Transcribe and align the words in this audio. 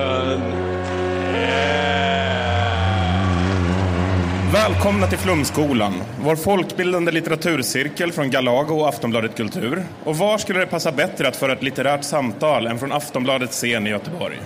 Välkomna 4.52 5.06
till 5.06 5.18
Flumskolan, 5.18 5.94
vår 6.20 6.36
folkbildande 6.36 7.12
litteraturcirkel 7.12 8.12
från 8.12 8.30
Galago 8.30 8.74
och 8.74 8.88
Aftonbladet 8.88 9.36
Kultur. 9.36 9.82
Och 10.04 10.16
var 10.16 10.38
skulle 10.38 10.58
det 10.58 10.66
passa 10.66 10.92
bättre 10.92 11.28
att 11.28 11.36
föra 11.36 11.52
ett 11.52 11.62
litterärt 11.62 12.04
samtal 12.04 12.66
än 12.66 12.78
från 12.78 12.92
Aftonbladets 12.92 13.56
scen 13.56 13.86
i 13.86 13.90
Göteborg? 13.90 14.36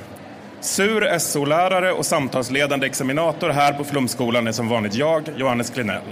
Sur 0.61 1.19
SO-lärare 1.19 1.93
och 1.93 2.07
samtalsledande 2.07 2.87
examinator 2.87 3.51
här 3.51 3.73
på 3.73 3.85
Flumskolan 3.85 4.47
är 4.47 4.53
som 4.53 4.69
vanligt 4.69 4.95
jag, 4.95 5.23
Johannes 5.37 5.71
Klinell. 5.71 6.03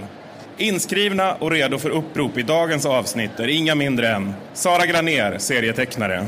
Inskrivna 0.61 1.33
och 1.33 1.51
redo 1.51 1.77
för 1.77 1.89
upprop 1.89 2.37
i 2.37 2.41
dagens 2.41 2.85
avsnitt 2.85 3.39
är 3.39 3.47
inga 3.47 3.75
mindre 3.75 4.07
än 4.07 4.33
Sara 4.53 4.85
Graner, 4.85 5.37
serietecknare. 5.37 6.25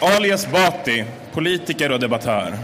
Alias 0.00 0.50
Bati, 0.50 1.04
politiker 1.32 1.92
och 1.92 2.00
debattör. 2.00 2.54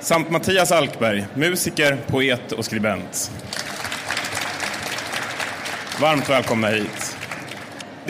Samt 0.00 0.30
Mattias 0.30 0.72
Alkberg, 0.72 1.26
musiker, 1.34 1.98
poet 2.06 2.52
och 2.52 2.64
skribent. 2.64 3.30
Varmt 6.00 6.30
välkomna 6.30 6.68
hit. 6.68 7.19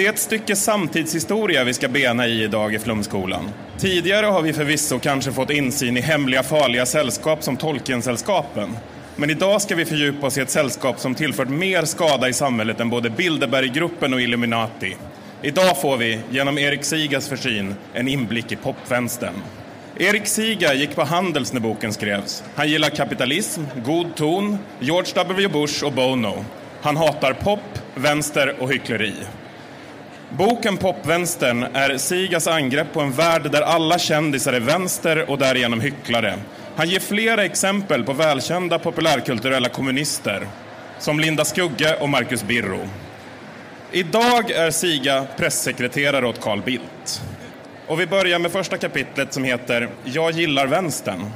Det 0.01 0.07
är 0.07 0.11
ett 0.11 0.19
stycke 0.19 0.57
samtidshistoria 0.57 1.65
vi 1.65 1.75
ska 1.75 1.89
bena 1.89 2.27
i 2.27 2.43
idag 2.43 2.75
i 2.75 2.79
Flumskolan. 2.79 3.51
Tidigare 3.79 4.27
har 4.27 4.43
vi 4.43 4.53
förvisso 4.53 4.99
kanske 4.99 5.33
fått 5.33 5.51
insyn 5.51 5.97
i 5.97 6.01
hemliga 6.01 6.43
farliga 6.43 6.87
sällskap 6.87 7.43
som 7.43 7.57
Tolkiensällskapen. 7.57 8.77
Men 9.17 9.31
idag 9.31 9.63
ska 9.63 9.75
vi 9.75 9.85
fördjupa 9.85 10.27
oss 10.27 10.39
i 10.39 10.41
ett 10.41 10.51
sällskap 10.51 11.01
som 11.01 11.15
tillfört 11.15 11.49
mer 11.49 11.85
skada 11.85 12.29
i 12.29 12.33
samhället 12.33 12.81
än 12.81 12.91
både 12.91 13.11
Bilderberggruppen 13.11 14.15
och 14.15 14.21
Illuminati. 14.21 14.97
Idag 15.43 15.81
får 15.81 15.97
vi, 15.97 16.21
genom 16.31 16.59
Erik 16.59 16.85
Sigas 16.85 17.29
försyn, 17.29 17.75
en 17.95 18.09
inblick 18.09 18.53
i 18.53 18.57
popvänstern. 18.57 19.35
Erik 19.99 20.27
Siga 20.27 20.75
gick 20.75 20.95
på 20.95 21.05
Handels 21.05 21.53
när 21.53 21.61
boken 21.61 21.93
skrevs. 21.93 22.45
Han 22.55 22.69
gillar 22.69 22.89
kapitalism, 22.89 23.63
god 23.85 24.15
ton, 24.15 24.59
George 24.79 25.13
W. 25.15 25.49
Bush 25.49 25.85
och 25.85 25.93
Bono. 25.93 26.45
Han 26.81 26.97
hatar 26.97 27.33
pop, 27.33 27.79
vänster 27.95 28.57
och 28.59 28.73
hyckleri. 28.73 29.15
Boken 30.39 30.77
Popvänstern 30.77 31.63
är 31.63 31.99
Sigas 31.99 32.47
angrepp 32.47 32.93
på 32.93 33.01
en 33.01 33.13
värld 33.13 33.51
där 33.53 33.63
alla 33.63 33.99
kändisar 33.99 34.53
är 34.53 34.61
vänster 34.61 35.31
och 35.31 35.39
därigenom 35.39 35.81
hycklare. 35.81 36.35
Han 36.77 36.89
ger 36.89 37.01
flera 37.01 37.45
exempel 37.45 38.05
på 38.05 38.13
välkända 38.13 38.79
populärkulturella 38.79 39.69
kommunister 39.69 40.47
som 40.99 41.21
Linda 41.21 41.45
Skugge 41.45 41.97
och 42.01 42.09
Marcus 42.09 42.45
Birro. 42.45 42.81
Idag 43.93 44.51
är 44.51 44.71
Siga 44.71 45.27
pressekreterare 45.37 46.27
åt 46.27 46.41
Carl 46.41 46.63
Bildt. 46.63 47.23
Och 47.87 48.01
vi 48.01 48.07
börjar 48.07 48.39
med 48.39 48.53
första 48.53 48.77
kapitlet 48.77 49.35
som 49.35 49.45
heter 49.45 49.89
Jag 50.05 50.31
gillar 50.33 50.67
vänstern. 50.67 51.27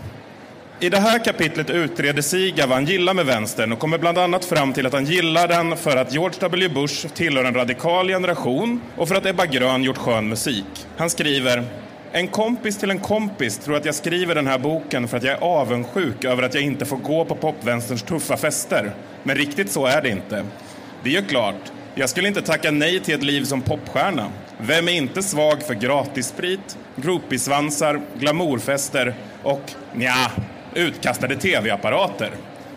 I 0.85 0.89
det 0.89 0.99
här 0.99 1.25
kapitlet 1.25 1.71
utreder 1.71 2.23
Siga 2.23 2.67
vad 2.67 2.77
han 2.77 2.87
gillar 2.87 3.15
med 3.15 3.27
vänstern 3.27 3.73
och 3.73 3.79
kommer 3.79 3.99
bland 3.99 4.19
annat 4.19 4.45
fram 4.45 4.73
till 4.73 4.87
att 4.87 4.93
han 4.93 5.05
gillar 5.05 5.49
den 5.49 5.77
för 5.77 5.97
att 5.97 6.13
George 6.13 6.37
W. 6.41 6.69
Bush 6.69 7.09
tillhör 7.09 7.45
en 7.45 7.55
radikal 7.55 8.09
generation 8.09 8.81
och 8.97 9.09
för 9.09 9.15
att 9.15 9.27
Ebba 9.27 9.47
Grön 9.47 9.83
gjort 9.83 9.99
skön 9.99 10.29
musik. 10.29 10.87
Han 10.97 11.11
skriver 11.11 11.65
en 12.13 12.29
kompis 12.29 12.79
till 12.79 12.91
en 12.91 12.99
kompis 12.99 13.59
tror 13.59 13.77
att 13.77 13.85
jag 13.85 13.95
skriver 13.95 14.35
den 14.35 14.47
här 14.47 14.59
boken 14.59 15.09
för 15.09 15.17
att 15.17 15.23
jag 15.23 15.33
är 15.33 15.45
avundsjuk 15.45 16.25
över 16.25 16.43
att 16.43 16.55
jag 16.55 16.63
inte 16.63 16.85
får 16.85 16.97
gå 16.97 17.25
på 17.25 17.35
popvänsterns 17.35 18.03
tuffa 18.03 18.37
fester. 18.37 18.95
Men 19.23 19.37
riktigt 19.37 19.71
så 19.71 19.87
är 19.87 20.03
det 20.03 20.09
inte. 20.09 20.45
Det 21.03 21.17
är 21.17 21.21
ju 21.21 21.27
klart, 21.27 21.73
jag 21.95 22.11
skulle 22.11 22.29
inte 22.29 22.43
tacka 22.43 22.71
nej 22.71 23.01
till 23.01 23.15
ett 23.15 23.23
liv 23.23 23.45
som 23.45 23.63
popstjärna. 23.63 24.31
Vem 24.59 24.89
är 24.89 24.93
inte 24.93 25.23
svag 25.23 25.63
för 25.63 25.75
gratissprit, 25.75 26.79
groupiesvansar, 26.97 28.01
glamourfester 28.19 29.15
och 29.43 29.73
nja, 29.95 30.31
utkastade 30.75 31.37
tv-apparater. 31.37 32.31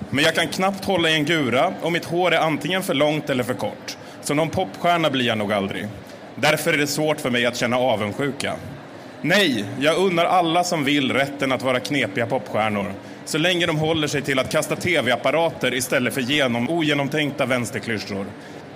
Men 0.10 0.24
jag 0.24 0.36
kan 0.36 0.48
knappt 0.48 0.86
hålla 0.86 1.10
i 1.10 1.14
en 1.14 1.26
gura 1.26 1.74
och 1.82 1.92
mitt 1.92 2.06
hår 2.06 2.34
är 2.34 2.40
antingen 2.40 2.84
för 2.84 2.94
långt 2.94 3.30
eller 3.30 3.44
för 3.44 3.54
kort. 3.54 3.98
Så 4.22 4.34
någon 4.34 4.50
popstjärna 4.50 5.10
blir 5.10 5.26
jag 5.26 5.38
nog 5.38 5.54
aldrig. 5.54 5.88
Därför 6.36 6.74
är 6.74 6.78
det 6.78 6.88
svårt 6.88 7.22
för 7.22 7.30
mig 7.30 7.46
att 7.46 7.58
känna 7.58 7.78
avundsjuka. 7.78 8.54
Nej, 9.22 9.66
jag 9.80 9.98
unnar 9.98 10.26
alla 10.26 10.64
som 10.64 10.84
vill 10.84 11.14
rätten 11.14 11.52
att 11.52 11.62
vara 11.62 11.80
knepiga 11.80 12.26
popstjärnor. 12.26 12.94
Så 13.26 13.38
länge 13.38 13.66
de 13.66 13.78
håller 13.78 14.08
sig 14.08 14.22
till 14.22 14.40
att 14.40 14.52
kasta 14.52 14.76
tv-apparater 14.76 15.74
istället 15.74 16.14
för 16.14 16.22
genom 16.22 16.70
ogenomtänkta 16.70 17.46
vänsterklyschor. 17.46 18.26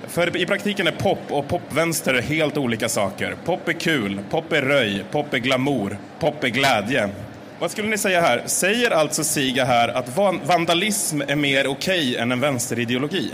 För 0.08 0.38
i 0.38 0.46
praktiken 0.46 0.88
är 0.88 0.92
pop 0.92 1.20
och 1.30 1.48
popvänster 1.48 2.22
helt 2.22 2.58
olika 2.58 2.90
saker. 2.90 3.36
Pop 3.46 3.68
är 3.68 3.74
kul, 3.74 4.20
pop 4.30 4.54
är 4.54 4.62
röj, 4.62 5.06
pop 5.12 5.34
är 5.34 5.38
glamour, 5.38 5.98
pop 6.20 6.44
är 6.44 6.50
glädje. 6.50 7.10
Vad 7.62 7.72
skulle 7.72 7.88
ni 7.88 7.98
säga 7.98 8.22
här? 8.22 8.44
Säger 8.46 8.92
alltså 8.92 9.24
Siga 9.24 9.66
här 9.66 9.88
att 9.88 10.18
vandalism 10.48 11.22
är 11.28 11.36
mer 11.36 11.68
okej 11.68 12.10
okay 12.10 12.16
än 12.16 12.32
en 12.32 12.40
vänsterideologi? 12.40 13.32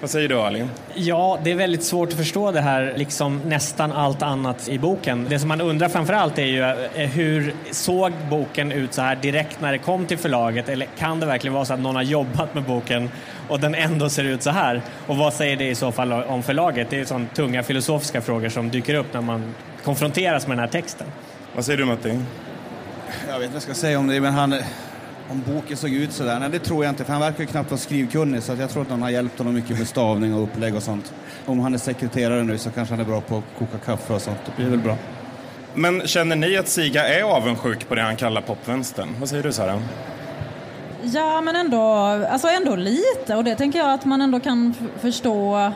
Vad 0.00 0.10
säger 0.10 0.28
du 0.28 0.40
Ali? 0.40 0.64
Ja, 0.94 1.38
det 1.44 1.50
är 1.50 1.54
väldigt 1.54 1.84
svårt 1.84 2.08
att 2.08 2.14
förstå 2.14 2.52
det 2.52 2.60
här, 2.60 2.94
liksom 2.96 3.40
nästan 3.46 3.92
allt 3.92 4.22
annat 4.22 4.68
i 4.68 4.78
boken. 4.78 5.26
Det 5.28 5.38
som 5.38 5.48
man 5.48 5.60
undrar 5.60 5.88
framför 5.88 6.12
allt 6.12 6.38
är 6.38 6.44
ju 6.44 6.62
eh, 6.62 7.10
hur 7.10 7.54
såg 7.70 8.12
boken 8.30 8.72
ut 8.72 8.94
så 8.94 9.02
här 9.02 9.16
direkt 9.16 9.60
när 9.60 9.72
det 9.72 9.78
kom 9.78 10.06
till 10.06 10.18
förlaget? 10.18 10.68
Eller 10.68 10.86
kan 10.98 11.20
det 11.20 11.26
verkligen 11.26 11.54
vara 11.54 11.64
så 11.64 11.74
att 11.74 11.80
någon 11.80 11.96
har 11.96 12.02
jobbat 12.02 12.54
med 12.54 12.62
boken 12.62 13.10
och 13.48 13.60
den 13.60 13.74
ändå 13.74 14.08
ser 14.08 14.24
ut 14.24 14.42
så 14.42 14.50
här? 14.50 14.82
Och 15.06 15.16
vad 15.16 15.34
säger 15.34 15.56
det 15.56 15.68
i 15.68 15.74
så 15.74 15.92
fall 15.92 16.12
om 16.12 16.42
förlaget? 16.42 16.90
Det 16.90 17.00
är 17.00 17.04
sådana 17.04 17.26
tunga 17.34 17.62
filosofiska 17.62 18.20
frågor 18.20 18.48
som 18.48 18.70
dyker 18.70 18.94
upp 18.94 19.14
när 19.14 19.20
man 19.20 19.54
konfronteras 19.84 20.46
med 20.46 20.56
den 20.56 20.64
här 20.64 20.72
texten. 20.72 21.06
Vad 21.54 21.64
säger 21.64 21.78
du 21.78 21.84
Matti? 21.84 22.18
Jag 23.28 23.38
vet 23.38 23.44
inte 23.44 23.46
vad 23.46 23.54
jag 23.54 23.62
ska 23.62 23.74
säga 23.74 23.98
om 23.98 24.06
det, 24.06 24.20
men 24.20 24.32
han, 24.32 24.54
om 25.30 25.42
boken 25.46 25.76
såg 25.76 25.90
ut 25.90 26.12
sådär. 26.12 26.38
Nej, 26.38 26.50
det 26.50 26.58
tror 26.58 26.84
jag 26.84 26.92
inte, 26.92 27.04
för 27.04 27.12
han 27.12 27.22
verkar 27.22 27.40
ju 27.40 27.46
knappt 27.46 27.70
vara 27.70 27.78
skrivkunnig, 27.80 28.42
så 28.42 28.54
jag 28.58 28.70
tror 28.70 28.82
att 28.82 28.88
någon 28.88 29.02
har 29.02 29.10
hjälpt 29.10 29.38
honom 29.38 29.54
mycket 29.54 29.78
med 29.78 29.88
stavning 29.88 30.34
och 30.34 30.42
upplägg 30.42 30.74
och 30.74 30.82
sånt. 30.82 31.12
Om 31.46 31.60
han 31.60 31.74
är 31.74 31.78
sekreterare 31.78 32.42
nu 32.42 32.58
så 32.58 32.70
kanske 32.70 32.94
han 32.94 33.00
är 33.00 33.04
bra 33.04 33.20
på 33.20 33.36
att 33.36 33.44
koka 33.58 33.78
kaffe 33.78 34.12
och 34.14 34.22
sånt. 34.22 34.38
Det 34.46 34.52
blir 34.56 34.70
väl 34.70 34.78
bra. 34.78 34.96
Men 35.74 36.06
känner 36.06 36.36
ni 36.36 36.56
att 36.56 36.68
Siga 36.68 37.08
är 37.08 37.22
avundsjuk 37.22 37.88
på 37.88 37.94
det 37.94 38.02
han 38.02 38.16
kallar 38.16 38.40
popvänstern? 38.40 39.08
Vad 39.20 39.28
säger 39.28 39.42
du 39.42 39.52
Sara? 39.52 39.82
Ja, 41.02 41.40
men 41.40 41.56
ändå, 41.56 41.82
alltså 42.30 42.48
ändå 42.48 42.76
lite. 42.76 43.36
Och 43.36 43.44
det 43.44 43.54
tänker 43.54 43.78
jag 43.78 43.92
att 43.92 44.04
man 44.04 44.20
ändå 44.20 44.40
kan 44.40 44.74
förstå 45.00 45.72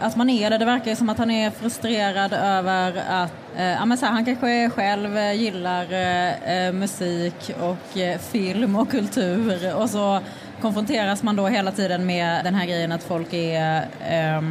att 0.00 0.16
man 0.16 0.30
är 0.30 0.50
det. 0.50 0.58
Det 0.58 0.64
verkar 0.64 0.94
som 0.94 1.08
att 1.08 1.18
han 1.18 1.30
är 1.30 1.50
frustrerad 1.50 2.32
över 2.32 3.02
att 3.08 3.32
Eh, 3.56 3.64
ja, 3.64 3.84
men 3.84 3.98
så 3.98 4.06
här, 4.06 4.12
han 4.12 4.24
kanske 4.24 4.70
själv 4.70 5.16
eh, 5.16 5.32
gillar 5.32 5.92
eh, 5.92 6.66
eh, 6.66 6.72
musik 6.72 7.50
och 7.60 7.98
eh, 7.98 8.18
film 8.18 8.76
och 8.76 8.90
kultur 8.90 9.76
och 9.76 9.90
så 9.90 10.20
konfronteras 10.60 11.22
man 11.22 11.36
då 11.36 11.46
hela 11.46 11.72
tiden 11.72 12.06
med 12.06 12.44
den 12.44 12.54
här 12.54 12.66
grejen 12.66 12.92
att 12.92 13.02
folk 13.02 13.32
är, 13.32 13.86
eh, 14.08 14.42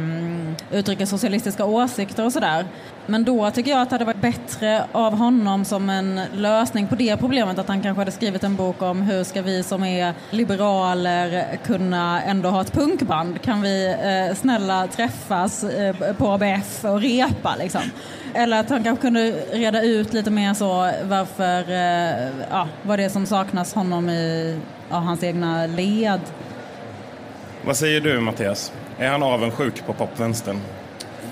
uttrycker 0.78 1.06
socialistiska 1.06 1.64
åsikter 1.64 2.24
och 2.24 2.32
sådär. 2.32 2.66
Men 3.06 3.24
då 3.24 3.50
tycker 3.50 3.70
jag 3.70 3.80
att 3.80 3.90
det 3.90 3.94
hade 3.94 4.04
varit 4.04 4.20
bättre 4.20 4.84
av 4.92 5.16
honom 5.16 5.64
som 5.64 5.90
en 5.90 6.20
lösning 6.32 6.86
på 6.86 6.94
det 6.94 7.16
problemet 7.16 7.58
att 7.58 7.68
han 7.68 7.82
kanske 7.82 8.00
hade 8.00 8.10
skrivit 8.10 8.44
en 8.44 8.56
bok 8.56 8.82
om 8.82 9.02
hur 9.02 9.24
ska 9.24 9.42
vi 9.42 9.62
som 9.62 9.84
är 9.84 10.14
liberaler 10.30 11.58
kunna 11.64 12.22
ändå 12.22 12.48
ha 12.48 12.60
ett 12.60 12.72
punkband? 12.72 13.42
Kan 13.42 13.62
vi 13.62 13.86
eh, 13.86 14.36
snälla 14.36 14.86
träffas 14.86 15.64
eh, 15.64 15.96
på 16.16 16.28
ABF 16.28 16.84
och 16.84 17.00
repa 17.00 17.56
liksom? 17.58 17.82
Eller 18.34 18.60
att 18.60 18.70
han 18.70 18.84
kanske 18.84 19.02
kunde 19.02 19.30
reda 19.52 19.82
ut 19.82 20.12
lite 20.12 20.30
mer 20.30 20.54
så 20.54 20.90
varför, 21.04 21.70
eh, 21.70 22.46
ja, 22.50 22.68
vad 22.82 22.98
det 22.98 23.04
är 23.04 23.08
som 23.08 23.26
saknas 23.26 23.74
honom 23.74 24.10
i 24.10 24.58
ja, 24.90 24.96
hans 24.96 25.22
egna 25.22 25.66
led. 25.66 26.20
Vad 27.64 27.76
säger 27.76 28.00
du 28.00 28.20
Mattias? 28.20 28.72
Är 28.98 29.08
han 29.08 29.22
avundsjuk 29.22 29.86
på 29.86 29.92
popvänstern? 29.92 30.60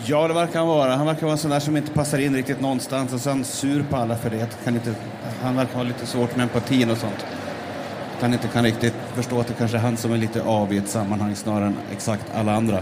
Ja, 0.04 0.28
det 0.28 0.34
verkar 0.34 0.58
han 0.58 0.68
vara. 0.68 0.96
Han 0.96 1.06
verkar 1.06 1.22
vara 1.22 1.32
en 1.32 1.38
sån 1.38 1.50
där 1.50 1.60
som 1.60 1.76
inte 1.76 1.92
passar 1.92 2.18
in 2.18 2.36
riktigt 2.36 2.60
någonstans 2.60 3.12
och 3.12 3.20
sen 3.20 3.44
sur 3.44 3.84
på 3.90 3.96
alla 3.96 4.16
för 4.16 4.30
det. 4.30 4.64
Kan 4.64 4.74
inte, 4.74 4.94
han 5.42 5.56
verkar 5.56 5.74
ha 5.74 5.82
lite 5.82 6.06
svårt 6.06 6.36
med 6.36 6.42
empatin 6.42 6.90
och 6.90 6.98
sånt. 6.98 7.26
Han 8.20 8.32
inte 8.32 8.48
kan 8.48 8.64
riktigt 8.64 8.94
förstå 9.14 9.40
att 9.40 9.46
det 9.46 9.54
kanske 9.54 9.76
är 9.76 9.80
han 9.80 9.96
som 9.96 10.12
är 10.12 10.16
lite 10.16 10.42
av 10.42 10.72
i 10.72 10.78
ett 10.78 10.88
sammanhang 10.88 11.36
snarare 11.36 11.66
än 11.66 11.76
exakt 11.92 12.24
alla 12.34 12.54
andra. 12.54 12.80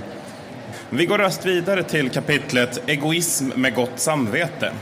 Vi 0.90 1.06
går 1.06 1.18
rast 1.18 1.46
vidare 1.46 1.82
till 1.82 2.10
kapitlet 2.10 2.88
Egoism 2.88 3.48
med 3.56 3.74
gott 3.74 3.98
samvete. 3.98 4.72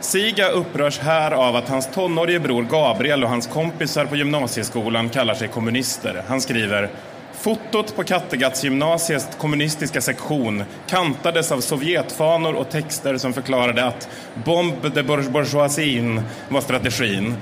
Siga 0.00 0.48
upprörs 0.48 0.98
här 0.98 1.30
av 1.30 1.56
att 1.56 1.68
hans 1.68 1.90
tonårige 1.94 2.40
bror 2.40 2.62
Gabriel 2.62 3.24
och 3.24 3.30
hans 3.30 3.46
kompisar 3.46 4.04
på 4.04 4.16
gymnasieskolan 4.16 5.08
kallar 5.08 5.34
sig 5.34 5.48
kommunister. 5.48 6.22
Han 6.28 6.40
skriver 6.40 6.90
Fotot 7.32 7.96
på 7.96 8.04
Kattegattsgymnasiets 8.04 9.28
kommunistiska 9.38 10.00
sektion 10.00 10.64
kantades 10.86 11.52
av 11.52 11.60
Sovjetfanor 11.60 12.54
och 12.54 12.70
texter 12.70 13.18
som 13.18 13.32
förklarade 13.32 13.84
att 13.84 14.08
bomb 14.34 14.92
de 14.94 15.02
bourgeoisien 15.02 16.22
var 16.48 16.60
strategin. 16.60 17.34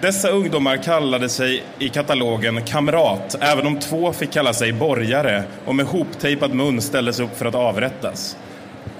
Dessa 0.00 0.28
ungdomar 0.28 0.76
kallade 0.76 1.28
sig 1.28 1.64
i 1.78 1.88
katalogen 1.88 2.62
kamrat, 2.62 3.36
även 3.40 3.66
om 3.66 3.80
två 3.80 4.12
fick 4.12 4.32
kalla 4.32 4.52
sig 4.52 4.72
borgare 4.72 5.42
och 5.64 5.74
med 5.74 5.86
hoptejpad 5.86 6.54
mun 6.54 6.80
ställdes 6.80 7.20
upp 7.20 7.38
för 7.38 7.46
att 7.46 7.54
avrättas. 7.54 8.36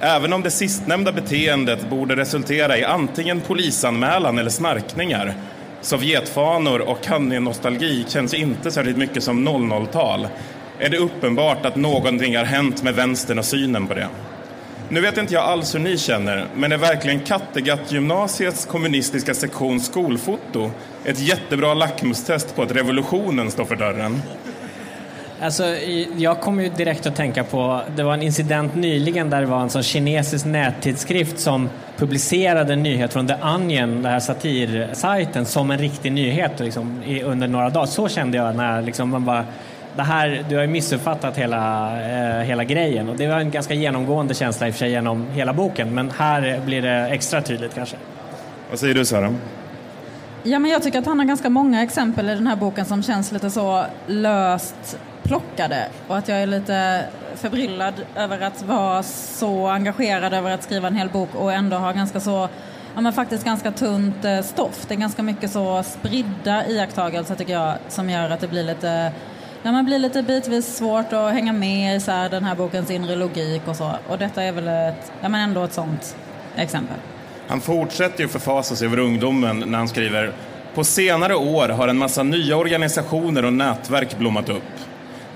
Även 0.01 0.33
om 0.33 0.43
det 0.43 0.51
sistnämnda 0.51 1.13
beteendet 1.13 1.91
borde 1.91 2.17
resultera 2.17 2.79
i 2.79 2.85
antingen 2.85 3.41
polisanmälan 3.41 4.39
eller 4.39 4.51
snarkningar. 4.51 5.35
Sovjetfanor 5.81 6.81
och 6.81 7.03
Kanye-nostalgi 7.03 8.05
känns 8.09 8.35
inte 8.35 8.71
särskilt 8.71 8.97
mycket 8.97 9.23
som 9.23 9.49
00-tal. 9.49 10.29
Är 10.79 10.89
det 10.89 10.99
uppenbart 10.99 11.67
att 11.67 11.77
någonting 11.77 12.37
har 12.37 12.45
hänt 12.45 12.83
med 12.83 12.95
vänstern 12.95 13.39
och 13.39 13.45
synen 13.45 13.87
på 13.87 13.95
det. 13.95 14.09
Nu 14.89 15.01
vet 15.01 15.19
inte 15.19 15.35
jag 15.35 15.45
alls 15.45 15.75
hur 15.75 15.79
ni 15.79 15.99
känner, 15.99 16.47
men 16.55 16.73
är 16.73 16.77
verkligen 16.77 17.21
Kattegattgymnasiets 17.21 18.67
kommunistiska 18.67 19.35
sektion 19.35 19.81
skolfoto 19.81 20.71
ett 21.05 21.21
jättebra 21.21 21.75
lackmustest 21.75 22.57
på 22.57 22.63
att 22.63 22.73
revolutionen 22.73 23.51
står 23.51 23.65
för 23.65 23.77
dörren? 23.77 24.23
Alltså, 25.41 25.65
jag 26.17 26.41
kommer 26.41 26.63
ju 26.63 26.69
direkt 26.69 27.07
att 27.07 27.17
tänka 27.17 27.45
på, 27.45 27.81
det 27.97 28.03
var 28.03 28.15
en 28.15 28.23
incident 28.23 28.75
nyligen 28.75 29.31
där 29.31 29.41
det 29.41 29.47
var 29.47 29.61
en 29.61 29.71
sån 29.71 29.83
kinesisk 29.83 30.45
nättidskrift 30.45 31.39
som 31.39 31.69
publicerade 31.97 32.73
en 32.73 32.83
nyhet 32.83 33.13
från 33.13 33.27
The 33.27 33.35
Onion, 33.43 34.03
den 34.03 34.13
här 34.13 34.21
satirsajten, 34.21 35.47
som 35.47 35.71
en 35.71 35.79
riktig 35.79 36.13
nyhet 36.13 36.61
liksom, 36.61 37.03
under 37.25 37.49
några 37.49 37.71
dagar. 37.71 37.87
Så 37.87 38.09
kände 38.09 38.37
jag 38.37 38.57
när 38.57 38.83
liksom, 38.83 39.11
man 39.11 39.25
bara 39.25 39.45
det 39.97 40.03
här, 40.03 40.45
du 40.49 40.55
har 40.55 40.63
ju 40.63 40.69
missuppfattat 40.69 41.37
hela, 41.37 41.93
eh, 42.03 42.43
hela 42.43 42.65
grejen 42.65 43.09
och 43.09 43.17
det 43.17 43.27
var 43.27 43.39
en 43.39 43.51
ganska 43.51 43.75
genomgående 43.75 44.35
känsla 44.35 44.69
i 44.69 44.71
och 44.71 44.75
för 44.75 44.79
sig 44.79 44.91
genom 44.91 45.27
hela 45.31 45.53
boken 45.53 45.95
men 45.95 46.11
här 46.11 46.61
blir 46.65 46.83
det 46.83 47.09
extra 47.09 47.43
tydligt 47.43 47.75
kanske. 47.75 47.97
Vad 48.71 48.79
säger 48.79 48.95
du 48.95 49.05
Sara? 49.05 49.35
Ja, 50.43 50.59
men 50.59 50.71
jag 50.71 50.83
tycker 50.83 50.99
att 50.99 51.07
han 51.07 51.19
har 51.19 51.27
ganska 51.27 51.51
många 51.51 51.83
exempel 51.83 52.31
i 52.31 52.35
den 52.35 52.47
här 52.47 52.57
boken 52.57 52.85
som 52.85 53.03
känns 53.03 53.33
lite 53.33 53.51
så 53.51 53.85
löst 54.07 54.99
plockade 55.23 55.89
och 56.09 56.17
att 56.17 56.29
jag 56.29 56.43
är 56.43 56.47
lite 56.47 57.05
förbryllad 57.35 57.95
över 58.17 58.41
att 58.41 58.63
vara 58.63 59.03
så 59.03 59.69
engagerad 59.69 60.35
över 60.35 60.51
att 60.51 60.63
skriva 60.63 60.89
en 60.89 60.97
hel 60.97 61.09
bok 61.09 61.35
och 61.35 61.53
ändå 61.53 61.77
ha 61.77 61.93
ganska 61.93 62.21
så 62.21 62.49
ja, 62.95 63.01
men 63.01 63.13
faktiskt 63.13 63.45
ganska 63.45 63.73
tunt 63.73 64.25
eh, 64.25 64.41
stoff. 64.41 64.85
Det 64.89 64.95
är 64.95 64.99
ganska 64.99 65.23
mycket 65.23 65.51
så 65.51 65.83
spridda 65.83 66.67
iakttagelser 66.67 67.35
tycker 67.35 67.53
jag 67.53 67.75
som 67.89 68.11
gör 68.11 68.31
att 68.31 68.41
det 68.41 68.49
blir 68.49 68.63
lite 68.63 69.13
Ja, 69.67 69.73
man 69.73 69.85
blir 69.85 69.99
lite 69.99 70.23
bitvis 70.23 70.77
svårt 70.77 71.13
att 71.13 71.33
hänga 71.33 71.53
med 71.53 71.97
i 71.97 72.01
så 72.01 72.11
här, 72.11 72.29
den 72.29 72.45
här 72.45 72.55
bokens 72.55 72.91
inre 72.91 73.17
logik 73.17 73.63
och 73.67 73.77
så. 73.77 73.91
Och 74.09 74.19
detta 74.19 74.43
är 74.43 74.53
väl 74.53 74.69
ett, 74.69 75.13
ja, 75.21 75.29
men 75.29 75.41
ändå 75.41 75.65
ett 75.65 75.73
sånt 75.73 76.17
exempel. 76.57 76.97
Han 77.49 77.61
fortsätter 77.61 78.23
ju 78.23 78.29
förfasa 78.29 78.77
sig 78.77 78.87
över 78.87 78.99
ungdomen 78.99 79.65
när 79.67 79.79
han 79.79 79.89
skriver 79.89 80.33
På 80.75 80.85
senare 80.85 81.35
år 81.35 81.69
har 81.69 81.89
en 81.89 81.99
massa 81.99 82.23
nya 82.23 82.57
organisationer 82.57 83.45
och 83.45 83.53
nätverk 83.53 84.19
blommat 84.19 84.49
upp. 84.49 84.73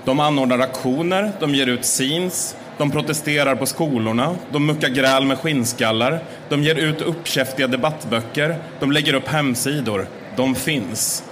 De 0.05 0.19
anordnar 0.19 0.59
aktioner, 0.59 1.31
de 1.39 1.55
ger 1.55 1.67
ut 1.67 1.85
scenes, 1.85 2.55
de 2.77 2.91
protesterar 2.91 3.55
på 3.55 3.65
skolorna, 3.65 4.35
de 4.51 4.65
muckar 4.65 4.89
gräl 4.89 5.25
med 5.25 5.37
skinnskallar, 5.37 6.23
de 6.49 6.63
ger 6.63 6.75
ut 6.75 7.01
uppkäftiga 7.01 7.67
debattböcker, 7.67 8.55
de 8.79 8.91
lägger 8.91 9.13
upp 9.13 9.27
hemsidor. 9.27 10.07
De 10.35 10.55
finns. 10.55 11.23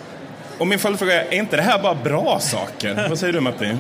Och 0.58 0.68
min 0.68 0.80
följdfråga 0.80 1.24
är, 1.24 1.34
är 1.34 1.38
inte 1.38 1.56
det 1.56 1.62
här 1.62 1.80
bara 1.80 1.96
bra 1.96 2.40
saker? 2.40 3.06
Vad 3.10 3.20
säger 3.20 3.34
du 3.34 3.40
Matti? 3.40 3.72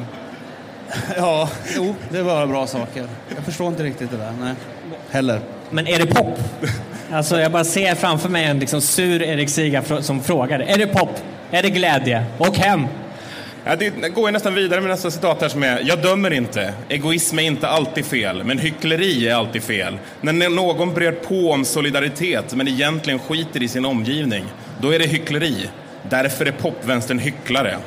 Ja, 1.18 1.50
jo, 1.75 1.95
det 2.09 2.18
är 2.18 2.24
bara 2.24 2.47
bra 2.47 2.68
saker. 2.68 3.07
Jag 3.35 3.45
förstår 3.45 3.68
inte 3.68 3.83
riktigt 3.83 4.12
det 4.12 4.18
där, 4.18 4.33
nej. 4.41 4.53
Heller. 5.09 5.39
Men 5.69 5.88
är 5.88 6.00
det 6.00 6.06
pop? 6.06 6.39
Alltså 7.12 7.39
jag 7.39 7.51
bara 7.51 7.63
ser 7.63 7.95
framför 7.95 8.29
mig 8.29 8.45
en 8.45 8.59
liksom 8.59 8.81
sur 8.81 9.21
Erik 9.21 9.50
Siga 9.50 9.83
som 10.01 10.24
frågar. 10.24 10.59
Är 10.59 10.77
det 10.77 10.88
pop? 10.88 11.09
Är 11.51 11.63
det 11.63 11.69
glädje? 11.69 12.25
Och 12.38 12.57
hem? 12.57 12.88
Ja, 13.65 13.75
det 13.75 14.09
går 14.09 14.27
ju 14.27 14.31
nästan 14.31 14.53
vidare 14.53 14.81
med 14.81 14.89
nästa 14.89 15.12
citat 15.12 15.41
här 15.41 15.50
som 15.50 15.63
är 15.63 15.81
Jag 15.83 16.01
dömer 16.01 16.33
inte. 16.33 16.73
Egoism 16.89 17.39
är 17.39 17.44
inte 17.44 17.68
alltid 17.68 18.06
fel, 18.06 18.44
men 18.44 18.59
hyckleri 18.59 19.27
är 19.27 19.35
alltid 19.35 19.63
fel. 19.63 19.97
När 20.21 20.50
någon 20.50 20.94
brer 20.94 21.12
på 21.12 21.51
om 21.51 21.65
solidaritet 21.65 22.53
men 22.53 22.68
egentligen 22.68 23.19
skiter 23.19 23.63
i 23.63 23.68
sin 23.68 23.85
omgivning, 23.85 24.45
då 24.81 24.94
är 24.94 25.00
det 25.00 25.06
hyckleri. 25.06 25.69
Därför 26.09 26.45
är 26.45 26.51
popvänstern 26.51 27.19
hycklare. 27.19 27.77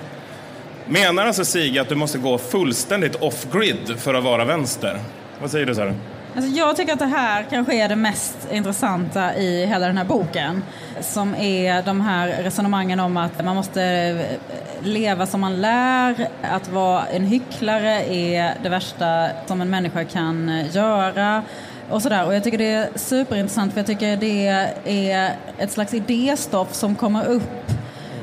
Menar 0.87 1.27
alltså 1.27 1.45
Siga 1.45 1.83
att 1.83 1.89
du 1.89 1.95
måste 1.95 2.19
gå 2.19 2.39
fullständigt 2.39 3.17
off-grid 3.17 3.99
för 3.99 4.15
att 4.15 4.25
vara 4.25 4.45
vänster? 4.45 4.99
Vad 5.41 5.51
säger 5.51 5.67
du 5.67 5.75
Sara? 5.75 5.95
Alltså 6.37 6.51
jag 6.51 6.77
tycker 6.77 6.93
att 6.93 6.99
det 6.99 7.07
här 7.07 7.47
kanske 7.51 7.75
är 7.75 7.89
det 7.89 7.97
mest 7.97 8.49
intressanta 8.53 9.37
i 9.37 9.67
hela 9.67 9.87
den 9.87 9.99
här 9.99 10.05
boken. 10.05 10.63
Som 11.01 11.35
är 11.35 11.83
de 11.83 12.01
här 12.01 12.43
resonemangen 12.43 13.01
om 13.01 13.17
att 13.17 13.45
man 13.45 13.57
måste 13.57 13.83
eh, 13.83 14.87
leva 14.87 15.27
som 15.27 15.41
man 15.41 15.61
lär. 15.61 16.29
Att 16.43 16.69
vara 16.69 17.07
en 17.07 17.25
hycklare 17.25 18.05
är 18.05 18.55
det 18.63 18.69
värsta 18.69 19.29
som 19.47 19.61
en 19.61 19.71
människa 19.71 20.05
kan 20.05 20.49
eh, 20.49 20.77
göra. 20.77 21.43
Och, 21.91 22.03
sådär. 22.03 22.27
och 22.27 22.35
jag 22.35 22.45
tycker 22.45 22.59
det 22.59 22.73
är 22.73 22.89
superintressant 22.95 23.73
för 23.73 23.81
jag 23.81 23.87
tycker 23.87 24.17
det 24.17 24.47
är 24.85 25.33
ett 25.59 25.73
slags 25.73 25.95
idéstoff 25.95 26.75
som 26.75 26.95
kommer 26.95 27.27
upp 27.27 27.73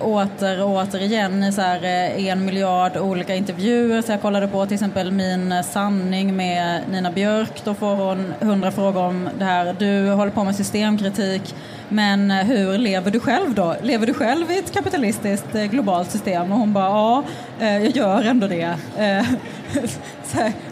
åter 0.02 0.64
och 0.64 0.70
åter 0.70 1.02
igen 1.02 1.44
i 1.44 1.52
så 1.52 1.62
här, 1.62 1.84
eh, 1.84 2.28
en 2.28 2.46
miljard 2.46 2.98
olika 2.98 3.36
intervjuer. 3.36 4.02
Så 4.02 4.12
jag 4.12 4.22
kollade 4.22 4.48
på 4.48 4.66
till 4.66 4.74
exempel 4.74 5.12
Min 5.12 5.64
sanning 5.64 6.36
med 6.36 6.82
Nina 6.92 7.12
Björk. 7.12 7.62
Då 7.64 7.74
får 7.74 7.96
hon 7.96 8.34
hundra 8.40 8.72
frågor 8.72 9.04
om 9.04 9.30
det 9.38 9.46
här. 9.46 9.76
Du 9.80 10.10
håller 10.10 10.32
på 10.32 10.44
med 10.44 10.56
systemkritik. 10.56 11.56
Men 11.90 12.32
eh, 12.32 12.38
hur 12.38 12.78
lever 12.78 13.12
du 13.12 13.20
själv 13.20 13.54
då? 13.54 13.76
Lever 13.82 14.08
du 14.08 14.14
själv 14.14 14.52
i 14.52 14.60
ett 14.60 14.74
kapitalistiskt 14.74 15.56
eh, 15.56 15.64
globalt 15.64 16.12
system? 16.12 16.52
Och 16.52 16.60
hon 16.60 16.74
bara, 16.74 16.86
ja, 16.86 17.24
jag 17.60 17.90
gör 17.90 18.24
ändå 18.24 18.48
det. 18.48 18.76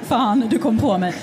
Fan, 0.03 0.47
du 0.49 0.59
kom 0.59 0.77
på 0.77 0.97
mig. 0.97 1.13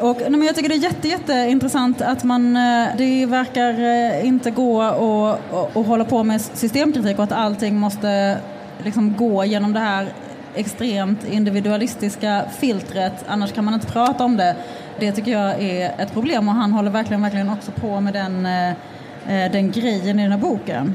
Och, 0.00 0.16
nej, 0.20 0.30
men 0.30 0.42
jag 0.42 0.56
tycker 0.56 0.68
det 0.68 0.74
är 0.74 0.82
jätte, 0.82 1.08
jätteintressant 1.08 2.00
att 2.00 2.24
man, 2.24 2.56
eh, 2.56 2.88
det 2.98 3.26
verkar 3.26 3.80
eh, 3.80 4.26
inte 4.26 4.50
gå 4.50 4.82
att 5.74 5.86
hålla 5.86 6.04
på 6.04 6.24
med 6.24 6.40
systemkritik 6.40 7.18
och 7.18 7.24
att 7.24 7.32
allting 7.32 7.76
måste 7.76 8.38
liksom 8.84 9.16
gå 9.16 9.44
genom 9.44 9.72
det 9.72 9.80
här 9.80 10.08
extremt 10.54 11.24
individualistiska 11.24 12.44
filtret, 12.58 13.24
annars 13.28 13.52
kan 13.52 13.64
man 13.64 13.74
inte 13.74 13.86
prata 13.86 14.24
om 14.24 14.36
det. 14.36 14.56
Det 15.00 15.12
tycker 15.12 15.32
jag 15.32 15.62
är 15.62 15.94
ett 15.98 16.12
problem 16.12 16.48
och 16.48 16.54
han 16.54 16.72
håller 16.72 16.90
verkligen, 16.90 17.22
verkligen 17.22 17.50
också 17.50 17.70
på 17.70 18.00
med 18.00 18.12
den, 18.12 18.46
eh, 18.46 19.52
den 19.52 19.70
grejen 19.70 20.20
i 20.20 20.22
den 20.22 20.32
här 20.32 20.38
boken. 20.38 20.94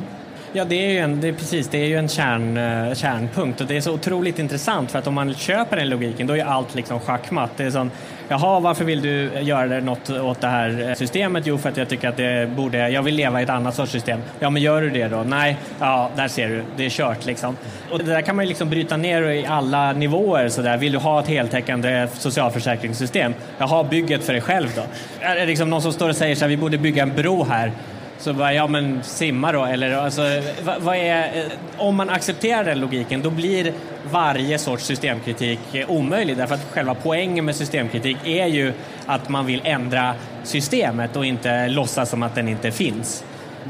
Ja, 0.57 0.65
det 0.65 0.75
är 0.75 0.89
ju 0.89 0.97
en, 0.97 1.21
det 1.21 1.27
är 1.27 1.33
precis, 1.33 1.67
det 1.67 1.77
är 1.77 1.85
ju 1.85 1.97
en 1.97 2.07
kärn, 2.07 2.57
eh, 2.57 2.93
kärnpunkt 2.93 3.61
och 3.61 3.67
det 3.67 3.77
är 3.77 3.81
så 3.81 3.93
otroligt 3.93 4.39
intressant 4.39 4.91
för 4.91 4.99
att 4.99 5.07
om 5.07 5.13
man 5.13 5.33
köper 5.33 5.77
den 5.77 5.89
logiken 5.89 6.27
då 6.27 6.37
är 6.37 6.45
allt 6.45 6.75
liksom 6.75 6.99
schackmatt. 6.99 7.51
Det 7.57 7.63
är 7.63 7.71
sån, 7.71 7.91
Jaha, 8.27 8.59
varför 8.59 8.85
vill 8.85 9.01
du 9.01 9.31
göra 9.41 9.79
något 9.79 10.09
åt 10.09 10.41
det 10.41 10.47
här 10.47 10.89
eh, 10.89 10.95
systemet? 10.95 11.43
Jo, 11.45 11.57
för 11.57 11.69
att 11.69 11.77
jag 11.77 11.89
tycker 11.89 12.09
att 12.09 12.17
det 12.17 12.49
borde, 12.55 12.89
jag 12.89 13.03
vill 13.03 13.15
leva 13.15 13.39
i 13.39 13.43
ett 13.43 13.49
annat 13.49 13.75
sorts 13.75 13.91
system. 13.91 14.19
Ja, 14.39 14.49
men 14.49 14.61
gör 14.61 14.81
du 14.81 14.89
det 14.89 15.07
då? 15.07 15.23
Nej, 15.23 15.57
ja, 15.79 16.09
där 16.15 16.27
ser 16.27 16.49
du, 16.49 16.63
det 16.77 16.85
är 16.85 16.89
kört 16.89 17.25
liksom. 17.25 17.57
Och 17.91 17.99
det 17.99 18.05
där 18.05 18.21
kan 18.21 18.35
man 18.35 18.45
ju 18.45 18.49
liksom 18.49 18.69
bryta 18.69 18.97
ner 18.97 19.21
i 19.21 19.45
alla 19.45 19.93
nivåer 19.93 20.49
sådär. 20.49 20.77
Vill 20.77 20.91
du 20.91 20.97
ha 20.97 21.19
ett 21.19 21.27
heltäckande 21.27 22.07
socialförsäkringssystem? 22.13 23.33
Jaha, 23.57 23.83
bygg 23.83 24.11
ett 24.11 24.23
för 24.23 24.33
dig 24.33 24.41
själv 24.41 24.67
då. 24.75 24.81
Är 25.19 25.35
det 25.35 25.45
liksom 25.45 25.69
någon 25.69 25.81
som 25.81 25.93
står 25.93 26.09
och 26.09 26.15
säger 26.15 26.35
så 26.35 26.41
här, 26.41 26.49
vi 26.49 26.57
borde 26.57 26.77
bygga 26.77 27.03
en 27.03 27.15
bro 27.15 27.43
här. 27.43 27.71
Så 28.17 28.33
bara, 28.33 28.53
ja 28.53 28.67
men 28.67 29.03
simma 29.03 29.51
då, 29.51 29.65
eller 29.65 29.93
alltså, 29.93 30.21
vad, 30.63 30.81
vad, 30.81 30.95
är, 30.95 31.23
eh, 31.23 31.51
om 31.77 31.95
man 31.95 32.09
accepterar 32.09 32.63
den 32.63 32.79
logiken 32.79 33.21
då 33.21 33.29
blir 33.29 33.73
varje 34.11 34.57
sorts 34.57 34.85
systemkritik 34.85 35.59
eh, 35.73 35.89
omöjlig 35.89 36.37
därför 36.37 36.55
att 36.55 36.71
själva 36.71 36.95
poängen 37.03 37.45
med 37.45 37.55
systemkritik 37.55 38.17
är 38.25 38.45
ju 38.45 38.73
att 39.05 39.29
man 39.29 39.45
vill 39.45 39.61
ändra 39.63 40.15
systemet 40.43 41.15
och 41.15 41.25
inte 41.25 41.67
låtsas 41.67 42.09
som 42.09 42.23
att 42.23 42.35
den 42.35 42.47
inte 42.47 42.71
finns. 42.71 43.23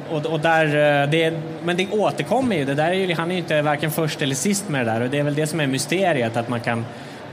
Och, 0.10 0.26
och 0.26 0.40
där, 0.40 0.66
eh, 0.66 1.10
det, 1.10 1.34
men 1.64 1.78
det 1.78 1.88
återkommer 1.92 2.56
ju, 2.56 2.66
det 2.66 2.76
där 2.76 2.90
är 2.90 2.94
ju, 2.94 3.16
han 3.16 3.32
är 3.32 3.36
ju 3.36 3.42
inte 3.42 3.62
varken 3.62 3.92
först 3.92 4.22
eller 4.22 4.36
sist 4.36 4.70
med 4.70 4.86
det 4.86 4.92
där 4.92 5.02
och 5.02 5.10
det 5.10 5.20
är 5.20 5.24
väl 5.24 5.36
det 5.36 5.48
som 5.48 5.60
är 5.60 5.68
mysteriet 5.68 6.38
att 6.38 6.50
man 6.50 6.60
kan 6.60 6.86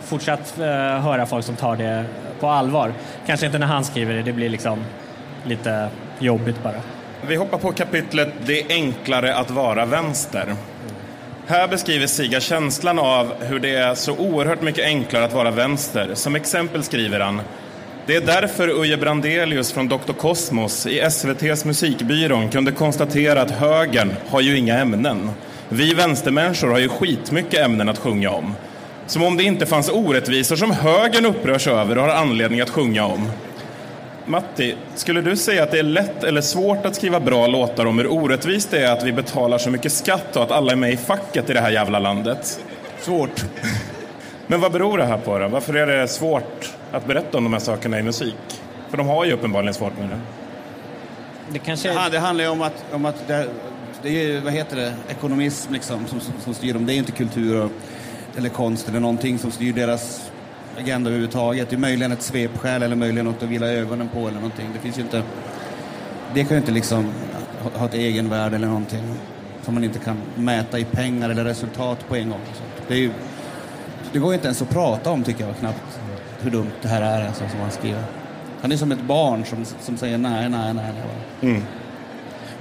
fortsatt 0.04 0.54
uh, 0.58 0.64
höra 1.00 1.26
folk 1.26 1.44
som 1.44 1.56
tar 1.56 1.76
det 1.76 2.04
på 2.40 2.48
allvar. 2.48 2.92
Kanske 3.26 3.46
inte 3.46 3.58
när 3.58 3.66
han 3.66 3.84
skriver 3.84 4.14
det, 4.14 4.22
det 4.22 4.32
blir 4.32 4.48
liksom 4.48 4.78
lite 5.44 5.88
jobbigt 6.18 6.62
bara. 6.62 6.80
Vi 7.28 7.36
hoppar 7.36 7.58
på 7.58 7.72
kapitlet 7.72 8.28
Det 8.46 8.60
är 8.60 8.70
enklare 8.70 9.36
att 9.36 9.50
vara 9.50 9.86
vänster. 9.86 10.54
Här 11.46 11.68
beskriver 11.68 12.06
Siga 12.06 12.40
känslan 12.40 12.98
av 12.98 13.32
hur 13.40 13.58
det 13.58 13.74
är 13.74 13.94
så 13.94 14.16
oerhört 14.16 14.62
mycket 14.62 14.84
enklare 14.84 15.24
att 15.24 15.32
vara 15.32 15.50
vänster. 15.50 16.10
Som 16.14 16.36
exempel 16.36 16.82
skriver 16.82 17.20
han 17.20 17.40
det 18.06 18.16
är 18.16 18.20
därför 18.20 18.68
Uje 18.68 18.96
Brandelius 18.96 19.72
från 19.72 19.88
Dr. 19.88 20.12
Kosmos 20.12 20.86
i 20.86 21.00
SVTs 21.00 21.64
Musikbyrån 21.64 22.48
kunde 22.48 22.72
konstatera 22.72 23.42
att 23.42 23.50
högern 23.50 24.14
har 24.28 24.40
ju 24.40 24.58
inga 24.58 24.78
ämnen. 24.78 25.30
Vi 25.68 25.94
vänstermänniskor 25.94 26.68
har 26.68 26.78
ju 26.78 26.88
skitmycket 26.88 27.60
ämnen 27.60 27.88
att 27.88 27.98
sjunga 27.98 28.30
om. 28.30 28.54
Som 29.06 29.22
om 29.22 29.36
det 29.36 29.44
inte 29.44 29.66
fanns 29.66 29.88
orättvisor 29.88 30.56
som 30.56 30.70
högern 30.70 31.26
upprörs 31.26 31.66
över 31.66 31.98
och 31.98 32.04
har 32.04 32.14
anledning 32.14 32.60
att 32.60 32.70
sjunga 32.70 33.06
om. 33.06 33.28
Matti, 34.26 34.74
skulle 34.94 35.20
du 35.20 35.36
säga 35.36 35.62
att 35.62 35.70
det 35.70 35.78
är 35.78 35.82
lätt 35.82 36.24
eller 36.24 36.40
svårt 36.40 36.86
att 36.86 36.94
skriva 36.94 37.20
bra 37.20 37.46
låtar 37.46 37.86
om 37.86 37.98
hur 37.98 38.12
orättvist 38.12 38.70
det 38.70 38.84
är 38.84 38.92
att 38.92 39.02
vi 39.02 39.12
betalar 39.12 39.58
så 39.58 39.70
mycket 39.70 39.92
skatt 39.92 40.36
och 40.36 40.42
att 40.42 40.50
alla 40.50 40.72
är 40.72 40.76
med 40.76 40.92
i 40.92 40.96
facket 40.96 41.50
i 41.50 41.52
det 41.52 41.60
här 41.60 41.70
jävla 41.70 41.98
landet? 41.98 42.60
Svårt. 43.00 43.44
Men 44.46 44.60
vad 44.60 44.72
beror 44.72 44.98
det 44.98 45.04
här 45.04 45.18
på 45.18 45.38
då? 45.38 45.48
Varför 45.48 45.74
är 45.74 45.86
det 45.86 46.08
svårt 46.08 46.72
att 46.92 47.06
berätta 47.06 47.38
om 47.38 47.44
de 47.44 47.52
här 47.52 47.60
sakerna 47.60 47.98
i 47.98 48.02
musik? 48.02 48.34
För 48.90 48.96
de 48.96 49.06
har 49.06 49.24
ju 49.24 49.32
uppenbarligen 49.32 49.74
svårt 49.74 49.98
med 49.98 50.08
det. 50.08 50.20
Det 51.52 51.58
kanske 51.58 51.92
Ja, 51.92 52.08
det 52.10 52.18
handlar 52.18 52.44
ju 52.44 52.50
om 52.50 52.62
att, 52.62 52.84
om 52.92 53.04
att 53.04 53.28
det, 53.28 53.48
det 54.02 54.08
är 54.08 54.12
ju, 54.12 54.40
vad 54.40 54.52
heter 54.52 54.76
det, 54.76 54.92
ekonomism 55.08 55.72
liksom 55.72 56.06
som, 56.06 56.20
som, 56.20 56.32
som 56.44 56.54
styr 56.54 56.72
dem. 56.72 56.86
Det 56.86 56.92
är 56.92 56.94
ju 56.94 56.98
inte 56.98 57.12
kultur 57.12 57.64
och, 57.64 57.70
eller 58.36 58.48
konst 58.48 58.88
eller 58.88 59.00
någonting 59.00 59.38
som 59.38 59.50
styr 59.50 59.72
deras 59.72 60.31
agenda 60.78 61.10
överhuvudtaget. 61.10 61.70
Det 61.70 61.76
är 61.76 61.78
möjligen 61.78 62.12
ett 62.12 62.22
svepskäl 62.22 62.82
eller 62.82 62.96
möjligen 62.96 63.26
något 63.26 63.42
att 63.42 63.48
vila 63.48 63.66
ögonen 63.66 64.08
på 64.08 64.18
eller 64.18 64.40
någonting. 64.40 64.70
Det 64.72 64.78
finns 64.78 64.98
ju 64.98 65.02
inte, 65.02 65.22
det 66.34 66.44
kan 66.44 66.50
ju 66.50 66.56
inte 66.56 66.72
liksom 66.72 67.12
ha, 67.74 67.86
ett 67.86 67.94
egenvärde 67.94 68.56
eller 68.56 68.66
någonting 68.66 69.02
som 69.62 69.74
man 69.74 69.84
inte 69.84 69.98
kan 69.98 70.16
mäta 70.34 70.78
i 70.78 70.84
pengar 70.84 71.30
eller 71.30 71.44
resultat 71.44 72.08
på 72.08 72.16
en 72.16 72.30
gång. 72.30 72.40
Det, 72.88 72.94
är 72.94 72.98
ju, 72.98 73.10
det 74.12 74.18
går 74.18 74.30
ju 74.30 74.34
inte 74.34 74.46
ens 74.46 74.62
att 74.62 74.70
prata 74.70 75.10
om 75.10 75.22
tycker 75.22 75.46
jag 75.46 75.56
knappt 75.56 76.00
hur 76.40 76.50
dumt 76.50 76.70
det 76.82 76.88
här 76.88 77.02
är 77.02 77.26
alltså, 77.26 77.48
som 77.48 77.60
han 77.60 77.70
skriver. 77.70 78.04
Han 78.60 78.72
är 78.72 78.76
som 78.76 78.92
ett 78.92 79.02
barn 79.02 79.44
som, 79.44 79.64
som 79.80 79.96
säger 79.96 80.18
nej, 80.18 80.48
nej, 80.48 80.74
nej. 80.74 80.92
nej. 81.40 81.50
Mm. 81.50 81.62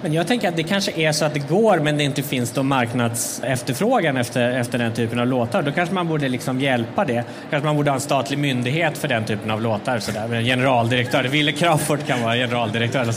Men 0.02 0.14
jag 0.14 0.28
tänker 0.28 0.50
att 0.50 0.56
det 0.56 0.64
kanske 0.64 0.92
är 0.92 1.12
så 1.12 1.26
att 1.26 1.34
det 1.34 1.50
går 1.50 1.80
men 1.80 1.98
det 1.98 2.04
inte 2.04 2.24
finns 2.24 2.56
någon 2.56 2.68
marknadsefterfrågan 2.68 4.18
efter, 4.18 4.52
efter 4.52 4.78
den 4.78 4.94
typen 4.94 5.20
av 5.20 5.28
låtar. 5.28 5.62
Då 5.62 5.72
kanske 5.72 5.96
man 5.96 6.08
borde 6.08 6.30
liksom 6.30 6.60
hjälpa 6.60 7.06
det. 7.06 7.24
Kanske 7.50 7.66
man 7.66 7.76
borde 7.76 7.92
ha 7.92 7.96
en 7.96 8.02
statlig 8.02 8.40
myndighet 8.40 8.98
för 8.98 9.08
den 9.08 9.26
typen 9.26 9.52
av 9.52 9.62
låtar. 9.62 10.00
Sådär. 10.00 10.34
En 10.34 10.44
generaldirektör, 10.44 11.24
Wille 11.24 11.52
Crafoord 11.52 12.06
kan 12.08 12.22
vara 12.22 12.36
generaldirektör. 12.36 13.08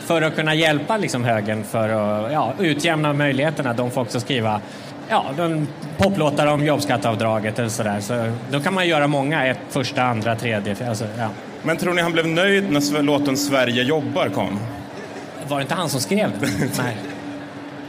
För 0.00 0.22
att 0.22 0.36
kunna 0.36 0.54
hjälpa 0.54 0.96
liksom 0.96 1.24
högen 1.24 1.64
för 1.64 1.88
att 1.88 2.32
ja, 2.32 2.52
utjämna 2.58 3.12
möjligheterna. 3.12 3.72
De 3.72 3.90
får 3.90 4.00
också 4.00 4.20
skriva 4.20 4.60
ja, 5.08 5.24
de 5.36 5.66
poplåtar 5.96 6.46
om 6.46 6.64
jobbskatteavdraget 6.64 7.58
eller 7.58 7.68
sådär. 7.68 8.00
Så 8.00 8.32
då 8.50 8.60
kan 8.60 8.74
man 8.74 8.88
göra 8.88 9.06
många, 9.06 9.46
ett 9.46 9.58
första, 9.68 10.02
andra, 10.02 10.36
tredje. 10.36 10.88
Alltså, 10.88 11.04
ja. 11.18 11.28
Men 11.62 11.76
tror 11.76 11.94
ni 11.94 12.02
han 12.02 12.12
blev 12.12 12.26
nöjd 12.26 12.72
när 12.72 13.02
låten 13.02 13.36
Sverige 13.36 13.82
jobbar 13.82 14.28
kom? 14.28 14.58
Var 15.50 15.58
det 15.58 15.62
inte 15.62 15.74
han 15.74 15.88
som 15.88 16.00
skrev 16.00 16.30
den? 16.40 16.50
Nej. 16.78 16.96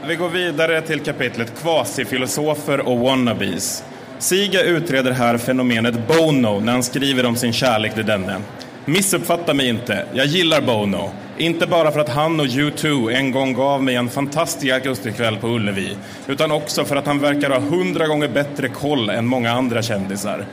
Vi 0.07 0.15
går 0.15 0.29
vidare 0.29 0.81
till 0.81 0.99
kapitlet 0.99 1.61
Kvasifilosofer 1.61 2.79
och 2.79 2.99
wannabes. 2.99 3.83
Siga 4.19 4.63
utreder 4.63 5.11
här 5.11 5.37
fenomenet 5.37 6.07
Bono 6.07 6.59
när 6.59 6.71
han 6.71 6.83
skriver 6.83 7.25
om 7.25 7.35
sin 7.35 7.53
kärlek 7.53 7.93
till 7.93 8.05
denne. 8.05 8.37
Missuppfatta 8.85 9.53
mig 9.53 9.69
inte, 9.69 10.05
jag 10.13 10.25
gillar 10.25 10.61
Bono. 10.61 11.11
Inte 11.37 11.67
bara 11.67 11.91
för 11.91 11.99
att 11.99 12.09
han 12.09 12.39
och 12.39 12.45
U2 12.45 13.11
en 13.11 13.31
gång 13.31 13.53
gav 13.53 13.83
mig 13.83 13.95
en 13.95 14.09
fantastisk 14.09 14.73
augustikväll 14.73 15.37
på 15.37 15.47
Ullevi, 15.47 15.97
utan 16.27 16.51
också 16.51 16.85
för 16.85 16.95
att 16.95 17.05
han 17.05 17.19
verkar 17.19 17.49
ha 17.49 17.59
hundra 17.59 18.07
gånger 18.07 18.27
bättre 18.27 18.69
koll 18.69 19.09
än 19.09 19.25
många 19.25 19.51
andra 19.51 19.81
kändisar. 19.81 20.45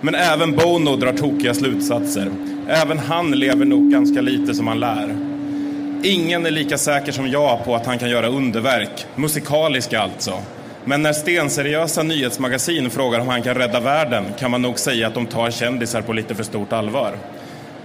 Men 0.00 0.14
även 0.14 0.56
Bono 0.56 0.96
drar 0.96 1.12
tokiga 1.12 1.54
slutsatser. 1.54 2.30
Även 2.68 2.98
han 2.98 3.30
lever 3.30 3.64
nog 3.64 3.90
ganska 3.90 4.20
lite 4.20 4.54
som 4.54 4.66
han 4.66 4.80
lär. 4.80 5.25
Ingen 6.02 6.46
är 6.46 6.50
lika 6.50 6.78
säker 6.78 7.12
som 7.12 7.28
jag 7.28 7.64
på 7.64 7.74
att 7.74 7.86
han 7.86 7.98
kan 7.98 8.10
göra 8.10 8.26
underverk, 8.26 9.06
musikaliska 9.14 10.00
alltså. 10.00 10.38
Men 10.84 11.02
när 11.02 11.12
stenseriösa 11.12 12.02
nyhetsmagasin 12.02 12.90
frågar 12.90 13.20
om 13.20 13.28
han 13.28 13.42
kan 13.42 13.54
rädda 13.54 13.80
världen 13.80 14.24
kan 14.38 14.50
man 14.50 14.62
nog 14.62 14.78
säga 14.78 15.06
att 15.06 15.14
de 15.14 15.26
tar 15.26 15.50
kändisar 15.50 16.02
på 16.02 16.12
lite 16.12 16.34
för 16.34 16.42
stort 16.44 16.72
allvar. 16.72 17.18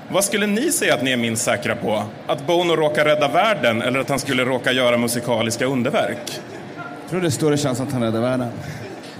Vad 0.09 0.23
skulle 0.23 0.47
ni 0.47 0.71
säga 0.71 0.93
att 0.93 1.03
ni 1.03 1.11
är 1.11 1.17
minst 1.17 1.43
säkra 1.43 1.75
på? 1.75 2.03
Att 2.27 2.47
Bono 2.47 2.75
råkar 2.75 3.05
rädda 3.05 3.27
världen 3.27 3.81
eller 3.81 3.99
att 3.99 4.09
han 4.09 4.19
skulle 4.19 4.45
råka 4.45 4.71
göra 4.71 4.97
musikaliska 4.97 5.65
underverk? 5.65 6.41
Jag 6.75 7.09
tror 7.09 7.21
det 7.21 7.27
är 7.27 7.31
större 7.31 7.57
chans 7.57 7.79
att 7.81 7.91
han 7.91 8.03
räddar 8.03 8.21
världen. 8.21 8.47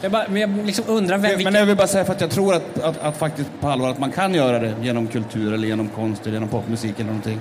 Jag, 0.01 0.11
bara, 0.11 0.25
men 0.29 0.41
jag 0.41 0.65
liksom 0.65 0.85
undrar 0.87 1.17
vem. 1.17 1.43
Men 1.43 1.53
jag 1.53 1.65
vill 1.65 1.75
bara 1.75 1.87
säga 1.87 2.05
för 2.05 2.13
att 2.13 2.21
jag 2.21 2.31
tror 2.31 2.53
att, 2.53 2.79
att, 2.83 3.01
att 3.01 3.17
faktiskt 3.17 3.49
på 3.59 3.67
allvar 3.67 3.89
att 3.89 3.99
man 3.99 4.11
kan 4.11 4.33
göra 4.33 4.59
det 4.59 4.73
genom 4.81 5.07
kultur 5.07 5.53
eller 5.53 5.67
genom 5.67 5.89
konst 5.89 6.21
eller 6.21 6.33
genom 6.33 6.49
popmusik 6.49 6.93
eller 6.95 7.05
någonting. 7.07 7.39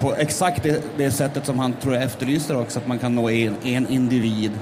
På 0.00 0.14
exakt 0.14 0.62
det, 0.62 0.82
det 0.96 1.10
sättet 1.10 1.46
som 1.46 1.58
han 1.58 1.72
tror 1.72 1.94
jag 1.94 2.02
efterlyser 2.02 2.60
också, 2.60 2.78
att 2.78 2.86
man 2.86 2.98
kan 2.98 3.14
nå 3.14 3.30
en, 3.30 3.56
en 3.64 3.88
individ 3.88 4.52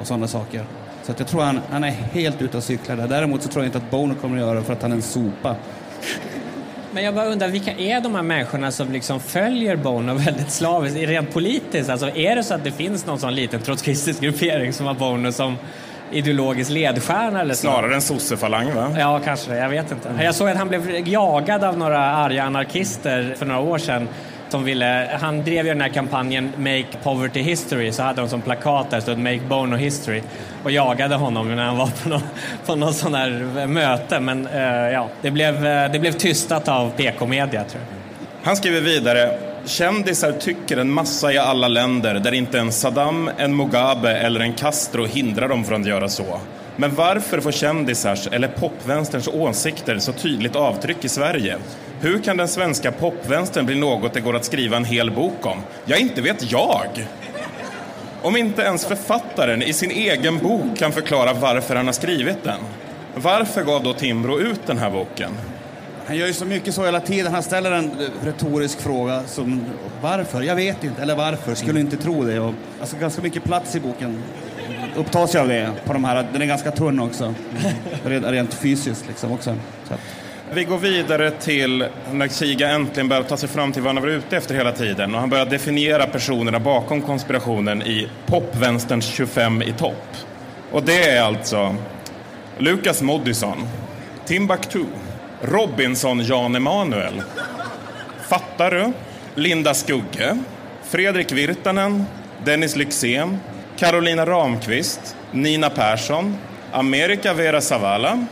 och 0.00 0.06
sådana 0.06 0.28
saker. 0.28 0.64
Så 1.02 1.12
att 1.12 1.18
jag 1.18 1.28
tror 1.28 1.42
han, 1.42 1.60
han 1.70 1.84
är 1.84 1.90
helt 1.90 2.42
ute 2.42 2.56
och 2.56 2.62
cyklar 2.62 2.96
där. 2.96 3.08
Däremot 3.08 3.42
så 3.42 3.48
tror 3.48 3.64
jag 3.64 3.68
inte 3.68 3.78
att 3.78 3.90
Bono 3.90 4.14
kommer 4.14 4.36
att 4.36 4.42
göra 4.42 4.54
det 4.54 4.64
för 4.64 4.72
att 4.72 4.82
han 4.82 4.92
är 4.92 4.96
en 4.96 5.02
sopa. 5.02 5.56
Men 6.92 7.04
jag 7.04 7.14
bara 7.14 7.26
undrar, 7.26 7.48
vilka 7.48 7.72
är 7.72 8.00
de 8.00 8.14
här 8.14 8.22
människorna 8.22 8.70
som 8.70 8.92
liksom 8.92 9.20
följer 9.20 9.76
Bono 9.76 10.14
väldigt 10.24 10.50
slaviskt, 10.50 10.98
rent 10.98 11.32
politiskt? 11.32 11.90
Alltså, 11.90 12.16
är 12.16 12.36
det 12.36 12.42
så 12.44 12.54
att 12.54 12.64
det 12.64 12.72
finns 12.72 13.06
någon 13.06 13.18
sån 13.18 13.34
liten 13.34 13.60
trotskistisk 13.60 14.20
gruppering 14.20 14.72
som 14.72 14.86
har 14.86 14.94
Bono 14.94 15.32
som 15.32 15.56
ideologisk 16.12 16.70
ledstjärna 16.70 17.40
eller 17.40 17.54
så? 17.54 17.60
Snarare 17.60 17.94
en 17.94 18.02
sossefalang, 18.02 18.74
va? 18.74 18.94
Ja, 18.98 19.20
kanske 19.24 19.50
det. 19.50 19.58
Jag 19.58 19.68
vet 19.68 19.92
inte. 19.92 20.10
Jag 20.22 20.34
såg 20.34 20.48
att 20.48 20.56
han 20.56 20.68
blev 20.68 21.08
jagad 21.08 21.64
av 21.64 21.78
några 21.78 21.98
arga 21.98 22.44
anarkister 22.44 23.34
för 23.38 23.46
några 23.46 23.60
år 23.60 23.78
sedan. 23.78 24.08
Som 24.48 24.64
ville, 24.64 25.18
han 25.20 25.44
drev 25.44 25.66
ju 25.66 25.72
den 25.72 25.80
här 25.80 25.88
kampanjen 25.88 26.52
Make 26.58 26.86
Poverty 27.02 27.40
History, 27.40 27.92
så 27.92 28.02
hade 28.02 28.20
de 28.20 28.28
som 28.28 28.42
plakat 28.42 28.90
där 28.90 29.00
stod 29.00 29.18
Make 29.18 29.40
Bono 29.48 29.76
History 29.76 30.22
och 30.62 30.70
jagade 30.70 31.14
honom 31.14 31.56
när 31.56 31.64
han 31.64 31.76
var 31.76 31.90
på 32.02 32.08
något 32.08 32.24
på 32.66 32.74
någon 32.74 32.94
sån 32.94 33.14
här 33.14 33.66
möte. 33.66 34.20
Men 34.20 34.46
eh, 34.46 34.62
ja, 34.64 35.08
det 35.22 35.30
blev, 35.30 35.66
eh, 35.66 35.92
det 35.92 35.98
blev 35.98 36.12
tystat 36.12 36.68
av 36.68 36.90
PK-media 36.90 37.64
tror 37.64 37.82
jag. 37.82 38.46
Han 38.46 38.56
skriver 38.56 38.80
vidare. 38.80 39.38
Kändisar 39.64 40.32
tycker 40.32 40.76
en 40.76 40.90
massa 40.90 41.32
i 41.32 41.38
alla 41.38 41.68
länder 41.68 42.14
där 42.14 42.34
inte 42.34 42.58
en 42.58 42.72
Saddam, 42.72 43.30
en 43.36 43.56
Mugabe 43.56 44.16
eller 44.16 44.40
en 44.40 44.52
Castro 44.52 45.04
hindrar 45.04 45.48
dem 45.48 45.64
från 45.64 45.80
att 45.80 45.88
göra 45.88 46.08
så. 46.08 46.40
Men 46.76 46.94
varför 46.94 47.40
får 47.40 47.52
kändisars 47.52 48.26
eller 48.26 48.48
popvänsterns 48.48 49.28
åsikter 49.28 49.98
så 49.98 50.12
tydligt 50.12 50.56
avtryck 50.56 51.04
i 51.04 51.08
Sverige? 51.08 51.58
Hur 52.00 52.18
kan 52.18 52.36
den 52.36 52.48
svenska 52.48 52.92
popvänstern 52.92 53.66
bli 53.66 53.74
något 53.74 54.14
det 54.14 54.20
går 54.20 54.36
att 54.36 54.44
skriva 54.44 54.76
en 54.76 54.84
hel 54.84 55.10
bok 55.10 55.46
om? 55.46 55.58
Ja, 55.84 55.96
inte 55.96 56.22
vet 56.22 56.52
jag! 56.52 57.06
Om 58.22 58.36
inte 58.36 58.62
ens 58.62 58.86
författaren 58.86 59.62
i 59.62 59.72
sin 59.72 59.90
egen 59.90 60.38
bok 60.38 60.78
kan 60.78 60.92
förklara 60.92 61.32
varför 61.32 61.76
han 61.76 61.86
har 61.86 61.92
skrivit 61.92 62.44
den. 62.44 62.60
Varför 63.14 63.64
gav 63.64 63.82
då 63.82 63.92
Timbro 63.92 64.38
ut 64.38 64.60
den 64.66 64.78
här 64.78 64.90
boken? 64.90 65.30
Han 66.06 66.16
gör 66.16 66.26
ju 66.26 66.32
så 66.32 66.44
mycket 66.44 66.74
så 66.74 66.84
hela 66.84 67.00
tiden. 67.00 67.32
Han 67.32 67.42
ställer 67.42 67.72
en 67.72 67.90
retorisk 68.22 68.80
fråga 68.80 69.22
som 69.26 69.64
varför? 70.02 70.42
Jag 70.42 70.56
vet 70.56 70.84
inte. 70.84 71.02
Eller 71.02 71.16
varför? 71.16 71.54
Skulle 71.54 71.80
inte 71.80 71.96
tro 71.96 72.24
det. 72.24 72.40
Och, 72.40 72.54
alltså 72.80 72.96
ganska 72.96 73.22
mycket 73.22 73.44
plats 73.44 73.76
i 73.76 73.80
boken 73.80 74.22
upptas 74.96 75.34
jag 75.34 75.40
av 75.40 75.48
det. 75.48 75.72
På 75.84 75.92
de 75.92 76.04
här. 76.04 76.26
Den 76.32 76.42
är 76.42 76.46
ganska 76.46 76.70
tunn 76.70 77.00
också. 77.00 77.34
Rent, 78.04 78.26
rent 78.26 78.54
fysiskt 78.54 79.04
liksom 79.08 79.32
också. 79.32 79.54
Så 79.88 79.94
Vi 80.52 80.64
går 80.64 80.78
vidare 80.78 81.30
till 81.30 81.86
när 82.12 82.28
Siga 82.28 82.68
äntligen 82.68 83.08
börjar 83.08 83.22
ta 83.22 83.36
sig 83.36 83.48
fram 83.48 83.72
till 83.72 83.82
vad 83.82 83.88
han 83.88 83.96
har 83.96 84.10
varit 84.10 84.24
ute 84.24 84.36
efter 84.36 84.54
hela 84.54 84.72
tiden. 84.72 85.14
Och 85.14 85.20
han 85.20 85.30
börjar 85.30 85.46
definiera 85.46 86.06
personerna 86.06 86.60
bakom 86.60 87.02
konspirationen 87.02 87.82
i 87.82 88.08
popvänsterns 88.26 89.06
25 89.06 89.62
i 89.62 89.72
topp. 89.72 90.16
Och 90.72 90.82
det 90.82 91.10
är 91.10 91.22
alltså 91.22 91.74
Lukas 92.58 93.02
Moodysson, 93.02 93.68
Timbuktu, 94.26 94.84
Robinson 95.42 96.24
Jan 96.24 96.54
Emanuel, 96.54 97.22
Fattar 98.28 98.70
du? 98.70 98.92
Linda 99.34 99.74
Skugge, 99.74 100.38
Fredrik 100.82 101.32
Virtanen, 101.32 102.04
Dennis 102.44 102.76
Lyxzén, 102.76 103.38
Carolina 103.76 104.24
Ramqvist, 104.24 105.14
Nina 105.34 105.68
Persson, 105.68 106.38
America 106.72 107.34
Vera 107.34 107.60
Zavala, 107.60 108.26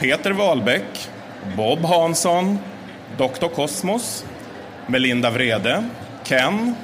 Peter 0.00 0.32
Wahlbeck, 0.32 1.08
Bob 1.54 1.80
Hansson, 1.84 2.58
Dr. 3.18 3.50
Kosmos, 3.50 4.24
Melinda 4.88 5.30
Vrede, 5.30 5.90
Ken, 6.24 6.74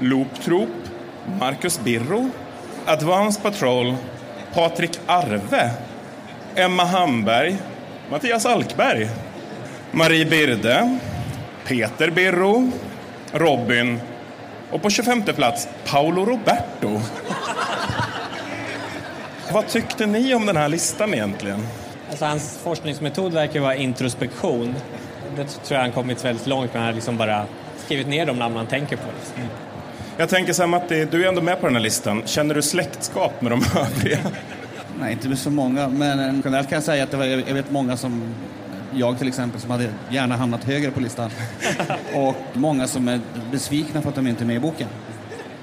Loop 0.00 0.34
Troop, 0.40 0.70
Marcus 1.38 1.78
Birro, 1.78 2.30
Advanced 2.86 3.42
Patrol, 3.42 3.96
Patrik 4.52 4.98
Arve, 5.06 5.70
Emma 6.56 6.84
Hamberg, 6.84 7.56
Mattias 8.10 8.44
Alkberg, 8.44 9.08
Marie 9.92 10.24
Birde, 10.24 10.98
Peter 11.64 12.10
Birro, 12.10 12.72
Robin 13.34 14.15
och 14.70 14.82
på 14.82 14.90
25 14.90 15.22
plats 15.22 15.68
Paolo 15.84 16.24
Roberto. 16.24 17.00
Vad 19.52 19.68
tyckte 19.68 20.06
ni 20.06 20.34
om 20.34 20.46
den 20.46 20.56
här 20.56 20.68
listan 20.68 21.14
egentligen? 21.14 21.66
Alltså, 22.10 22.24
hans 22.24 22.58
forskningsmetod 22.62 23.32
verkar 23.32 23.60
vara 23.60 23.74
introspektion. 23.74 24.74
Det 25.36 25.44
tror 25.44 25.76
jag 25.76 25.80
han 25.80 25.92
kommit 25.92 26.24
väldigt 26.24 26.46
långt 26.46 26.72
med. 26.74 26.82
Han 26.82 26.86
har 26.86 26.94
liksom 26.94 27.16
bara 27.16 27.46
skrivit 27.84 28.06
ner 28.06 28.26
de 28.26 28.38
namn 28.38 28.56
han 28.56 28.66
tänker 28.66 28.96
på. 28.96 29.08
Liksom. 29.18 29.42
Jag 30.16 30.28
tänker 30.28 30.52
så 30.52 30.62
här 30.62 30.66
Matti, 30.66 31.04
du 31.04 31.24
är 31.24 31.28
ändå 31.28 31.42
med 31.42 31.60
på 31.60 31.66
den 31.66 31.76
här 31.76 31.82
listan. 31.82 32.22
Känner 32.26 32.54
du 32.54 32.62
släktskap 32.62 33.42
med 33.42 33.52
de 33.52 33.64
övriga? 33.80 34.18
nej, 35.00 35.12
inte 35.12 35.28
med 35.28 35.38
så 35.38 35.50
många. 35.50 35.88
Men 35.88 36.42
generellt 36.44 36.68
kan 36.68 36.76
jag 36.76 36.84
säga 36.84 37.04
att 37.04 37.10
det 37.10 37.16
var, 37.16 37.24
jag 37.24 37.54
vet 37.54 37.70
många 37.70 37.96
som 37.96 38.34
jag 38.96 39.18
till 39.18 39.28
exempel 39.28 39.60
som 39.60 39.70
hade 39.70 39.88
gärna 40.10 40.36
hamnat 40.36 40.64
högre 40.64 40.90
på 40.90 41.00
listan. 41.00 41.30
Och 42.14 42.36
många 42.52 42.86
som 42.86 43.08
är 43.08 43.20
besvikna 43.52 44.02
för 44.02 44.08
att 44.08 44.14
de 44.14 44.26
inte 44.26 44.44
är 44.44 44.46
med 44.46 44.56
i 44.56 44.60
boken. 44.60 44.88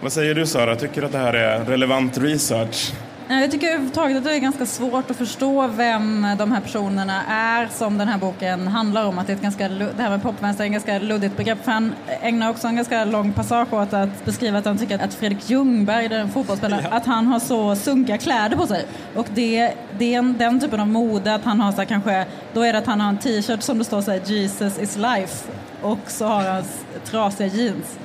Vad 0.02 0.13
säger 0.13 0.36
du 0.36 0.46
Sara, 0.46 0.75
tycker 0.75 1.02
du 1.02 1.08
att 1.08 1.13
det 1.13 1.18
här 1.18 1.34
är 1.34 1.66
relevant 1.66 2.18
research? 2.18 2.94
Jag 3.27 3.51
tycker 3.51 3.68
överhuvudtaget 3.68 4.18
att 4.18 4.24
det 4.24 4.36
är 4.36 4.39
ganska 4.39 4.65
svårt 4.65 5.12
att 5.12 5.18
förstå 5.18 5.68
vem 5.68 6.27
de 6.38 6.51
här 6.51 6.62
personerna 6.62 7.24
är 7.30 7.68
som 7.68 7.98
den 7.98 8.08
här 8.08 8.18
boken 8.18 8.68
handlar 8.68 9.06
om. 9.06 9.20
Att 9.20 9.27
det, 9.27 9.34
är 9.34 9.36
ett 9.36 9.42
ganska, 9.42 9.70
det 9.70 9.94
här 9.98 10.10
med 10.10 10.22
popvänster 10.22 10.63
är 10.63 10.68
ett 10.68 10.72
ganska 10.72 11.00
luddigt 11.00 11.38
begrepp. 11.38 11.63
För 11.63 11.72
han 11.72 11.94
ägnar 12.22 12.50
också 12.50 12.68
en 12.68 12.75
ganska 12.75 13.06
lång 13.06 13.34
passage 13.34 13.74
åt 13.74 13.94
att 13.94 14.25
beskriva 14.25 14.58
att 14.58 14.65
han 14.65 14.77
tycker 14.77 15.03
att 15.03 15.13
Fredrik 15.13 15.50
Ljungberg, 15.50 16.08
den 16.08 16.30
fotbollsspelaren, 16.30 16.94
att 16.94 17.06
han 17.06 17.27
har 17.27 17.39
så 17.39 17.75
sunkiga 17.75 18.18
kläder 18.18 18.58
på 18.58 18.68
sig. 18.68 18.86
Och 19.15 19.27
det, 19.34 19.74
det 19.98 20.13
är 20.13 20.20
en, 20.20 20.38
den 20.38 20.60
typen 20.60 20.80
av 20.80 20.88
mode 20.88 21.36
att 21.36 21.44
han 21.44 21.60
har 21.60 21.72
så 21.72 21.77
här, 21.77 21.86
kanske, 21.86 22.25
då 22.53 22.62
är 22.62 22.74
det 22.74 22.80
att 22.80 22.88
han 22.88 23.01
har 23.01 23.10
en 23.10 23.18
t-shirt 23.18 23.62
som 23.62 23.77
det 23.77 23.86
står 23.86 24.01
så 24.01 24.12
här, 24.12 24.22
Jesus 24.25 24.80
is 24.80 24.98
life 24.98 25.50
och 25.82 26.00
så 26.08 26.25
har 26.25 26.44
han 26.44 26.63
trasiga 27.06 27.48
jeans. 27.48 27.98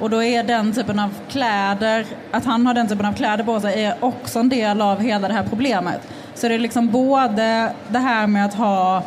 Och 0.00 0.10
då 0.10 0.22
är 0.22 0.42
den 0.42 0.72
typen 0.72 0.98
av 0.98 1.14
kläder, 1.30 2.06
att 2.30 2.44
han 2.44 2.66
har 2.66 2.74
den 2.74 2.88
typen 2.88 3.06
av 3.06 3.12
kläder 3.12 3.44
på 3.44 3.60
sig 3.60 3.84
är 3.84 3.94
också 4.00 4.38
en 4.38 4.48
del 4.48 4.80
av 4.80 5.00
hela 5.00 5.28
det 5.28 5.34
här 5.34 5.44
problemet. 5.48 6.00
Så 6.34 6.48
det 6.48 6.54
är 6.54 6.58
liksom 6.58 6.90
både 6.90 7.72
det 7.88 7.98
här 7.98 8.26
med 8.26 8.44
att 8.44 8.54
ha, 8.54 9.02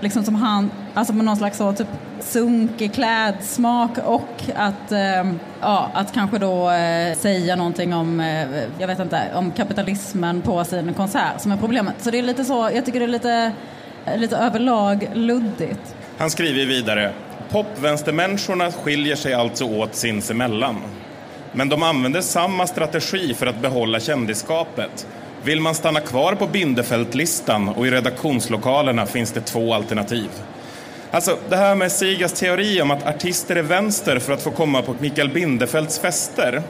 liksom 0.00 0.24
som 0.24 0.34
han, 0.34 0.70
alltså 0.94 1.12
med 1.12 1.24
någon 1.24 1.36
slags 1.36 1.58
så, 1.58 1.72
typ 1.72 1.88
sunkig 2.20 2.94
klädsmak 2.94 3.98
och 4.04 4.42
att, 4.54 4.92
eh, 4.92 5.32
ja, 5.60 5.90
att 5.94 6.12
kanske 6.12 6.38
då 6.38 6.70
eh, 6.70 7.16
säga 7.16 7.56
någonting 7.56 7.94
om, 7.94 8.20
eh, 8.20 8.46
jag 8.78 8.86
vet 8.86 8.98
inte, 8.98 9.22
om 9.34 9.50
kapitalismen 9.50 10.42
på 10.42 10.64
sin 10.64 10.94
konsert 10.94 11.40
som 11.40 11.52
är 11.52 11.56
problemet. 11.56 11.94
Så 11.98 12.10
det 12.10 12.18
är 12.18 12.22
lite 12.22 12.44
så, 12.44 12.70
jag 12.74 12.84
tycker 12.84 13.00
det 13.00 13.06
är 13.06 13.08
lite, 13.08 13.52
lite 14.16 14.36
överlag 14.36 15.10
luddigt. 15.14 15.94
Han 16.18 16.30
skriver 16.30 16.66
vidare. 16.66 17.12
Popvänstermänniskorna 17.50 18.72
skiljer 18.72 19.16
sig 19.16 19.34
alltså 19.34 19.64
åt 19.64 19.94
sinsemellan. 19.94 20.76
Men 21.52 21.68
de 21.68 21.82
använder 21.82 22.20
samma 22.20 22.66
strategi 22.66 23.34
för 23.34 23.46
att 23.46 23.62
behålla 23.62 24.00
kändisskapet. 24.00 25.06
Vill 25.44 25.60
man 25.60 25.74
stanna 25.74 26.00
kvar 26.00 26.34
på 26.34 26.46
Bindefältlistan 26.46 27.68
och 27.68 27.86
i 27.86 27.90
redaktionslokalerna 27.90 29.06
finns 29.06 29.32
det 29.32 29.40
två 29.40 29.74
alternativ. 29.74 30.28
Alltså, 31.10 31.38
det 31.48 31.56
här 31.56 31.74
med 31.74 31.92
Sigas 31.92 32.32
teori 32.32 32.82
om 32.82 32.90
att 32.90 33.06
artister 33.06 33.56
är 33.56 33.62
vänster 33.62 34.18
för 34.18 34.32
att 34.32 34.42
få 34.42 34.50
komma 34.50 34.82
på 34.82 34.94
Mikael 35.00 35.28
Bindefelds 35.28 35.98
fester. 35.98 36.62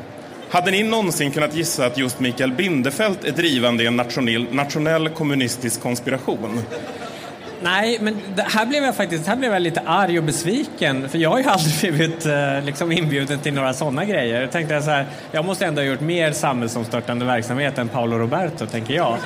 Hade 0.51 0.71
ni 0.71 0.83
någonsin 0.83 1.31
kunnat 1.31 1.55
gissa 1.55 1.87
att 1.87 1.99
just 1.99 2.21
Mikael 2.21 2.53
Bindefeld 2.53 3.19
är 3.25 3.33
drivande 3.33 3.85
i 3.85 3.87
en 3.87 3.97
nationell, 3.97 4.47
nationell 4.53 5.09
kommunistisk 5.09 5.81
konspiration? 5.81 6.63
Nej, 7.63 7.99
men 8.01 8.17
det 8.35 8.43
här 8.43 8.67
blev 8.67 8.85
jag 8.85 8.97
faktiskt 8.97 9.27
här 9.27 9.37
blev 9.37 9.53
jag 9.53 9.63
lite 9.63 9.81
arg 9.81 10.19
och 10.19 10.25
besviken. 10.25 11.09
För 11.09 11.19
jag 11.19 11.31
har 11.31 11.39
ju 11.39 11.45
aldrig 11.45 11.75
blivit 11.95 12.27
eh, 12.27 12.63
liksom 12.65 12.93
inbjuden 12.93 13.39
till 13.39 13.55
några 13.55 13.75
sådana 13.75 14.05
grejer. 14.05 14.41
Jag 14.41 14.51
tänkte 14.51 14.83
så 14.83 14.91
här, 14.91 15.07
jag 15.33 15.45
måste 15.45 15.67
ändå 15.67 15.83
ha 15.83 15.87
gjort 15.87 16.01
mer 16.01 16.33
samhällsomstörtande 16.33 17.25
verksamhet 17.25 17.79
än 17.79 17.89
Paolo 17.89 18.19
Roberto, 18.19 18.67
tänker 18.67 18.95
jag. 18.95 19.19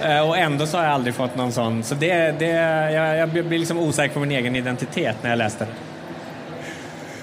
Eh, 0.00 0.28
och 0.28 0.38
ändå 0.38 0.66
så 0.66 0.76
har 0.76 0.84
jag 0.84 0.92
aldrig 0.92 1.14
fått 1.14 1.36
någon 1.36 1.52
sån. 1.52 1.82
Så 1.82 1.94
det, 1.94 2.38
det, 2.38 2.46
jag, 2.92 3.16
jag 3.16 3.28
blir 3.28 3.58
liksom 3.58 3.78
osäker 3.78 4.14
på 4.14 4.20
min 4.20 4.30
egen 4.30 4.56
identitet 4.56 5.16
när 5.22 5.30
jag 5.30 5.36
läste 5.36 5.64
det. 5.64 5.70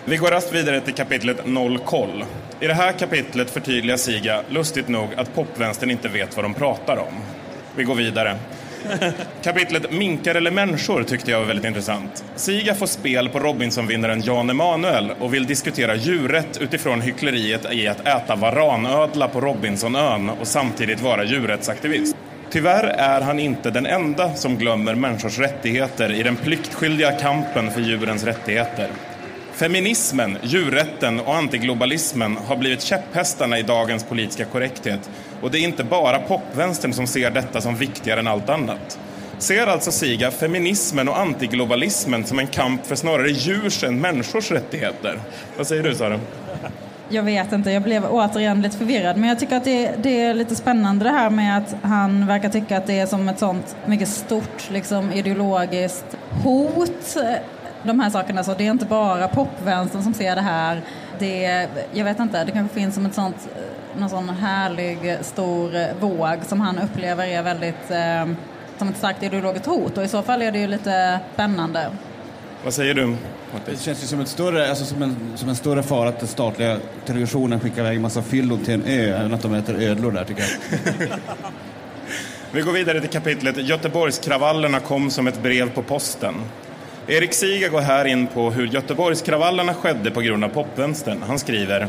Vi 0.06 0.18
går 0.18 0.32
rast 0.32 0.54
vidare 0.54 0.82
till 0.82 0.94
kapitlet 0.94 1.48
Noll 1.48 1.78
koll. 1.78 2.26
I 2.60 2.68
det 2.68 2.74
här 2.74 2.92
kapitlet 2.92 3.50
förtydligar 3.50 3.98
Siga, 3.98 4.42
lustigt 4.50 4.88
nog, 4.88 5.08
att 5.18 5.36
popvänstern 5.36 5.92
inte 5.92 6.08
vet 6.08 6.36
vad 6.36 6.46
de 6.46 6.54
pratar 6.54 6.98
om. 6.98 7.14
Vi 7.76 7.84
går 7.84 7.96
vidare. 7.96 8.38
Kapitlet 9.44 9.92
Minkar 9.92 10.36
eller 10.36 10.52
människor 10.52 11.04
tyckte 11.04 11.32
jag 11.32 11.40
var 11.40 11.46
väldigt 11.46 11.66
intressant. 11.66 12.24
Siga 12.36 12.76
får 12.76 12.88
spel 12.88 13.30
på 13.30 13.40
Robinson-vinnaren 13.40 14.22
Jan 14.22 14.50
Emanuel 14.50 15.12
och 15.20 15.34
vill 15.34 15.46
diskutera 15.46 15.96
djurrätt 15.96 16.58
utifrån 16.62 17.02
hyckleriet 17.02 17.74
i 17.74 17.88
att 17.88 18.08
äta 18.08 18.36
varanödla 18.36 19.28
på 19.28 19.42
Robinsonön 19.42 20.30
och 20.30 20.48
samtidigt 20.48 21.02
vara 21.02 21.24
djurrättsaktivist. 21.24 22.16
Tyvärr 22.50 22.84
är 22.84 23.22
han 23.22 23.40
inte 23.40 23.72
den 23.72 23.86
enda 23.86 24.36
som 24.36 24.58
glömmer 24.58 24.96
människors 24.96 25.40
rättigheter 25.40 26.12
i 26.12 26.24
den 26.24 26.36
pliktskyldiga 26.36 27.12
kampen 27.12 27.72
för 27.72 27.82
djurens 27.82 28.24
rättigheter. 28.24 28.90
Feminismen, 29.54 30.38
djurrätten 30.42 31.20
och 31.20 31.36
antiglobalismen 31.36 32.38
har 32.48 32.56
blivit 32.56 32.82
käpphästarna 32.82 33.60
i 33.60 33.64
dagens 33.64 34.04
politiska 34.04 34.46
korrekthet. 34.46 35.10
Och 35.42 35.52
det 35.52 35.60
är 35.60 35.64
inte 35.64 35.84
bara 35.84 36.20
popvänstern 36.20 36.94
som 36.94 37.08
ser 37.08 37.32
detta 37.32 37.62
som 37.62 37.76
viktigare 37.76 38.20
än 38.20 38.28
allt 38.28 38.50
annat. 38.50 39.00
Ser 39.38 39.68
alltså 39.68 39.92
Siga 39.92 40.32
feminismen 40.32 41.10
och 41.10 41.20
antiglobalismen 41.20 42.26
som 42.26 42.40
en 42.40 42.48
kamp 42.48 42.86
för 42.86 42.96
snarare 42.96 43.30
djurs 43.30 43.84
än 43.84 44.02
människors 44.02 44.52
rättigheter? 44.52 45.20
Vad 45.58 45.68
säger 45.68 45.84
du 45.84 45.96
Sara? 45.96 46.20
Jag 47.10 47.24
vet 47.24 47.52
inte, 47.52 47.72
jag 47.72 47.84
blev 47.84 48.06
återigen 48.06 48.62
lite 48.62 48.78
förvirrad. 48.78 49.18
Men 49.18 49.30
jag 49.30 49.40
tycker 49.40 49.58
att 49.58 49.64
det, 49.64 49.92
det 50.04 50.22
är 50.22 50.34
lite 50.34 50.56
spännande 50.56 51.06
det 51.06 51.12
här 51.12 51.30
med 51.30 51.58
att 51.58 51.76
han 51.82 52.28
verkar 52.28 52.50
tycka 52.50 52.78
att 52.78 52.88
det 52.88 53.00
är 53.00 53.06
som 53.06 53.30
ett 53.30 53.40
sånt 53.40 53.76
mycket 53.86 54.10
stort 54.10 54.70
liksom, 54.70 55.12
ideologiskt 55.12 56.18
hot. 56.44 57.18
De 57.84 58.00
här 58.00 58.10
sakerna, 58.10 58.44
så 58.44 58.54
det 58.54 58.68
är 58.68 58.72
inte 58.72 58.86
bara 58.86 59.28
popvänstern 59.28 60.04
som 60.04 60.14
ser 60.14 60.36
det 60.36 60.42
här. 60.42 60.82
Det, 61.20 61.68
jag 61.94 62.06
vet 62.06 62.20
inte, 62.20 62.44
det 62.44 62.52
kanske 62.52 62.76
finns 62.80 62.96
som 62.96 63.06
ett 63.06 63.14
sånt, 63.14 63.50
någon 64.00 64.10
sån 64.10 64.30
härlig 64.30 65.18
stor 65.22 65.94
våg 66.00 66.38
som 66.46 66.62
han 66.62 66.80
upplever 66.80 67.26
är 67.26 67.44
väldigt 67.44 67.92
eh, 67.92 68.26
som 68.78 68.88
ett 68.88 68.98
starkt 68.98 69.24
ideologiskt 69.24 69.66
hot. 69.66 69.98
Och 69.98 70.04
i 70.04 70.08
så 70.08 70.22
fall 70.22 70.42
är 70.42 70.52
det 70.52 70.60
ju 70.60 70.68
lite 70.68 71.20
spännande. 71.34 71.92
Vad 72.64 72.74
säger 72.74 72.94
du? 72.94 73.16
Det 73.66 73.82
känns 73.82 74.04
ju 74.04 74.08
som, 74.08 74.20
ett 74.20 74.28
större, 74.28 74.70
alltså 74.70 74.86
som, 74.86 75.02
en, 75.02 75.16
som 75.36 75.50
en 75.50 75.56
större 75.56 75.84
fara 75.84 76.10
att 76.10 76.20
den 76.20 76.28
statliga 76.28 76.78
televisionen 77.06 77.60
skickar 77.60 77.82
iväg 77.82 77.96
en 77.96 78.02
massa 78.02 78.22
fyllon 78.22 78.66
till 78.66 78.74
en 78.74 78.86
ö 78.86 79.16
än 79.16 79.34
att 79.34 79.42
de 79.42 79.54
äter 79.54 79.82
ödlor 79.82 80.12
där 80.12 80.24
tycker 80.24 80.42
jag. 80.42 81.10
Vi 82.52 82.62
går 82.62 82.72
vidare 82.72 83.02
till 83.02 83.10
kapitlet 83.10 83.58
Göteborgskravallerna 83.58 84.80
kom 84.80 85.10
som 85.10 85.28
ett 85.28 85.44
brev 85.44 85.70
på 85.70 85.84
posten. 85.84 86.36
Erik 87.08 87.34
Siga 87.34 87.70
går 87.70 87.82
här 87.82 88.06
in 88.06 88.28
på 88.28 88.52
hur 88.52 88.68
Göteborgskravallerna 88.68 89.74
skedde 89.74 90.12
på 90.12 90.22
grund 90.22 90.44
av 90.44 90.50
popvänstern. 90.50 91.24
Han 91.28 91.40
skriver 91.40 91.88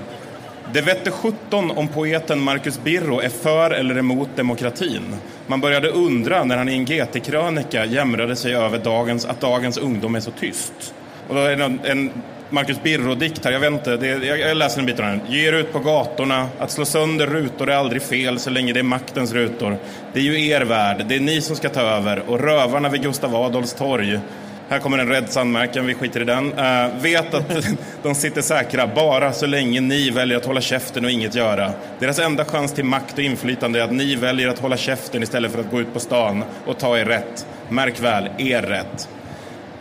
det 0.73 0.81
vette 0.81 1.11
17 1.11 1.71
om 1.71 1.88
poeten 1.88 2.40
Marcus 2.40 2.81
Birro 2.85 3.21
är 3.21 3.29
för 3.29 3.71
eller 3.71 3.99
emot 3.99 4.29
demokratin. 4.37 5.03
Man 5.47 5.61
började 5.61 5.88
undra 5.88 6.44
när 6.44 6.57
han 6.57 6.68
i 6.68 6.73
en 6.73 6.85
GT-krönika 6.85 7.85
jämrade 7.85 8.37
sig 8.37 8.55
över 8.55 8.79
dagens, 8.79 9.27
att 9.27 9.40
dagens 9.40 9.79
ungdom 9.79 10.14
är 10.14 10.21
så 10.21 10.31
tyst. 10.31 10.94
Och 11.29 11.35
då 11.35 11.40
är 11.40 11.57
det 11.57 11.64
en, 11.64 11.81
en 11.85 12.11
Marcus 12.51 12.83
Birro-dikt 12.83 13.44
här, 13.44 13.53
jag 13.53 13.61
vet 13.61 13.73
inte, 13.73 13.97
det, 13.97 14.07
jag, 14.07 14.40
jag 14.40 14.57
läser 14.57 14.81
en 14.81 14.87
bit 14.87 15.01
av 15.01 15.07
den. 15.07 15.21
Ge 15.29 15.49
er 15.49 15.53
ut 15.53 15.73
på 15.73 15.79
gatorna, 15.79 16.49
att 16.59 16.71
slå 16.71 16.85
sönder 16.85 17.27
rutor 17.27 17.71
är 17.71 17.77
aldrig 17.77 18.03
fel 18.03 18.38
så 18.38 18.51
länge 18.51 18.73
det 18.73 18.81
är 18.81 18.85
maktens 18.85 19.33
rutor. 19.33 19.77
Det 20.12 20.21
är 20.21 20.25
ju 20.25 20.49
er 20.49 20.61
värld, 20.61 21.05
det 21.09 21.16
är 21.16 21.21
ni 21.21 21.40
som 21.40 21.57
ska 21.57 21.68
ta 21.68 21.81
över 21.81 22.23
och 22.27 22.40
rövarna 22.40 22.88
vid 22.88 23.03
Gustav 23.03 23.37
Adolfs 23.37 23.75
torg 23.75 24.21
här 24.68 24.78
kommer 24.78 24.98
en 24.98 25.09
rädd 25.09 25.24
sandmärken, 25.28 25.87
vi 25.87 25.94
skiter 25.94 26.20
i 26.20 26.24
den. 26.24 26.52
Uh, 26.52 27.00
vet 27.02 27.35
att 27.35 27.66
de 28.02 28.14
sitter 28.14 28.42
säkra 28.42 28.87
bara 28.87 29.33
så 29.33 29.46
länge 29.46 29.81
ni 29.81 30.11
väljer 30.11 30.37
att 30.37 30.46
hålla 30.46 30.61
käften 30.61 31.04
och 31.04 31.11
inget 31.11 31.35
göra. 31.35 31.72
Deras 31.98 32.18
enda 32.18 32.44
chans 32.44 32.72
till 32.72 32.85
makt 32.85 33.12
och 33.12 33.24
inflytande 33.24 33.81
är 33.81 33.85
att 33.85 33.92
ni 33.92 34.16
väljer 34.16 34.48
att 34.48 34.59
hålla 34.59 34.76
käften 34.76 35.22
istället 35.22 35.52
för 35.52 35.61
att 35.61 35.70
gå 35.70 35.81
ut 35.81 35.92
på 35.92 36.00
stan 36.00 36.44
och 36.66 36.78
ta 36.78 36.98
er 36.98 37.04
rätt. 37.04 37.46
Märk 37.68 38.00
väl, 38.00 38.28
er 38.38 38.62
rätt. 38.62 39.09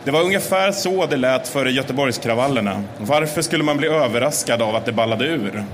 Det 0.04 0.10
var 0.10 0.22
ungefär 0.22 0.72
så 0.72 1.06
det 1.06 1.16
lät 1.16 1.48
före 1.48 1.70
Göteborgskravallerna. 1.70 2.84
Varför 2.98 3.42
skulle 3.42 3.64
man 3.64 3.76
bli 3.76 3.88
överraskad 3.88 4.62
av 4.62 4.74
att 4.76 4.84
det 4.84 4.92
ballade 4.92 5.24
ur? 5.24 5.64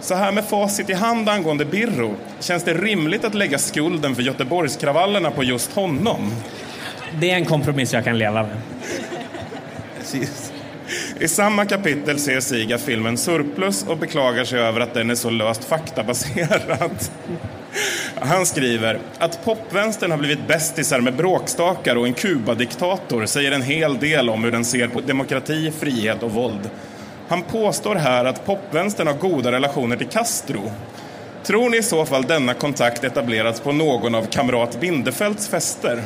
Så 0.00 0.14
här 0.14 0.32
med 0.32 0.44
facit 0.44 0.90
i 0.90 0.92
hand 0.92 1.28
angående 1.28 1.64
Birro, 1.64 2.14
känns 2.40 2.64
det 2.64 2.74
rimligt 2.74 3.24
att 3.24 3.34
lägga 3.34 3.58
skulden 3.58 4.14
för 4.14 4.22
Göteborgskravallerna 4.22 5.30
på 5.30 5.44
just 5.44 5.72
honom? 5.72 6.32
Det 7.20 7.30
är 7.30 7.36
en 7.36 7.44
kompromiss 7.44 7.92
jag 7.92 8.04
kan 8.04 8.18
leva 8.18 8.42
med. 8.42 8.56
Precis. 9.98 10.52
I 11.20 11.28
samma 11.28 11.64
kapitel 11.64 12.18
ser 12.18 12.40
Siga 12.40 12.78
filmen 12.78 13.18
Surplus 13.18 13.84
och 13.88 13.98
beklagar 13.98 14.44
sig 14.44 14.60
över 14.60 14.80
att 14.80 14.94
den 14.94 15.10
är 15.10 15.14
så 15.14 15.30
löst 15.30 15.64
faktabaserad. 15.64 16.78
Han 18.14 18.46
skriver 18.46 18.98
att 19.18 19.44
popvänstern 19.44 20.10
har 20.10 20.18
blivit 20.18 20.48
bästisar 20.48 21.00
med 21.00 21.16
bråkstakar 21.16 21.96
och 21.96 22.06
en 22.06 22.14
Kuba-diktator 22.14 23.26
säger 23.26 23.52
en 23.52 23.62
hel 23.62 23.98
del 23.98 24.30
om 24.30 24.44
hur 24.44 24.52
den 24.52 24.64
ser 24.64 24.88
på 24.88 25.00
demokrati, 25.00 25.72
frihet 25.78 26.22
och 26.22 26.30
våld. 26.30 26.70
Han 27.28 27.42
påstår 27.42 27.94
här 27.94 28.24
att 28.24 28.46
popvänstern 28.46 29.06
har 29.06 29.14
goda 29.14 29.52
relationer 29.52 29.96
till 29.96 30.08
Castro. 30.08 30.72
Tror 31.42 31.70
ni 31.70 31.76
i 31.76 31.82
så 31.82 32.04
fall 32.04 32.22
denna 32.22 32.54
kontakt 32.54 33.04
etablerats 33.04 33.60
på 33.60 33.72
någon 33.72 34.14
av 34.14 34.26
kamrat 34.26 34.80
Bindefelds 34.80 35.48
fester? 35.48 36.02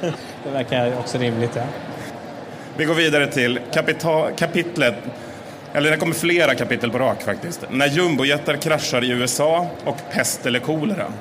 Det 0.44 0.50
verkar 0.52 0.98
också 0.98 1.18
rimligt. 1.18 1.50
Ja. 1.54 1.62
Vi 2.76 2.84
går 2.84 2.94
vidare 2.94 3.26
till 3.26 3.60
kapita- 3.72 4.30
kapitlet, 4.36 4.94
eller 5.72 5.90
det 5.90 5.96
kommer 5.96 6.14
flera 6.14 6.54
kapitel 6.54 6.90
på 6.90 6.98
rak 6.98 7.22
faktiskt. 7.22 7.60
När 7.70 7.86
jumbojättar 7.86 8.56
kraschar 8.56 9.04
i 9.04 9.10
USA 9.10 9.66
och 9.84 9.96
pest 10.12 10.46
eller 10.46 10.58
kolera. 10.58 11.12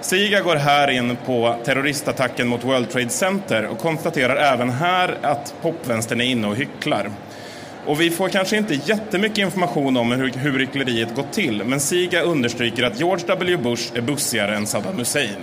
Siga 0.00 0.40
går 0.40 0.56
här 0.56 0.90
in 0.90 1.16
på 1.26 1.56
terroristattacken 1.64 2.48
mot 2.48 2.64
World 2.64 2.90
Trade 2.90 3.08
Center 3.08 3.66
och 3.66 3.78
konstaterar 3.78 4.36
även 4.36 4.70
här 4.70 5.18
att 5.22 5.54
popvänstern 5.62 6.20
är 6.20 6.24
inne 6.24 6.46
och 6.46 6.56
hycklar. 6.56 7.10
Och 7.86 8.00
vi 8.00 8.10
får 8.10 8.28
kanske 8.28 8.56
inte 8.56 8.74
jättemycket 8.74 9.38
information 9.38 9.96
om 9.96 10.12
hur, 10.12 10.32
hur 10.32 10.58
hyckleriet 10.58 11.14
gått 11.14 11.32
till, 11.32 11.64
men 11.64 11.80
Siga 11.80 12.22
understryker 12.22 12.82
att 12.82 12.98
George 13.00 13.24
W. 13.26 13.56
Bush 13.56 13.96
är 13.96 14.00
bussigare 14.00 14.56
än 14.56 14.66
Saddam 14.66 14.98
Hussein. 14.98 15.42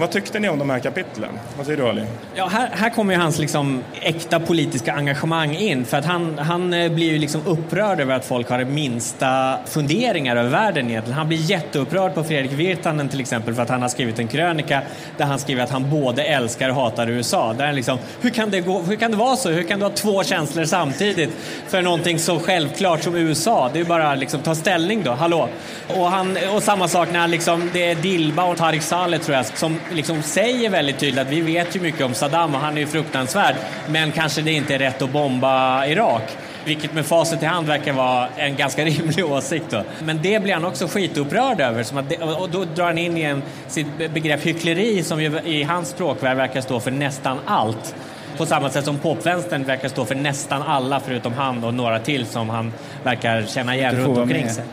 Vad 0.00 0.10
tyckte 0.10 0.38
ni 0.38 0.48
om 0.48 0.58
de 0.58 0.70
här 0.70 0.78
kapitlen? 0.78 1.30
Vad 1.56 1.66
säger 1.66 1.78
du 1.78 1.88
Ali? 1.88 2.02
Ja, 2.34 2.46
här, 2.46 2.70
här 2.72 2.90
kommer 2.90 3.14
ju 3.14 3.20
hans 3.20 3.38
liksom 3.38 3.82
äkta 4.00 4.40
politiska 4.40 4.92
engagemang 4.92 5.56
in. 5.56 5.84
För 5.84 5.96
att 5.96 6.04
han, 6.04 6.38
han 6.38 6.72
eh, 6.72 6.92
blir 6.92 7.12
ju 7.12 7.18
liksom 7.18 7.46
upprörd 7.46 8.00
över 8.00 8.14
att 8.14 8.24
folk 8.24 8.50
har 8.50 8.64
minsta 8.64 9.58
funderingar 9.66 10.36
över 10.36 10.50
världen 10.50 10.90
egentligen. 10.90 11.18
Han 11.18 11.28
blir 11.28 11.38
jätteupprörd 11.38 12.14
på 12.14 12.24
Fredrik 12.24 12.52
Virtanen 12.52 13.08
till 13.08 13.20
exempel 13.20 13.54
för 13.54 13.62
att 13.62 13.68
han 13.68 13.82
har 13.82 13.88
skrivit 13.88 14.18
en 14.18 14.28
krönika 14.28 14.82
där 15.16 15.24
han 15.24 15.38
skriver 15.38 15.62
att 15.62 15.70
han 15.70 15.90
både 15.90 16.24
älskar 16.24 16.68
och 16.68 16.74
hatar 16.74 17.08
USA. 17.08 17.52
Där 17.52 17.66
han 17.66 17.74
liksom, 17.74 17.98
hur, 18.20 18.30
kan 18.30 18.50
det 18.50 18.60
gå, 18.60 18.80
hur 18.80 18.96
kan 18.96 19.10
det 19.10 19.16
vara 19.16 19.36
så? 19.36 19.50
Hur 19.50 19.62
kan 19.62 19.78
du 19.78 19.84
ha 19.84 19.92
två 19.92 20.24
känslor 20.24 20.64
samtidigt 20.64 21.30
för 21.68 21.82
någonting 21.82 22.18
så 22.18 22.38
självklart 22.38 23.02
som 23.02 23.16
USA? 23.16 23.70
Det 23.72 23.78
är 23.78 23.82
ju 23.82 23.88
bara 23.88 24.14
liksom 24.14 24.40
ta 24.40 24.54
ställning 24.54 25.02
då, 25.02 25.10
hallå? 25.10 25.48
Och, 25.88 26.10
han, 26.10 26.38
och 26.54 26.62
samma 26.62 26.88
sak 26.88 27.08
när 27.12 27.20
han 27.20 27.30
liksom, 27.30 27.70
det 27.72 27.90
är 27.90 27.94
Dilba 27.94 28.44
och 28.44 28.56
Tarik 28.56 28.82
Saleh 28.82 29.20
tror 29.20 29.36
jag 29.36 29.46
som 29.46 29.78
liksom 29.92 30.22
säger 30.22 30.70
väldigt 30.70 30.98
tydligt 30.98 31.20
att 31.20 31.30
vi 31.30 31.40
vet 31.40 31.76
ju 31.76 31.80
mycket 31.80 32.00
om 32.00 32.14
Saddam 32.14 32.54
och 32.54 32.60
han 32.60 32.76
är 32.76 32.80
ju 32.80 32.86
fruktansvärd, 32.86 33.56
men 33.88 34.12
kanske 34.12 34.42
det 34.42 34.52
inte 34.52 34.74
är 34.74 34.78
rätt 34.78 35.02
att 35.02 35.10
bomba 35.10 35.86
Irak. 35.86 36.22
Vilket 36.64 36.94
med 36.94 37.06
facit 37.06 37.42
i 37.42 37.46
hand 37.46 37.66
verkar 37.66 37.92
vara 37.92 38.28
en 38.36 38.56
ganska 38.56 38.84
rimlig 38.84 39.24
åsikt. 39.24 39.66
Då. 39.70 39.82
Men 40.04 40.22
det 40.22 40.42
blir 40.42 40.54
han 40.54 40.64
också 40.64 40.86
skitupprörd 40.86 41.60
över. 41.60 41.82
Som 41.82 41.98
att 41.98 42.08
det, 42.08 42.16
och 42.16 42.50
då 42.50 42.64
drar 42.64 42.84
han 42.84 42.98
in 42.98 43.16
i 43.16 43.22
en, 43.22 43.42
sitt 43.68 44.12
begrepp 44.14 44.42
hyckleri 44.42 45.02
som 45.02 45.22
ju 45.22 45.40
i 45.44 45.62
hans 45.62 45.88
språkvärld 45.88 46.36
verkar 46.36 46.60
stå 46.60 46.80
för 46.80 46.90
nästan 46.90 47.38
allt. 47.46 47.94
På 48.36 48.46
samma 48.46 48.70
sätt 48.70 48.84
som 48.84 48.98
popvänstern 48.98 49.64
verkar 49.64 49.88
stå 49.88 50.04
för 50.04 50.14
nästan 50.14 50.62
alla 50.62 51.00
förutom 51.00 51.32
han 51.32 51.64
och 51.64 51.74
några 51.74 51.98
till 51.98 52.26
som 52.26 52.50
han 52.50 52.72
verkar 53.02 53.42
känna 53.42 53.76
igen 53.76 53.96
runt 53.96 54.18
omkring 54.18 54.50
sig. 54.50 54.64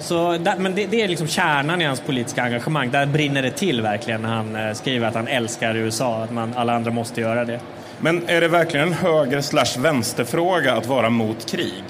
Så, 0.00 0.38
men 0.58 0.74
det, 0.74 0.86
det, 0.86 1.02
är 1.02 1.08
liksom 1.08 1.26
kärnan 1.26 1.82
i 1.82 1.84
hans 1.84 2.00
politiska 2.00 2.42
engagemang. 2.42 2.90
Där 2.90 3.06
brinner 3.06 3.42
det 3.42 3.50
till 3.50 3.82
verkligen 3.82 4.22
när 4.22 4.28
han 4.28 4.56
eh, 4.56 4.72
skriver 4.72 5.08
att 5.08 5.14
han 5.14 5.28
älskar 5.28 5.76
USA, 5.76 6.22
att 6.22 6.30
man, 6.30 6.52
alla 6.56 6.74
andra 6.74 6.90
måste 6.90 7.20
göra 7.20 7.44
det. 7.44 7.60
Men 8.00 8.28
är 8.28 8.40
det 8.40 8.48
verkligen 8.48 8.88
en 8.88 8.94
höger 8.94 9.40
slash 9.40 9.78
vänsterfråga 9.78 10.74
att 10.74 10.86
vara 10.86 11.10
mot 11.10 11.50
krig? 11.50 11.84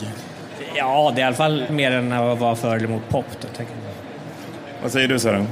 Ja, 0.75 1.13
det 1.15 1.21
är 1.21 1.25
i 1.25 1.27
alla 1.27 1.37
fall 1.37 1.65
mer 1.71 1.91
än 1.91 2.13
att 2.13 2.39
vara 2.39 2.57
för 2.57 2.77
eller 2.77 2.89
mot 2.89 3.09
pop. 3.09 3.27
Då, 3.41 3.65
Vad 4.83 4.93
säger 4.93 5.09
du 5.09 5.19
Sören? 5.19 5.47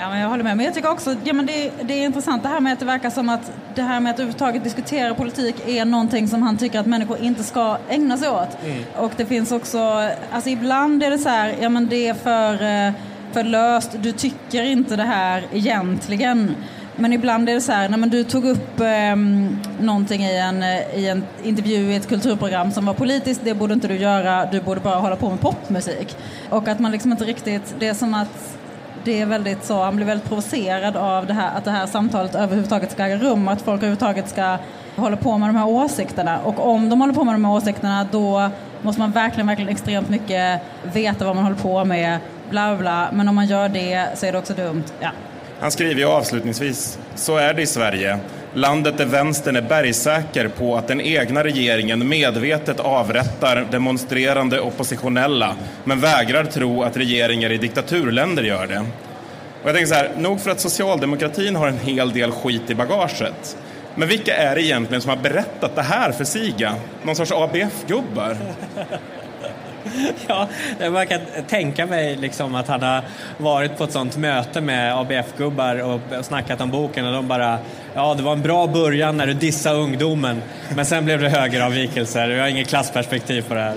Ja, 0.00 0.08
men 0.08 0.20
jag 0.20 0.28
håller 0.28 0.44
med. 0.44 0.56
Men 0.56 0.66
jag 0.66 0.74
tycker 0.74 0.90
också 0.90 1.16
ja, 1.24 1.32
men 1.32 1.46
det, 1.46 1.70
det 1.82 1.94
är 1.94 2.04
intressant 2.04 2.42
det 2.42 2.48
här 2.48 2.60
med 2.60 2.72
att 2.72 2.78
det 2.78 2.84
verkar 2.84 3.10
som 3.10 3.28
att 3.28 3.52
det 3.74 3.82
här 3.82 4.00
med 4.00 4.10
att 4.10 4.18
överhuvudtaget 4.18 4.64
diskutera 4.64 5.14
politik 5.14 5.56
är 5.66 5.84
någonting 5.84 6.28
som 6.28 6.42
han 6.42 6.56
tycker 6.58 6.80
att 6.80 6.86
människor 6.86 7.18
inte 7.18 7.44
ska 7.44 7.78
ägna 7.88 8.16
sig 8.16 8.28
åt. 8.28 8.48
Mm. 8.64 8.84
Och 8.96 9.12
det 9.16 9.26
finns 9.26 9.52
också, 9.52 10.10
alltså 10.32 10.50
ibland 10.50 11.02
är 11.02 11.10
det 11.10 11.18
så 11.18 11.28
här, 11.28 11.54
ja 11.60 11.68
men 11.68 11.88
det 11.88 12.08
är 12.08 12.14
för, 12.14 12.52
eh, 12.52 12.92
för 13.32 13.44
löst, 13.44 13.90
du 14.02 14.12
tycker 14.12 14.62
inte 14.62 14.96
det 14.96 15.02
här 15.02 15.44
egentligen. 15.52 16.56
Men 16.96 17.12
ibland 17.12 17.48
är 17.48 17.54
det 17.54 17.60
så 17.60 17.72
här, 17.72 17.88
nej, 17.88 17.98
men 17.98 18.10
du 18.10 18.24
tog 18.24 18.44
upp 18.44 18.80
eh, 18.80 19.16
någonting 19.80 20.24
i 20.24 20.36
en, 20.36 20.62
i 20.94 21.08
en 21.08 21.24
intervju 21.42 21.92
i 21.92 21.96
ett 21.96 22.08
kulturprogram 22.08 22.72
som 22.72 22.86
var 22.86 22.94
politiskt, 22.94 23.40
det 23.44 23.54
borde 23.54 23.74
inte 23.74 23.88
du 23.88 23.96
göra, 23.96 24.46
du 24.46 24.60
borde 24.60 24.80
bara 24.80 24.96
hålla 24.96 25.16
på 25.16 25.30
med 25.30 25.40
popmusik. 25.40 26.16
Och 26.50 26.68
att 26.68 26.80
man 26.80 26.92
liksom 26.92 27.12
inte 27.12 27.24
riktigt, 27.24 27.74
det 27.78 27.86
är 27.86 27.94
som 27.94 28.14
att 28.14 28.56
det 29.04 29.20
är 29.20 29.26
väldigt 29.26 29.64
så, 29.64 29.82
han 29.82 29.96
blir 29.96 30.06
väldigt 30.06 30.28
provocerad 30.28 30.96
av 30.96 31.26
det 31.26 31.34
här, 31.34 31.58
att 31.58 31.64
det 31.64 31.70
här 31.70 31.86
samtalet 31.86 32.34
överhuvudtaget 32.34 32.92
ska 32.92 33.04
äga 33.04 33.16
rum, 33.16 33.48
att 33.48 33.62
folk 33.62 33.78
överhuvudtaget 33.78 34.28
ska 34.28 34.58
hålla 34.96 35.16
på 35.16 35.38
med 35.38 35.48
de 35.48 35.56
här 35.56 35.68
åsikterna. 35.68 36.38
Och 36.38 36.66
om 36.66 36.88
de 36.88 37.00
håller 37.00 37.14
på 37.14 37.24
med 37.24 37.34
de 37.34 37.44
här 37.44 37.52
åsikterna 37.52 38.06
då 38.12 38.50
måste 38.82 39.00
man 39.00 39.10
verkligen, 39.10 39.46
verkligen 39.46 39.68
extremt 39.70 40.08
mycket 40.08 40.60
veta 40.92 41.24
vad 41.24 41.36
man 41.36 41.44
håller 41.44 41.56
på 41.56 41.84
med, 41.84 42.18
bla 42.50 42.76
bla. 42.76 43.08
Men 43.12 43.28
om 43.28 43.34
man 43.34 43.46
gör 43.46 43.68
det 43.68 44.06
så 44.14 44.26
är 44.26 44.32
det 44.32 44.38
också 44.38 44.54
dumt. 44.54 44.84
Ja. 45.00 45.10
Han 45.60 45.70
skriver 45.70 46.00
ju 46.00 46.06
avslutningsvis, 46.06 46.98
så 47.14 47.36
är 47.36 47.54
det 47.54 47.62
i 47.62 47.66
Sverige. 47.66 48.18
Landet 48.54 48.98
där 48.98 49.04
vänstern 49.04 49.56
är 49.56 49.62
bergsäker 49.62 50.48
på 50.48 50.76
att 50.76 50.88
den 50.88 51.00
egna 51.00 51.44
regeringen 51.44 52.08
medvetet 52.08 52.80
avrättar 52.80 53.66
demonstrerande 53.70 54.60
oppositionella 54.60 55.56
men 55.84 56.00
vägrar 56.00 56.44
tro 56.44 56.82
att 56.82 56.96
regeringar 56.96 57.52
i 57.52 57.56
diktaturländer 57.56 58.42
gör 58.42 58.66
det. 58.66 58.78
Och 59.62 59.68
jag 59.68 59.74
tänker 59.74 59.88
så 59.88 59.94
här, 59.94 60.10
nog 60.18 60.40
för 60.40 60.50
att 60.50 60.60
socialdemokratin 60.60 61.56
har 61.56 61.68
en 61.68 61.78
hel 61.78 62.12
del 62.12 62.30
skit 62.32 62.70
i 62.70 62.74
bagaget. 62.74 63.56
Men 63.94 64.08
vilka 64.08 64.36
är 64.36 64.54
det 64.54 64.62
egentligen 64.62 65.02
som 65.02 65.10
har 65.10 65.16
berättat 65.16 65.76
det 65.76 65.82
här 65.82 66.12
för 66.12 66.24
Siga? 66.24 66.74
Någon 67.02 67.16
sorts 67.16 67.32
ABF-gubbar? 67.32 68.36
ja, 70.26 70.48
jag 70.78 71.08
kan 71.08 71.20
tänka 71.48 71.86
mig 71.86 72.16
liksom 72.16 72.54
att 72.54 72.68
han 72.68 72.82
har 72.82 73.02
varit 73.38 73.78
på 73.78 73.84
ett 73.84 73.92
sånt 73.92 74.16
möte 74.16 74.60
med 74.60 74.96
ABF-gubbar 74.96 75.82
och 75.82 76.24
snackat 76.24 76.60
om 76.60 76.70
boken 76.70 77.06
och 77.06 77.12
de 77.12 77.28
bara 77.28 77.58
Ja, 77.94 78.14
det 78.14 78.22
var 78.22 78.32
en 78.32 78.42
bra 78.42 78.66
början 78.66 79.16
när 79.16 79.26
du 79.26 79.34
dissade 79.34 79.78
ungdomen 79.78 80.42
men 80.76 80.86
sen 80.86 81.04
blev 81.04 81.20
det 81.20 81.28
högeravvikelser. 81.28 82.28
Vi 82.28 82.40
har 82.40 82.48
inget 82.48 82.68
klassperspektiv 82.68 83.42
på 83.48 83.54
det 83.54 83.60
här. 83.60 83.76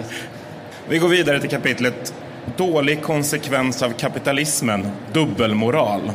Vi 0.90 0.98
går 0.98 1.08
vidare 1.08 1.40
till 1.40 1.50
kapitlet 1.50 2.14
Dålig 2.58 3.02
konsekvens 3.02 3.84
av 3.84 3.90
kapitalismen, 3.90 4.88
dubbelmoral. 5.14 6.12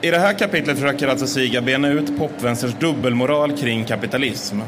I 0.00 0.10
det 0.10 0.18
här 0.18 0.32
kapitlet 0.32 0.78
försöker 0.78 1.08
alltså 1.08 1.26
Siga 1.26 1.60
bena 1.60 1.88
ut 1.88 2.18
popvänsters 2.18 2.74
dubbelmoral 2.74 3.56
kring 3.56 3.84
kapitalism. 3.84 4.60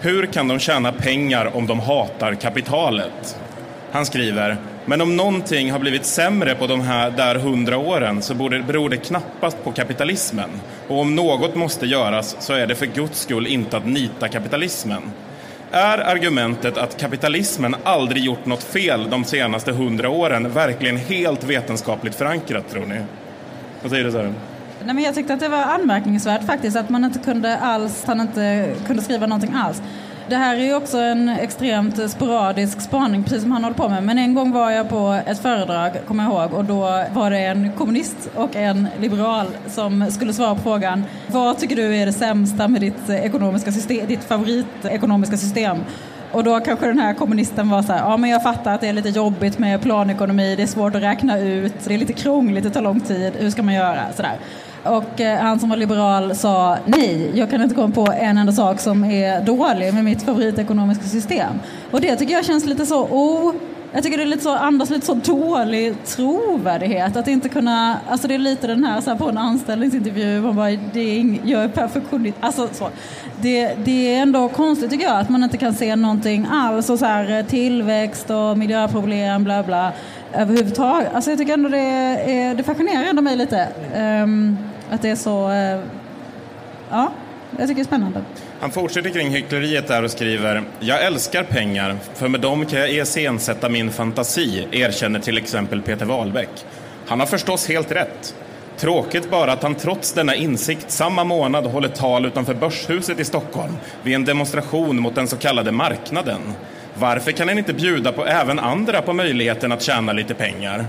Hur 0.00 0.26
kan 0.26 0.48
de 0.48 0.58
tjäna 0.58 0.92
pengar 0.92 1.56
om 1.56 1.66
de 1.66 1.80
hatar 1.80 2.34
kapitalet? 2.34 3.38
Han 3.92 4.06
skriver, 4.06 4.56
men 4.86 5.00
om 5.00 5.16
någonting 5.16 5.72
har 5.72 5.78
blivit 5.78 6.04
sämre 6.04 6.54
på 6.54 6.66
de 6.66 6.80
här 6.80 7.10
där 7.10 7.34
hundra 7.34 7.78
åren 7.78 8.22
så 8.22 8.34
borde, 8.34 8.62
beror 8.62 8.88
det 8.88 8.96
knappast 8.96 9.64
på 9.64 9.72
kapitalismen. 9.72 10.50
Och 10.88 11.00
om 11.00 11.14
något 11.14 11.54
måste 11.54 11.86
göras 11.86 12.36
så 12.40 12.52
är 12.52 12.66
det 12.66 12.74
för 12.74 12.86
guds 12.86 13.20
skull 13.20 13.46
inte 13.46 13.76
att 13.76 13.86
nita 13.86 14.28
kapitalismen. 14.28 15.02
Är 15.70 15.98
argumentet 15.98 16.78
att 16.78 17.00
kapitalismen 17.00 17.76
aldrig 17.82 18.24
gjort 18.24 18.46
något 18.46 18.62
fel 18.62 19.10
de 19.10 19.24
senaste 19.24 19.72
hundra 19.72 20.08
åren 20.08 20.50
verkligen 20.52 20.96
helt 20.96 21.44
vetenskapligt 21.44 22.14
förankrat, 22.14 22.70
tror 22.70 22.86
ni? 22.86 23.00
Vad 23.82 23.90
säger 23.90 24.04
du, 24.04 24.12
Sören? 24.12 24.34
Nej, 24.84 24.94
men 24.94 25.04
jag 25.04 25.14
tyckte 25.14 25.34
att 25.34 25.40
det 25.40 25.48
var 25.48 25.62
anmärkningsvärt 25.62 26.46
faktiskt 26.46 26.76
att 26.76 26.88
man 26.88 27.04
inte 27.04 27.18
kunde 27.18 27.58
alls, 27.58 28.04
han 28.06 28.20
inte 28.20 28.74
kunde 28.86 29.02
skriva 29.02 29.26
någonting 29.26 29.54
alls. 29.54 29.82
Det 30.28 30.36
här 30.36 30.56
är 30.56 30.60
ju 30.60 30.74
också 30.74 30.98
en 30.98 31.28
extremt 31.28 32.10
sporadisk 32.10 32.80
spaning, 32.80 33.22
precis 33.22 33.42
som 33.42 33.52
han 33.52 33.64
håller 33.64 33.76
på 33.76 33.88
med. 33.88 34.02
Men 34.02 34.18
en 34.18 34.34
gång 34.34 34.52
var 34.52 34.70
jag 34.70 34.88
på 34.88 35.20
ett 35.26 35.38
föredrag, 35.38 35.92
kommer 36.06 36.24
jag 36.24 36.32
ihåg, 36.32 36.54
och 36.54 36.64
då 36.64 36.80
var 37.12 37.30
det 37.30 37.38
en 37.38 37.72
kommunist 37.72 38.30
och 38.34 38.56
en 38.56 38.88
liberal 39.00 39.46
som 39.66 40.10
skulle 40.10 40.32
svara 40.32 40.54
på 40.54 40.60
frågan 40.60 41.04
Vad 41.26 41.58
tycker 41.58 41.76
du 41.76 41.96
är 41.96 42.06
det 42.06 42.12
sämsta 42.12 42.68
med 42.68 42.80
ditt, 42.80 43.08
eh, 43.08 43.24
ekonomiska 43.24 43.72
system, 43.72 44.06
ditt 44.06 44.24
favoritekonomiska 44.24 45.36
system? 45.36 45.78
Och 46.32 46.44
då 46.44 46.60
kanske 46.60 46.86
den 46.86 46.98
här 46.98 47.14
kommunisten 47.14 47.68
var 47.68 47.82
så 47.82 47.92
här, 47.92 48.00
ja 48.00 48.16
men 48.16 48.30
jag 48.30 48.42
fattar 48.42 48.74
att 48.74 48.80
det 48.80 48.88
är 48.88 48.92
lite 48.92 49.08
jobbigt 49.08 49.58
med 49.58 49.82
planekonomi, 49.82 50.56
det 50.56 50.62
är 50.62 50.66
svårt 50.66 50.94
att 50.94 51.02
räkna 51.02 51.38
ut, 51.38 51.74
det 51.84 51.94
är 51.94 51.98
lite 51.98 52.12
krångligt, 52.12 52.64
det 52.64 52.70
tar 52.70 52.82
lång 52.82 53.00
tid, 53.00 53.32
hur 53.38 53.50
ska 53.50 53.62
man 53.62 53.74
göra? 53.74 54.12
Sådär. 54.16 54.38
Och 54.84 55.20
eh, 55.20 55.38
han 55.38 55.60
som 55.60 55.68
var 55.68 55.76
liberal 55.76 56.34
sa 56.34 56.78
nej, 56.84 57.30
jag 57.34 57.50
kan 57.50 57.62
inte 57.62 57.74
komma 57.74 57.94
på 57.94 58.12
en 58.12 58.38
enda 58.38 58.52
sak 58.52 58.80
som 58.80 59.04
är 59.04 59.40
dålig 59.40 59.94
med 59.94 60.04
mitt 60.04 60.22
favoritekonomiska 60.22 61.04
system. 61.04 61.52
Och 61.90 62.00
det 62.00 62.16
tycker 62.16 62.34
jag 62.34 62.44
känns 62.44 62.66
lite 62.66 62.86
så, 62.86 63.04
oh, 63.04 63.54
jag 63.92 64.02
tycker 64.02 64.16
det 64.18 64.24
är 64.24 64.26
lite 64.26 64.42
så, 64.42 64.56
andas 64.56 64.90
lite 64.90 65.06
så 65.06 65.14
dålig 65.14 66.04
trovärdighet. 66.04 67.16
Att 67.16 67.28
inte 67.28 67.48
kunna, 67.48 67.98
alltså 68.08 68.28
det 68.28 68.34
är 68.34 68.38
lite 68.38 68.66
den 68.66 68.84
här, 68.84 69.00
så 69.00 69.10
här 69.10 69.16
på 69.16 69.28
en 69.28 69.38
anställningsintervju, 69.38 70.40
man 70.40 70.56
bara, 70.56 70.70
det 70.92 71.00
är 71.00 71.18
ing, 71.18 71.40
jag 71.44 71.64
är 71.64 71.68
perfektionist. 71.68 72.36
Alltså 72.40 72.68
så. 72.72 72.88
Det, 73.40 73.74
det 73.84 74.14
är 74.14 74.22
ändå 74.22 74.48
konstigt 74.48 74.90
tycker 74.90 75.04
jag 75.04 75.20
att 75.20 75.28
man 75.28 75.42
inte 75.42 75.56
kan 75.56 75.74
se 75.74 75.96
någonting 75.96 76.46
alls. 76.50 76.90
Och 76.90 76.98
så 76.98 77.04
här, 77.04 77.38
eh, 77.38 77.44
tillväxt 77.44 78.30
och 78.30 78.58
miljöproblem, 78.58 79.44
bla 79.44 79.62
bla 79.62 79.92
överhuvudtaget. 80.32 81.14
Alltså 81.14 81.30
jag 81.30 81.38
tycker 81.38 81.54
ändå 81.54 81.68
det, 81.68 81.78
är, 81.78 82.54
det 82.54 82.62
fascinerar 82.62 83.04
ändå 83.04 83.22
mig 83.22 83.36
lite. 83.36 83.68
Um, 83.96 84.58
att 84.90 85.02
det 85.02 85.10
är 85.10 85.16
så... 85.16 85.50
Eh, 85.50 85.80
ja, 86.90 87.12
jag 87.50 87.68
tycker 87.68 87.74
det 87.74 87.80
är 87.80 87.84
spännande. 87.84 88.22
Han 88.60 88.70
fortsätter 88.70 89.10
kring 89.10 89.30
hyckleriet 89.30 89.88
där 89.88 90.02
och 90.02 90.10
skriver 90.10 90.62
Jag 90.80 91.04
älskar 91.04 91.42
pengar, 91.42 91.96
för 92.14 92.28
med 92.28 92.40
dem 92.40 92.66
kan 92.66 92.80
jag 92.80 92.90
iscensätta 92.90 93.68
min 93.68 93.90
fantasi, 93.90 94.66
erkänner 94.72 95.20
till 95.20 95.38
exempel 95.38 95.82
Peter 95.82 96.06
Wahlbeck. 96.06 96.48
Han 97.06 97.20
har 97.20 97.26
förstås 97.26 97.68
helt 97.68 97.92
rätt. 97.92 98.34
Tråkigt 98.76 99.30
bara 99.30 99.52
att 99.52 99.62
han 99.62 99.74
trots 99.74 100.12
denna 100.12 100.34
insikt 100.34 100.90
samma 100.90 101.24
månad 101.24 101.66
håller 101.66 101.88
tal 101.88 102.26
utanför 102.26 102.54
Börshuset 102.54 103.20
i 103.20 103.24
Stockholm 103.24 103.76
vid 104.02 104.14
en 104.14 104.24
demonstration 104.24 105.00
mot 105.00 105.14
den 105.14 105.28
så 105.28 105.36
kallade 105.36 105.72
marknaden. 105.72 106.40
Varför 106.94 107.32
kan 107.32 107.48
han 107.48 107.58
inte 107.58 107.72
bjuda 107.72 108.12
på 108.12 108.26
även 108.26 108.58
andra 108.58 109.02
på 109.02 109.12
möjligheten 109.12 109.72
att 109.72 109.82
tjäna 109.82 110.12
lite 110.12 110.34
pengar? 110.34 110.86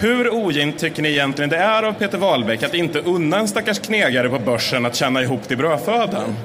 Hur 0.00 0.34
ogint 0.34 0.78
tycker 0.78 1.02
ni 1.02 1.08
egentligen 1.08 1.50
det 1.50 1.56
är 1.56 1.82
av 1.82 1.92
Peter 1.92 2.18
Wahlbeck 2.18 2.62
att 2.62 2.74
inte 2.74 3.00
unna 3.00 3.38
en 3.38 3.48
stackars 3.48 3.78
knegare 3.78 4.28
på 4.28 4.38
börsen 4.38 4.86
att 4.86 4.96
tjäna 4.96 5.22
ihop 5.22 5.48
till 5.48 5.56
brödfödan? 5.56 6.36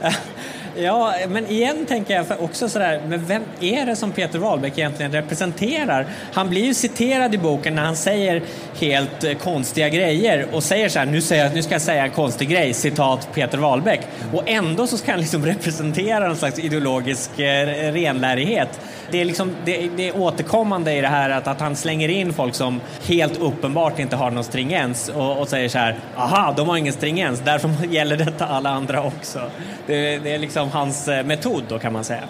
Ja, 0.76 1.14
men 1.28 1.46
igen 1.46 1.86
tänker 1.86 2.14
jag 2.14 2.26
också 2.40 2.68
sådär, 2.68 3.02
men 3.08 3.26
vem 3.26 3.42
är 3.60 3.86
det 3.86 3.96
som 3.96 4.12
Peter 4.12 4.38
Wahlbeck 4.38 4.78
egentligen 4.78 5.12
representerar? 5.12 6.06
Han 6.32 6.50
blir 6.50 6.64
ju 6.64 6.74
citerad 6.74 7.34
i 7.34 7.38
boken 7.38 7.74
när 7.74 7.82
han 7.82 7.96
säger 7.96 8.42
helt 8.80 9.24
eh, 9.24 9.34
konstiga 9.34 9.88
grejer 9.88 10.46
och 10.52 10.62
säger 10.62 10.88
så 10.88 10.98
här, 10.98 11.06
nu, 11.06 11.20
säger 11.20 11.44
jag, 11.44 11.54
nu 11.54 11.62
ska 11.62 11.74
jag 11.74 11.82
säga 11.82 12.04
en 12.04 12.10
konstig 12.10 12.48
grej, 12.48 12.74
citat 12.74 13.28
Peter 13.34 13.58
Wahlbeck. 13.58 14.00
Och 14.32 14.42
ändå 14.46 14.86
så 14.86 14.98
ska 14.98 15.10
han 15.10 15.20
liksom 15.20 15.46
representera 15.46 16.26
någon 16.26 16.36
slags 16.36 16.58
ideologisk 16.58 17.38
eh, 17.38 17.92
renlärighet. 17.92 18.80
Det 19.10 19.20
är, 19.20 19.24
liksom, 19.24 19.56
det, 19.64 19.88
det 19.96 20.08
är 20.08 20.16
återkommande 20.16 20.92
i 20.92 21.00
det 21.00 21.08
här 21.08 21.30
att, 21.30 21.46
att 21.46 21.60
han 21.60 21.76
slänger 21.76 22.08
in 22.08 22.32
folk 22.32 22.54
som 22.54 22.80
helt 23.08 23.40
uppenbart 23.40 23.98
inte 23.98 24.16
har 24.16 24.30
någon 24.30 24.44
stringens 24.44 25.08
och, 25.08 25.38
och 25.38 25.48
säger 25.48 25.68
så 25.68 25.78
här, 25.78 25.98
aha, 26.16 26.54
de 26.56 26.68
har 26.68 26.76
ingen 26.76 26.92
stringens, 26.92 27.40
därför 27.40 27.70
gäller 27.90 28.16
detta 28.16 28.46
alla 28.46 28.70
andra 28.70 29.02
också. 29.02 29.50
Det, 29.86 30.18
det 30.18 30.34
är 30.34 30.38
liksom 30.38 30.61
hans 30.70 31.08
eh, 31.08 31.24
metod 31.26 31.64
då 31.68 31.78
kan 31.78 31.92
man 31.92 32.04
säga. 32.04 32.24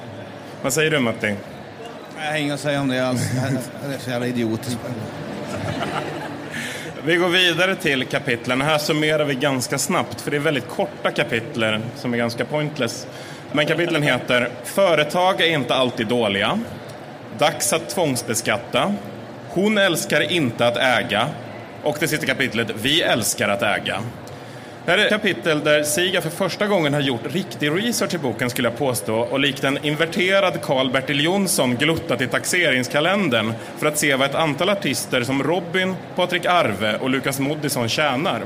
Vad 0.62 0.72
säger 0.72 0.90
du 0.90 0.98
Matti? 0.98 1.34
Jag 2.18 2.30
har 2.30 2.38
inget 2.38 2.54
att 2.54 2.60
säga 2.60 2.80
om 2.80 2.88
det 2.88 3.00
alls. 3.08 3.30
Det 3.88 3.94
är 3.94 3.98
så 3.98 4.10
jävla 4.10 4.26
idiotiskt. 4.26 4.78
Vi 7.04 7.16
går 7.16 7.28
vidare 7.28 7.76
till 7.76 8.04
kapitlen. 8.04 8.60
Här 8.60 8.78
summerar 8.78 9.24
vi 9.24 9.34
ganska 9.34 9.78
snabbt, 9.78 10.20
för 10.20 10.30
det 10.30 10.36
är 10.36 10.40
väldigt 10.40 10.68
korta 10.68 11.10
kapitler 11.10 11.80
som 11.96 12.14
är 12.14 12.18
ganska 12.18 12.44
pointless. 12.44 13.06
Men 13.52 13.66
kapitlen 13.66 14.02
heter 14.02 14.48
Företag 14.64 15.40
är 15.40 15.46
inte 15.46 15.74
alltid 15.74 16.06
dåliga. 16.06 16.60
Dags 17.38 17.72
att 17.72 17.88
tvångsbeskatta. 17.88 18.94
Hon 19.48 19.78
älskar 19.78 20.32
inte 20.32 20.66
att 20.66 20.76
äga. 20.76 21.28
Och 21.82 21.96
det 22.00 22.08
sista 22.08 22.26
kapitlet 22.26 22.70
Vi 22.82 23.02
älskar 23.02 23.48
att 23.48 23.62
äga. 23.62 24.02
Det 24.84 24.90
här 24.90 24.98
är 24.98 25.04
ett 25.04 25.10
kapitel 25.10 25.64
där 25.64 25.82
Siga 25.82 26.20
för 26.20 26.30
första 26.30 26.66
gången 26.66 26.94
har 26.94 27.00
gjort 27.00 27.34
riktig 27.34 27.70
research 27.70 28.14
i 28.14 28.18
boken 28.18 28.50
skulle 28.50 28.68
jag 28.68 28.78
påstå 28.78 29.14
och 29.14 29.40
likt 29.40 29.64
en 29.64 29.84
inverterad 29.84 30.62
Karl-Bertil 30.62 31.24
Jonsson 31.24 31.76
gluttat 31.76 32.20
i 32.20 32.26
taxeringskalendern 32.26 33.52
för 33.78 33.86
att 33.86 33.98
se 33.98 34.16
vad 34.16 34.30
ett 34.30 34.34
antal 34.34 34.68
artister 34.68 35.22
som 35.22 35.42
Robin, 35.42 35.94
Patrik 36.16 36.46
Arve 36.46 36.96
och 36.96 37.10
Lukas 37.10 37.40
Moodysson 37.40 37.88
tjänar. 37.88 38.42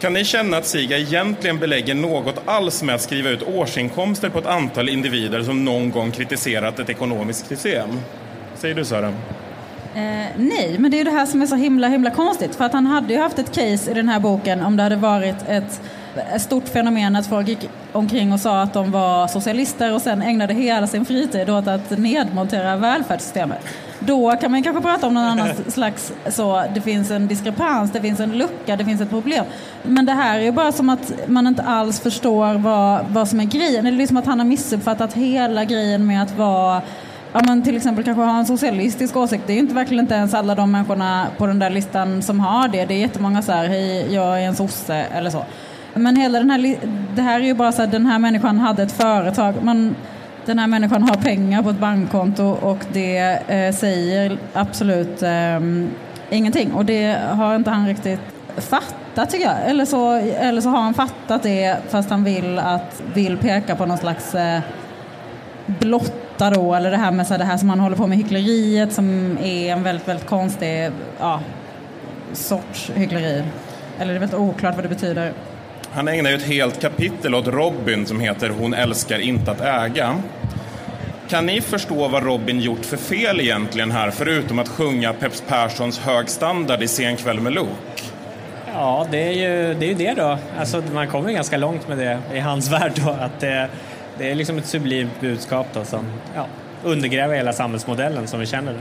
Kan 0.00 0.12
ni 0.12 0.24
känna 0.24 0.56
att 0.56 0.66
Siga 0.66 0.98
egentligen 0.98 1.58
belägger 1.58 1.94
något 1.94 2.42
alls 2.44 2.82
med 2.82 2.94
att 2.94 3.02
skriva 3.02 3.30
ut 3.30 3.42
årsinkomster 3.42 4.28
på 4.28 4.38
ett 4.38 4.46
antal 4.46 4.88
individer 4.88 5.42
som 5.42 5.64
någon 5.64 5.90
gång 5.90 6.10
kritiserat 6.10 6.78
ett 6.78 6.90
ekonomiskt 6.90 7.46
system? 7.46 7.88
Säger 8.54 8.74
du 8.74 8.84
Sören? 8.84 9.14
Eh, 9.94 10.26
nej, 10.36 10.76
men 10.78 10.90
det 10.90 11.00
är 11.00 11.04
det 11.04 11.10
här 11.10 11.26
som 11.26 11.42
är 11.42 11.46
så 11.46 11.56
himla 11.56 11.88
himla 11.88 12.10
konstigt. 12.10 12.54
För 12.54 12.64
att 12.64 12.72
han 12.72 12.86
hade 12.86 13.14
ju 13.14 13.20
haft 13.20 13.38
ett 13.38 13.54
case 13.54 13.90
i 13.90 13.94
den 13.94 14.08
här 14.08 14.20
boken 14.20 14.62
om 14.62 14.76
det 14.76 14.82
hade 14.82 14.96
varit 14.96 15.36
ett, 15.48 15.80
ett 16.34 16.42
stort 16.42 16.68
fenomen 16.68 17.16
att 17.16 17.26
folk 17.26 17.48
gick 17.48 17.68
omkring 17.92 18.32
och 18.32 18.40
sa 18.40 18.62
att 18.62 18.72
de 18.72 18.90
var 18.90 19.28
socialister 19.28 19.94
och 19.94 20.02
sen 20.02 20.22
ägnade 20.22 20.54
hela 20.54 20.86
sin 20.86 21.04
fritid 21.04 21.50
åt 21.50 21.66
att 21.66 21.98
nedmontera 21.98 22.76
välfärdssystemet. 22.76 23.58
Då 23.98 24.36
kan 24.36 24.50
man 24.50 24.62
kanske 24.62 24.82
prata 24.82 25.06
om 25.06 25.14
någon 25.14 25.24
annan 25.24 25.48
slags 25.68 26.12
så, 26.28 26.64
det 26.74 26.80
finns 26.80 27.10
en 27.10 27.28
diskrepans, 27.28 27.92
det 27.92 28.00
finns 28.00 28.20
en 28.20 28.38
lucka, 28.38 28.76
det 28.76 28.84
finns 28.84 29.00
ett 29.00 29.10
problem. 29.10 29.44
Men 29.82 30.06
det 30.06 30.12
här 30.12 30.38
är 30.38 30.42
ju 30.42 30.52
bara 30.52 30.72
som 30.72 30.88
att 30.88 31.12
man 31.26 31.46
inte 31.46 31.62
alls 31.62 32.00
förstår 32.00 32.54
vad, 32.54 33.04
vad 33.08 33.28
som 33.28 33.40
är 33.40 33.44
grejen. 33.44 33.84
Det 33.84 33.90
är 33.90 33.92
liksom 33.92 34.16
att 34.16 34.26
han 34.26 34.38
har 34.38 34.46
missuppfattat 34.46 35.12
hela 35.12 35.64
grejen 35.64 36.06
med 36.06 36.22
att 36.22 36.36
vara 36.36 36.82
ja, 37.34 37.42
men 37.46 37.62
till 37.62 37.76
exempel 37.76 38.04
kanske 38.04 38.22
ha 38.22 38.38
en 38.38 38.46
socialistisk 38.46 39.16
åsikt. 39.16 39.44
Det 39.46 39.52
är 39.52 39.54
ju 39.54 39.60
inte 39.60 39.74
verkligen 39.74 40.04
inte 40.04 40.14
ens 40.14 40.34
alla 40.34 40.54
de 40.54 40.70
människorna 40.70 41.26
på 41.38 41.46
den 41.46 41.58
där 41.58 41.70
listan 41.70 42.22
som 42.22 42.40
har 42.40 42.68
det. 42.68 42.84
Det 42.84 42.94
är 42.94 42.98
jättemånga 42.98 43.42
så 43.42 43.52
här, 43.52 43.68
hej 43.68 44.14
jag 44.14 44.42
är 44.42 44.46
en 44.46 44.54
sosse 44.54 44.94
eller 44.94 45.30
så. 45.30 45.44
Men 45.94 46.16
hela 46.16 46.38
den 46.38 46.50
här, 46.50 46.76
det 47.14 47.22
här 47.22 47.40
är 47.40 47.44
ju 47.44 47.54
bara 47.54 47.72
så 47.72 47.82
att 47.82 47.92
den 47.92 48.06
här 48.06 48.18
människan 48.18 48.58
hade 48.58 48.82
ett 48.82 48.92
företag. 48.92 49.54
Man, 49.62 49.96
den 50.46 50.58
här 50.58 50.66
människan 50.66 51.02
har 51.02 51.14
pengar 51.14 51.62
på 51.62 51.70
ett 51.70 51.78
bankkonto 51.78 52.44
och 52.44 52.78
det 52.92 53.18
eh, 53.48 53.74
säger 53.74 54.38
absolut 54.52 55.22
eh, 55.22 55.60
ingenting. 56.30 56.72
Och 56.72 56.84
det 56.84 57.18
har 57.30 57.56
inte 57.56 57.70
han 57.70 57.86
riktigt 57.86 58.20
fattat 58.56 59.30
tycker 59.30 59.46
jag. 59.46 59.70
Eller 59.70 59.84
så, 59.84 60.12
eller 60.12 60.60
så 60.60 60.68
har 60.68 60.80
han 60.80 60.94
fattat 60.94 61.42
det 61.42 61.76
fast 61.88 62.10
han 62.10 62.24
vill, 62.24 62.58
att, 62.58 63.02
vill 63.14 63.36
peka 63.36 63.76
på 63.76 63.86
någon 63.86 63.98
slags 63.98 64.34
eh, 64.34 64.60
blotta 65.66 66.50
då, 66.50 66.74
eller 66.74 66.90
det 66.90 66.96
här 66.96 67.10
med 67.10 67.26
så 67.26 67.34
här, 67.34 67.38
det 67.38 67.44
här 67.44 67.56
som 67.56 67.68
han 67.68 67.80
håller 67.80 67.96
på 67.96 68.06
med 68.06 68.18
hyckleriet 68.18 68.92
som 68.92 69.38
är 69.42 69.72
en 69.72 69.82
väldigt, 69.82 70.08
väldigt 70.08 70.26
konstig 70.26 70.90
ja, 71.20 71.40
sorts 72.32 72.90
hyckleri. 72.94 73.42
Eller 73.98 74.12
det 74.12 74.18
är 74.18 74.20
väldigt 74.20 74.38
oklart 74.38 74.74
vad 74.74 74.84
det 74.84 74.88
betyder. 74.88 75.32
Han 75.90 76.08
ägnar 76.08 76.30
ju 76.30 76.36
ett 76.36 76.46
helt 76.46 76.80
kapitel 76.80 77.34
åt 77.34 77.46
Robin 77.46 78.06
som 78.06 78.20
heter 78.20 78.50
Hon 78.50 78.74
älskar 78.74 79.18
inte 79.18 79.50
att 79.50 79.60
äga. 79.60 80.16
Kan 81.28 81.46
ni 81.46 81.60
förstå 81.60 82.08
vad 82.08 82.24
Robin 82.24 82.60
gjort 82.60 82.84
för 82.84 82.96
fel 82.96 83.40
egentligen 83.40 83.90
här, 83.90 84.10
förutom 84.10 84.58
att 84.58 84.68
sjunga 84.68 85.12
Peps 85.12 85.42
Perssons 85.48 85.98
hög 85.98 86.28
standard 86.28 86.82
i 86.82 86.88
Sen 86.88 87.16
kväll 87.16 87.40
med 87.40 87.52
Luke? 87.52 87.70
Ja, 88.74 89.06
det 89.10 89.22
är 89.22 89.32
ju 89.32 89.74
det, 89.74 89.86
är 89.86 89.88
ju 89.88 89.94
det 89.94 90.14
då. 90.14 90.38
Alltså, 90.58 90.82
man 90.92 91.08
kommer 91.08 91.32
ganska 91.32 91.56
långt 91.56 91.88
med 91.88 91.98
det 91.98 92.18
i 92.34 92.38
hans 92.38 92.72
värld 92.72 92.92
då. 93.04 93.10
Att 93.10 93.40
det, 93.40 93.68
det 94.18 94.30
är 94.30 94.34
liksom 94.34 94.58
ett 94.58 94.66
sublimt 94.66 95.20
budskap 95.20 95.66
då 95.72 95.84
som 95.84 96.06
ja, 96.34 96.46
undergräver 96.82 97.36
hela 97.36 97.52
samhällsmodellen 97.52 98.26
som 98.26 98.40
vi 98.40 98.46
känner 98.46 98.72
det. 98.72 98.78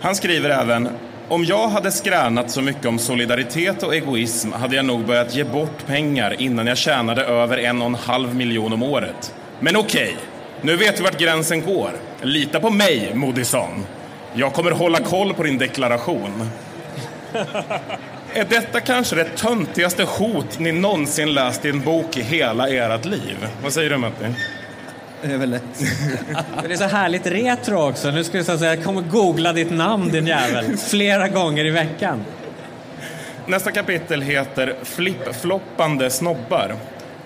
Han 0.00 0.14
skriver 0.14 0.50
även 0.50 0.88
om 1.28 1.44
jag 1.44 1.68
hade 1.68 1.92
skränat 1.92 2.50
så 2.50 2.62
mycket 2.62 2.86
om 2.86 2.98
solidaritet 2.98 3.82
och 3.82 3.94
egoism 3.94 4.52
hade 4.52 4.76
jag 4.76 4.84
nog 4.84 5.06
börjat 5.06 5.34
ge 5.34 5.44
bort 5.44 5.86
pengar 5.86 6.36
innan 6.38 6.66
jag 6.66 6.78
tjänade 6.78 7.24
över 7.24 7.58
en 7.58 7.80
och 7.80 7.86
en 7.86 7.94
halv 7.94 8.34
miljon 8.34 8.72
om 8.72 8.82
året. 8.82 9.34
Men 9.60 9.76
okej, 9.76 10.02
okay, 10.02 10.16
nu 10.62 10.76
vet 10.76 11.00
vi 11.00 11.04
vart 11.04 11.18
gränsen 11.18 11.62
går. 11.62 11.90
Lita 12.22 12.60
på 12.60 12.70
mig, 12.70 13.12
Moodysson. 13.14 13.86
Jag 14.34 14.52
kommer 14.52 14.70
hålla 14.70 14.98
koll 14.98 15.34
på 15.34 15.42
din 15.42 15.58
deklaration. 15.58 16.50
Är 18.34 18.44
detta 18.44 18.80
kanske 18.80 19.16
det 19.16 19.24
töntigaste 19.36 20.04
hot 20.04 20.58
ni 20.58 20.72
någonsin 20.72 21.34
läst 21.34 21.64
i 21.64 21.68
en 21.68 21.80
bok 21.80 22.16
i 22.16 22.22
hela 22.22 22.68
ert 22.68 23.04
liv? 23.04 23.48
Vad 23.62 23.72
säger 23.72 23.90
du, 23.90 23.96
Matti? 23.96 24.26
Det 25.22 25.32
är 25.32 25.38
väl 25.38 25.50
lätt. 25.50 25.62
det 26.66 26.72
är 26.72 26.76
så 26.76 26.84
härligt 26.84 27.26
retro 27.26 27.88
också. 27.88 28.10
Nu 28.10 28.24
ska 28.24 28.36
jag 28.36 28.46
säga, 28.46 28.74
jag 28.74 28.84
kommer 28.84 29.02
googla 29.02 29.52
ditt 29.52 29.70
namn 29.70 30.08
din 30.08 30.26
jävel, 30.26 30.76
flera 30.76 31.28
gånger 31.28 31.64
i 31.64 31.70
veckan. 31.70 32.24
Nästa 33.46 33.72
kapitel 33.72 34.22
heter 34.22 34.74
Flippfloppande 34.82 36.10
snobbar. 36.10 36.74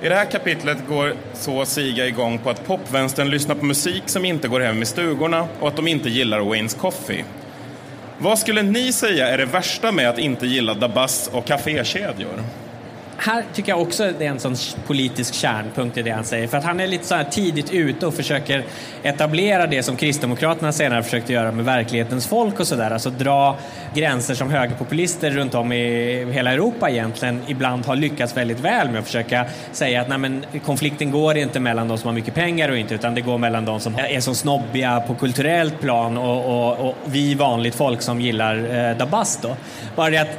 I 0.03 0.09
det 0.09 0.15
här 0.15 0.25
kapitlet 0.25 0.79
går 0.89 1.15
så 1.35 1.65
Siga 1.65 2.07
igång 2.07 2.39
på 2.39 2.51
att 2.51 2.67
popvänstern 2.67 3.31
lyssnar 3.31 3.55
på 3.55 3.65
musik 3.65 4.03
som 4.07 4.25
inte 4.25 4.49
går 4.49 4.61
hem 4.61 4.83
i 4.83 4.87
stugorna 4.87 5.49
och 5.61 5.69
att 5.69 5.77
de 5.77 5.89
inte 5.89 6.09
gillar 6.09 6.41
Waynes 6.41 6.75
Coffee. 6.75 7.25
Vad 8.23 8.39
skulle 8.39 8.63
ni 8.63 8.93
säga 8.93 9.29
är 9.29 9.39
det 9.39 9.45
värsta 9.45 9.93
med 9.93 10.09
att 10.09 10.19
inte 10.19 10.47
gilla 10.47 10.75
Dabas 10.75 11.31
och 11.33 11.45
kafékedjor? 11.45 12.43
Här 13.25 13.45
tycker 13.55 13.73
jag 13.73 13.81
också 13.81 14.13
det 14.19 14.27
är 14.27 14.31
en 14.31 14.41
sån 14.41 14.57
politisk 14.87 15.35
kärnpunkt 15.35 15.97
i 15.97 16.03
det 16.03 16.11
han 16.11 16.25
säger. 16.25 16.47
För 16.47 16.59
att 16.59 16.65
han 16.65 16.81
är 16.81 16.87
lite 16.87 17.05
så 17.05 17.15
här 17.15 17.25
tidigt 17.25 17.71
ute 17.71 18.07
och 18.07 18.15
försöker 18.15 18.65
etablera 19.03 19.67
det 19.67 19.83
som 19.83 19.97
Kristdemokraterna 19.97 20.73
senare 20.73 21.03
försökte 21.03 21.33
göra 21.33 21.53
med 21.53 21.65
verklighetens 21.65 22.27
folk 22.27 22.61
och 22.61 22.67
sådär. 22.67 22.91
Alltså 22.91 23.11
dra 23.11 23.59
gränser 23.95 24.35
som 24.35 24.51
högerpopulister 24.51 25.31
runt 25.31 25.55
om 25.55 25.73
i 25.73 26.33
hela 26.33 26.53
Europa 26.53 26.91
egentligen 26.91 27.41
ibland 27.47 27.87
har 27.87 27.97
lyckats 27.97 28.37
väldigt 28.37 28.61
väl 28.61 28.91
med 28.91 28.99
att 28.99 29.07
försöka 29.07 29.47
säga 29.73 30.01
att 30.01 30.09
nej, 30.09 30.19
men, 30.19 30.45
konflikten 30.65 31.11
går 31.11 31.37
inte 31.37 31.61
mellan 31.61 31.89
de 31.89 31.99
som 31.99 32.09
har 32.09 32.15
mycket 32.15 32.35
pengar 32.35 32.69
och 32.69 32.77
inte 32.77 32.95
utan 32.95 33.15
det 33.15 33.21
går 33.21 33.39
mellan 33.39 33.65
de 33.65 33.81
som 33.81 33.95
är 33.99 34.21
så 34.21 34.35
snobbiga 34.35 35.01
på 35.01 35.15
kulturellt 35.15 35.81
plan 35.81 36.19
och, 36.19 36.45
och, 36.45 36.89
och 36.89 36.95
vi 37.05 37.35
vanligt 37.35 37.75
folk 37.75 38.03
som 38.03 38.21
gillar 38.21 38.91
eh, 38.91 38.97
Dabas 38.97 39.39
då. 39.43 39.57
Bara 39.97 40.11
det 40.11 40.19
att 40.19 40.39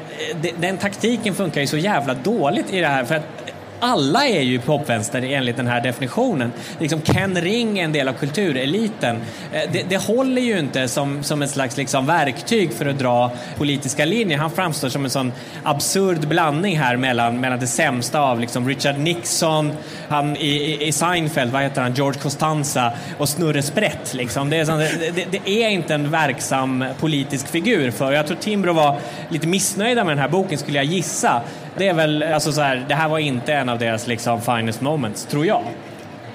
den 0.58 0.78
taktiken 0.78 1.36
funkar 1.36 1.62
ju 1.62 1.68
så 1.68 1.78
jävla 1.78 2.14
dåligt 2.14 2.74
i 2.74 2.80
det 2.80 2.88
här. 2.88 3.04
För 3.04 3.16
att 3.16 3.43
alla 3.84 4.28
är 4.28 4.41
ju 4.41 4.60
popvänster 4.60 5.22
enligt 5.22 5.58
den 5.58 5.67
här 5.67 5.82
definitionen. 5.82 6.52
Liksom 6.80 7.02
Ken 7.02 7.41
Ring 7.41 7.80
är 7.80 7.84
en 7.84 7.91
del 7.91 8.08
av 8.08 8.13
kultureliten. 8.13 9.15
Eh, 9.54 9.62
det, 9.72 9.86
det 9.89 9.98
håller 9.98 10.41
ju 10.41 10.60
inte 10.60 10.88
som, 10.88 11.24
som 11.24 11.41
ett 11.41 11.50
slags 11.50 11.78
liksom 11.78 12.06
verktyg 12.06 12.74
för 12.74 12.86
att 12.86 13.00
dra 13.00 13.32
politiska 13.58 14.06
linjer. 14.06 14.38
Han 14.38 14.52
framstår 14.52 14.89
som 14.89 15.04
en 15.04 15.10
sån 15.10 15.32
absurd 15.63 16.28
blandning 16.28 16.80
här 16.80 16.98
mellan, 16.98 17.39
mellan 17.41 17.60
det 17.60 17.67
sämsta 17.67 18.19
av 18.19 18.39
liksom 18.39 18.67
Richard 18.67 18.98
Nixon, 18.98 19.72
han 20.10 20.38
i, 20.38 20.78
i 20.88 20.91
Seinfeld, 20.91 21.52
vad 21.52 21.62
heter 21.62 21.82
han, 21.82 21.93
George 21.93 22.19
Costanza 22.22 22.93
och 23.17 23.30
Snurre 23.30 23.62
Sprätt. 23.62 24.13
Liksom. 24.13 24.50
Det, 24.50 24.58
är 24.58 24.65
sån, 24.65 24.80
det, 24.80 25.26
det, 25.32 25.50
är 25.50 25.69
inte 25.69 25.93
en 25.93 26.12
verksam 26.12 26.86
politisk 27.00 27.48
figur 27.48 27.91
för. 27.91 28.12
Jag 28.12 28.28
tror 28.28 28.38
Timbro 28.38 28.74
var 28.74 29.00
lite 29.30 29.48
missnöjda 29.48 30.04
med 30.04 30.12
den 30.12 30.22
här 30.22 30.30
boken 30.30 30.58
skulle 30.58 30.78
jag 30.78 30.86
gissa. 30.86 31.41
Det 31.78 31.88
är 31.88 31.94
väl, 31.94 32.24
alltså 32.24 32.52
så 32.52 32.62
här, 32.62 32.86
det 32.88 32.96
här 32.96 33.10
var 33.10 33.20
inte 33.20 33.54
en 33.54 33.70
av 33.70 33.80
deras 33.80 34.08
liksom 34.08 34.42
finest 34.42 34.82
moments, 34.82 35.26
tror 35.26 35.46
jag. 35.46 35.64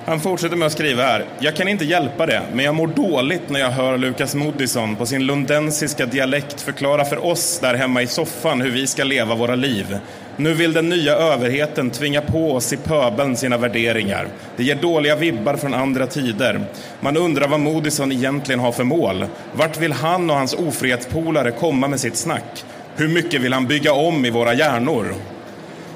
Han 0.08 0.20
fortsätter 0.20 0.56
med 0.56 0.66
att 0.66 0.72
skriva 0.72 1.02
här. 1.02 1.24
Jag 1.38 1.56
kan 1.56 1.68
inte 1.68 1.84
hjälpa 1.84 2.26
det, 2.26 2.42
men 2.52 2.64
jag 2.64 2.74
mår 2.74 2.86
dåligt 2.86 3.50
när 3.50 3.60
jag 3.60 3.70
hör 3.70 3.98
Lukas 3.98 4.34
Moodysson 4.34 4.96
på 4.96 5.06
sin 5.06 5.26
lundensiska 5.26 6.06
dialekt 6.06 6.60
förklara 6.60 7.04
för 7.04 7.24
oss 7.24 7.58
där 7.60 7.74
hemma 7.74 8.02
i 8.02 8.06
soffan 8.06 8.60
hur 8.60 8.70
vi 8.70 8.86
ska 8.86 9.04
leva 9.04 9.34
våra 9.34 9.54
liv. 9.54 9.98
Nu 10.36 10.54
vill 10.54 10.72
den 10.72 10.88
nya 10.88 11.12
överheten 11.12 11.90
tvinga 11.90 12.20
på 12.20 12.52
oss 12.52 12.72
i 12.72 12.76
pöbeln 12.76 13.36
sina 13.36 13.56
värderingar. 13.56 14.28
Det 14.56 14.64
ger 14.64 14.74
dåliga 14.74 15.16
vibbar 15.16 15.56
från 15.56 15.74
andra 15.74 16.06
tider. 16.06 16.60
Man 17.00 17.16
undrar 17.16 17.48
vad 17.48 17.60
Moodysson 17.60 18.12
egentligen 18.12 18.60
har 18.60 18.72
för 18.72 18.84
mål. 18.84 19.26
Vart 19.52 19.80
vill 19.80 19.92
han 19.92 20.30
och 20.30 20.36
hans 20.36 20.54
ofrihetspolare 20.54 21.50
komma 21.50 21.88
med 21.88 22.00
sitt 22.00 22.16
snack? 22.16 22.64
Hur 22.98 23.08
mycket 23.08 23.40
vill 23.40 23.52
han 23.52 23.66
bygga 23.66 23.92
om 23.92 24.24
i 24.24 24.30
våra 24.30 24.54
hjärnor? 24.54 25.14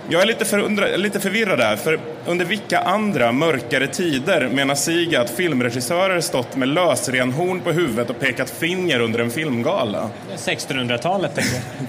Jag 0.08 0.22
är 0.22 0.26
lite, 0.26 0.44
förundra, 0.44 0.96
lite 0.96 1.20
förvirrad 1.20 1.58
där, 1.58 1.76
för 1.76 2.00
under 2.26 2.44
vilka 2.44 2.78
andra 2.78 3.32
mörkare 3.32 3.86
tider 3.86 4.48
menar 4.48 4.74
Siga 4.74 5.20
att 5.20 5.30
filmregissörer 5.30 6.20
stått 6.20 6.56
med 6.56 6.68
lösrenhorn 6.68 7.60
på 7.60 7.72
huvudet 7.72 8.10
och 8.10 8.20
pekat 8.20 8.50
finger 8.50 9.00
under 9.00 9.18
en 9.18 9.30
filmgala? 9.30 10.10
1600-talet, 10.36 11.34
tänker 11.34 11.54
jag. 11.54 11.86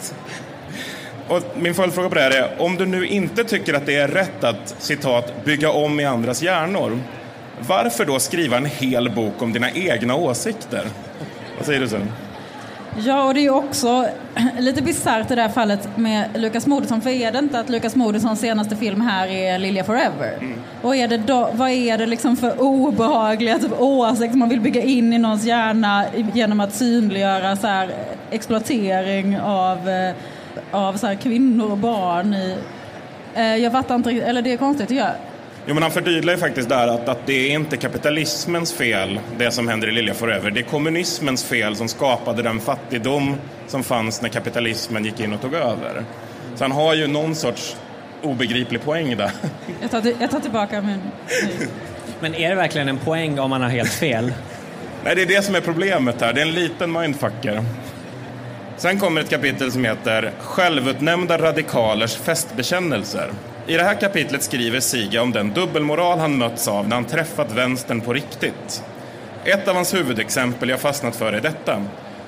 Och 1.37 1.43
min 1.57 1.73
följdfråga 1.73 2.09
på 2.09 2.15
det 2.15 2.21
här 2.21 2.31
är, 2.31 2.61
om 2.61 2.75
du 2.75 2.85
nu 2.85 3.07
inte 3.07 3.43
tycker 3.43 3.73
att 3.73 3.85
det 3.85 3.95
är 3.95 4.07
rätt 4.07 4.43
att 4.43 4.75
citat, 4.79 5.45
bygga 5.45 5.71
om 5.71 5.99
i 5.99 6.05
andras 6.05 6.41
hjärnor, 6.41 6.99
varför 7.59 8.05
då 8.05 8.19
skriva 8.19 8.57
en 8.57 8.65
hel 8.65 9.09
bok 9.09 9.41
om 9.41 9.53
dina 9.53 9.71
egna 9.71 10.15
åsikter? 10.15 10.85
Vad 11.57 11.65
säger 11.65 11.79
du 11.79 11.87
sen? 11.87 12.11
Ja, 12.97 13.23
och 13.23 13.33
det 13.33 13.45
är 13.45 13.49
också 13.49 14.07
lite 14.59 14.81
bisarrt 14.81 15.31
i 15.31 15.35
det 15.35 15.41
här 15.41 15.49
fallet 15.49 15.97
med 15.97 16.29
Lukas 16.35 16.67
Moodysson. 16.67 17.01
För 17.01 17.09
är 17.09 17.31
det 17.31 17.39
inte 17.39 17.59
att 17.59 17.69
Lukas 17.69 17.95
Moodyssons 17.95 18.39
senaste 18.39 18.75
film 18.75 19.01
här 19.01 19.27
är 19.27 19.59
Lilja 19.59 19.83
Forever? 19.83 20.37
Mm. 20.41 20.59
Och 20.81 20.95
är 20.95 21.07
det 21.07 21.17
då, 21.17 21.49
vad 21.53 21.69
är 21.69 21.97
det 21.97 22.05
liksom 22.05 22.37
för 22.37 22.61
obehagliga 22.61 23.59
typ, 23.59 23.71
åsikter 23.79 24.37
man 24.37 24.49
vill 24.49 24.61
bygga 24.61 24.81
in 24.81 25.13
i 25.13 25.17
någons 25.17 25.45
hjärna 25.45 26.05
genom 26.33 26.59
att 26.59 26.73
synliggöra 26.73 27.55
så 27.55 27.67
här, 27.67 27.89
exploatering 28.31 29.39
av, 29.39 29.89
eh, 29.89 30.15
av 30.71 30.93
så 30.97 31.07
här, 31.07 31.15
kvinnor 31.15 31.71
och 31.71 31.77
barn? 31.77 32.33
I, 32.33 32.57
eh, 33.35 33.55
jag 33.55 33.71
fattar 33.71 33.95
inte 33.95 34.11
eller 34.11 34.41
det 34.41 34.53
är 34.53 34.57
konstigt 34.57 34.89
tycker 34.89 35.03
jag. 35.03 35.13
Jo, 35.65 35.73
men 35.73 35.83
han 35.83 35.91
förtydligar 35.91 36.35
ju 36.35 36.41
faktiskt 36.41 36.69
där 36.69 36.87
att, 36.87 37.09
att 37.09 37.25
det 37.25 37.33
är 37.33 37.55
inte 37.55 37.77
kapitalismens 37.77 38.73
fel, 38.73 39.19
det 39.37 39.51
som 39.51 39.67
händer 39.67 39.87
i 39.87 39.91
Lilja 39.91 40.13
Forever. 40.13 40.51
Det 40.51 40.59
är 40.59 40.63
kommunismens 40.63 41.43
fel 41.43 41.75
som 41.75 41.87
skapade 41.87 42.43
den 42.43 42.59
fattigdom 42.59 43.35
som 43.67 43.83
fanns 43.83 44.21
när 44.21 44.29
kapitalismen 44.29 45.05
gick 45.05 45.19
in 45.19 45.33
och 45.33 45.41
tog 45.41 45.53
över. 45.53 46.03
Så 46.55 46.63
han 46.63 46.71
har 46.71 46.93
ju 46.93 47.07
någon 47.07 47.35
sorts 47.35 47.75
obegriplig 48.21 48.81
poäng 48.81 49.17
där. 49.17 49.31
Jag 49.81 49.91
tar, 49.91 50.13
jag 50.19 50.31
tar 50.31 50.39
tillbaka 50.39 50.81
min... 50.81 50.99
Men 52.19 52.35
är 52.35 52.49
det 52.49 52.55
verkligen 52.55 52.89
en 52.89 52.97
poäng 52.97 53.39
om 53.39 53.49
man 53.49 53.61
har 53.61 53.69
helt 53.69 53.93
fel? 53.93 54.33
Nej, 55.03 55.15
det 55.15 55.21
är 55.21 55.25
det 55.25 55.41
som 55.41 55.55
är 55.55 55.61
problemet 55.61 56.21
här. 56.21 56.33
Det 56.33 56.41
är 56.41 56.45
en 56.45 56.53
liten 56.53 56.91
mindfucker. 56.91 57.63
Sen 58.77 58.99
kommer 58.99 59.21
ett 59.21 59.29
kapitel 59.29 59.71
som 59.71 59.85
heter 59.85 60.31
Självutnämnda 60.39 61.37
radikalers 61.37 62.15
festbekännelser. 62.15 63.31
I 63.67 63.77
det 63.77 63.83
här 63.83 63.99
kapitlet 63.99 64.43
skriver 64.43 64.79
Siga 64.79 65.21
om 65.21 65.31
den 65.31 65.53
dubbelmoral 65.53 66.19
han 66.19 66.37
mötts 66.37 66.67
av 66.67 66.87
när 66.87 66.95
han 66.95 67.05
träffat 67.05 67.51
vänstern 67.51 68.01
på 68.01 68.13
riktigt. 68.13 68.83
Ett 69.45 69.67
av 69.67 69.75
hans 69.75 69.93
huvudexempel 69.93 70.69
jag 70.69 70.79
fastnat 70.79 71.15
för 71.15 71.33
är 71.33 71.41
detta. 71.41 71.83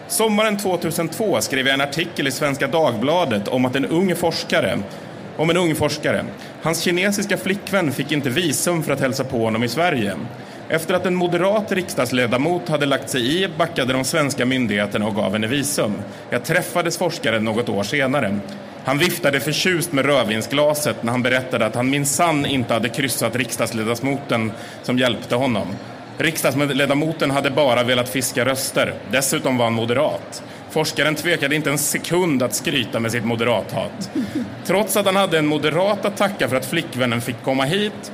Sommaren 0.07 0.57
2002 0.57 1.41
skrev 1.41 1.67
jag 1.67 1.73
en 1.73 1.81
artikel 1.81 2.27
i 2.27 2.31
Svenska 2.31 2.67
Dagbladet 2.67 3.47
om 3.47 3.65
att 3.65 3.75
en 3.75 3.85
ung 3.85 4.15
forskare 4.15 4.79
om 5.37 5.49
en 5.49 5.57
ung 5.57 5.75
forskare. 5.75 6.25
Hans 6.61 6.81
kinesiska 6.81 7.37
flickvän 7.37 7.91
fick 7.91 8.11
inte 8.11 8.29
visum 8.29 8.83
för 8.83 8.93
att 8.93 8.99
hälsa 8.99 9.23
på 9.23 9.43
honom 9.43 9.63
i 9.63 9.67
Sverige. 9.67 10.15
Efter 10.69 10.93
att 10.93 11.05
en 11.05 11.15
moderat 11.15 11.71
riksdagsledamot 11.71 12.69
hade 12.69 12.85
lagt 12.85 13.09
sig 13.09 13.43
i 13.43 13.47
backade 13.47 13.93
de 13.93 14.03
svenska 14.03 14.45
myndigheterna 14.45 15.07
och 15.07 15.15
gav 15.15 15.33
henne 15.33 15.47
visum. 15.47 15.93
Jag 16.29 16.43
träffades 16.45 16.97
forskaren 16.97 17.43
något 17.43 17.69
år 17.69 17.83
senare. 17.83 18.39
Han 18.85 18.97
viftade 18.97 19.39
förtjust 19.39 19.91
med 19.91 20.05
rödvinsglaset 20.05 21.03
när 21.03 21.11
han 21.11 21.23
berättade 21.23 21.65
att 21.65 21.75
han 21.75 21.89
minsann 21.89 22.45
inte 22.45 22.73
hade 22.73 22.89
kryssat 22.89 23.35
riksdagsledamoten 23.35 24.51
som 24.83 24.97
hjälpte 24.99 25.35
honom. 25.35 25.67
Riksdagsledamoten 26.17 27.31
hade 27.31 27.51
bara 27.51 27.83
velat 27.83 28.09
fiska 28.09 28.45
röster. 28.45 28.93
Dessutom 29.11 29.57
var 29.57 29.65
han 29.65 29.73
moderat. 29.73 30.43
Forskaren 30.69 31.15
tvekade 31.15 31.55
inte 31.55 31.69
en 31.69 31.77
sekund 31.77 32.43
att 32.43 32.53
skryta 32.53 32.99
med 32.99 33.11
sitt 33.11 33.25
moderathat. 33.25 34.09
Trots 34.65 34.97
att 34.97 35.05
han 35.05 35.15
hade 35.15 35.37
en 35.37 35.47
moderat 35.47 36.05
att 36.05 36.17
tacka 36.17 36.49
för 36.49 36.55
att 36.55 36.65
flickvännen 36.65 37.21
fick 37.21 37.43
komma 37.43 37.63
hit 37.63 38.11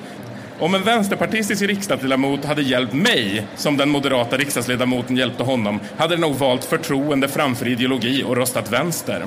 om 0.60 0.76
en 0.76 0.84
vänsterpartistisk 0.84 1.62
riksdagsledamot 1.62 2.46
hade 2.46 2.62
hjälpt 2.62 2.94
mig 2.94 3.48
som 3.56 3.78
den 3.78 3.90
moderata 3.90 4.38
riksdagsledamoten 4.38 5.18
hjälpte 5.18 5.44
honom 5.44 5.80
hade 5.98 6.14
den 6.14 6.22
nog 6.22 6.36
valt 6.36 6.66
förtroende 6.66 7.28
framför 7.28 7.68
ideologi 7.68 8.24
och 8.24 8.36
röstat 8.36 8.72
vänster. 8.72 9.26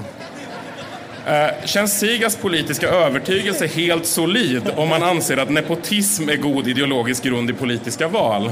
Eh, 1.26 1.64
känns 1.64 1.98
Sigas 1.98 2.36
politiska 2.36 2.88
övertygelse 2.88 3.66
helt 3.66 4.06
solid 4.06 4.62
om 4.76 4.88
man 4.88 5.02
anser 5.02 5.36
att 5.36 5.50
nepotism 5.50 6.28
är 6.28 6.36
god 6.36 6.68
ideologisk 6.68 7.24
grund 7.24 7.50
i 7.50 7.52
politiska 7.52 8.08
val? 8.08 8.50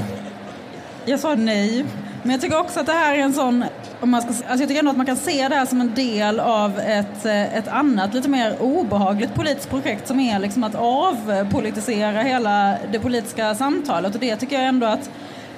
Jag 1.05 1.19
sa 1.19 1.35
nej. 1.35 1.85
Men 2.23 2.31
jag 2.31 2.41
tycker 2.41 2.59
också 2.59 2.79
att 2.79 2.85
det 2.85 2.93
här 2.93 3.15
är 3.15 3.19
en 3.19 3.33
sån... 3.33 3.65
Om 3.99 4.09
man 4.09 4.21
ska, 4.21 4.29
alltså 4.29 4.45
jag 4.47 4.59
tycker 4.59 4.79
ändå 4.79 4.91
att 4.91 4.97
man 4.97 5.05
kan 5.05 5.17
se 5.17 5.47
det 5.47 5.55
här 5.55 5.65
som 5.65 5.81
en 5.81 5.93
del 5.95 6.39
av 6.39 6.79
ett, 6.79 7.25
eh, 7.25 7.57
ett 7.57 7.67
annat, 7.67 8.13
lite 8.13 8.29
mer 8.29 8.61
obehagligt 8.61 9.33
politiskt 9.33 9.69
projekt 9.69 10.07
som 10.07 10.19
är 10.19 10.39
liksom 10.39 10.63
att 10.63 10.75
avpolitisera 10.75 12.21
hela 12.21 12.77
det 12.91 12.99
politiska 12.99 13.55
samtalet. 13.55 14.15
Och 14.15 14.21
det 14.21 14.35
tycker 14.35 14.55
jag 14.55 14.65
ändå 14.65 14.87
att 14.87 15.09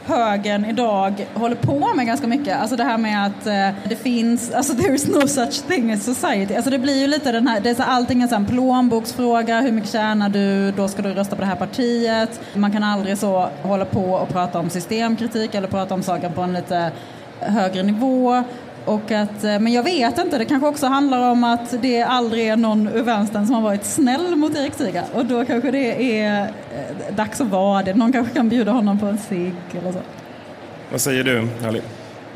högern 0.05 0.65
idag 0.65 1.27
håller 1.33 1.55
på 1.55 1.93
med 1.95 2.05
ganska 2.05 2.27
mycket. 2.27 2.57
Alltså 2.57 2.75
det 2.75 2.83
här 2.83 2.97
med 2.97 3.25
att 3.25 3.47
eh, 3.47 3.89
det 3.89 3.95
finns, 3.95 4.51
alltså 4.51 4.73
there 4.77 4.95
is 4.95 5.07
no 5.07 5.27
such 5.27 5.67
thing 5.67 5.91
as 5.91 6.03
society. 6.03 6.55
Alltså 6.55 6.71
det 6.71 6.79
blir 6.79 6.99
ju 7.01 7.07
lite 7.07 7.31
den 7.31 7.47
här, 7.47 7.59
det 7.59 7.69
är 7.69 7.75
så 7.75 7.83
allting 7.83 8.21
är 8.21 8.27
så 8.27 8.35
en 8.35 8.45
plånboksfråga, 8.45 9.61
hur 9.61 9.71
mycket 9.71 9.91
tjänar 9.91 10.29
du, 10.29 10.71
då 10.71 10.87
ska 10.87 11.01
du 11.01 11.09
rösta 11.09 11.35
på 11.35 11.41
det 11.41 11.47
här 11.47 11.55
partiet. 11.55 12.41
Man 12.53 12.71
kan 12.71 12.83
aldrig 12.83 13.17
så 13.17 13.49
hålla 13.61 13.85
på 13.85 14.13
och 14.13 14.29
prata 14.29 14.59
om 14.59 14.69
systemkritik 14.69 15.55
eller 15.55 15.67
prata 15.67 15.93
om 15.93 16.03
saker 16.03 16.29
på 16.29 16.41
en 16.41 16.53
lite 16.53 16.91
högre 17.39 17.83
nivå. 17.83 18.43
Och 18.85 19.11
att, 19.11 19.43
eh, 19.43 19.59
men 19.59 19.73
jag 19.73 19.83
vet 19.83 20.17
inte, 20.17 20.37
det 20.37 20.45
kanske 20.45 20.67
också 20.67 20.87
handlar 20.87 21.31
om 21.31 21.43
att 21.43 21.81
det 21.81 22.01
aldrig 22.01 22.47
är 22.47 22.55
någon 22.55 22.87
ur 22.87 23.03
vänstern 23.03 23.45
som 23.45 23.55
har 23.55 23.61
varit 23.61 23.85
snäll 23.85 24.35
mot 24.35 24.57
Erik 24.57 24.73
Stiga. 24.73 25.03
Och 25.13 25.25
då 25.25 25.45
kanske 25.45 25.71
det 25.71 26.19
är 26.19 26.41
eh, 26.41 27.15
dags 27.15 27.41
att 27.41 27.47
vara 27.47 27.83
det. 27.83 27.93
Någon 27.93 28.11
kanske 28.11 28.33
kan 28.33 28.49
bjuda 28.49 28.71
honom 28.71 28.99
på 28.99 29.05
en 29.05 29.17
cigg 29.17 29.55
eller 29.79 29.91
så. 29.91 29.99
Vad 30.91 31.01
säger 31.01 31.23
du, 31.23 31.47
Ali? 31.67 31.81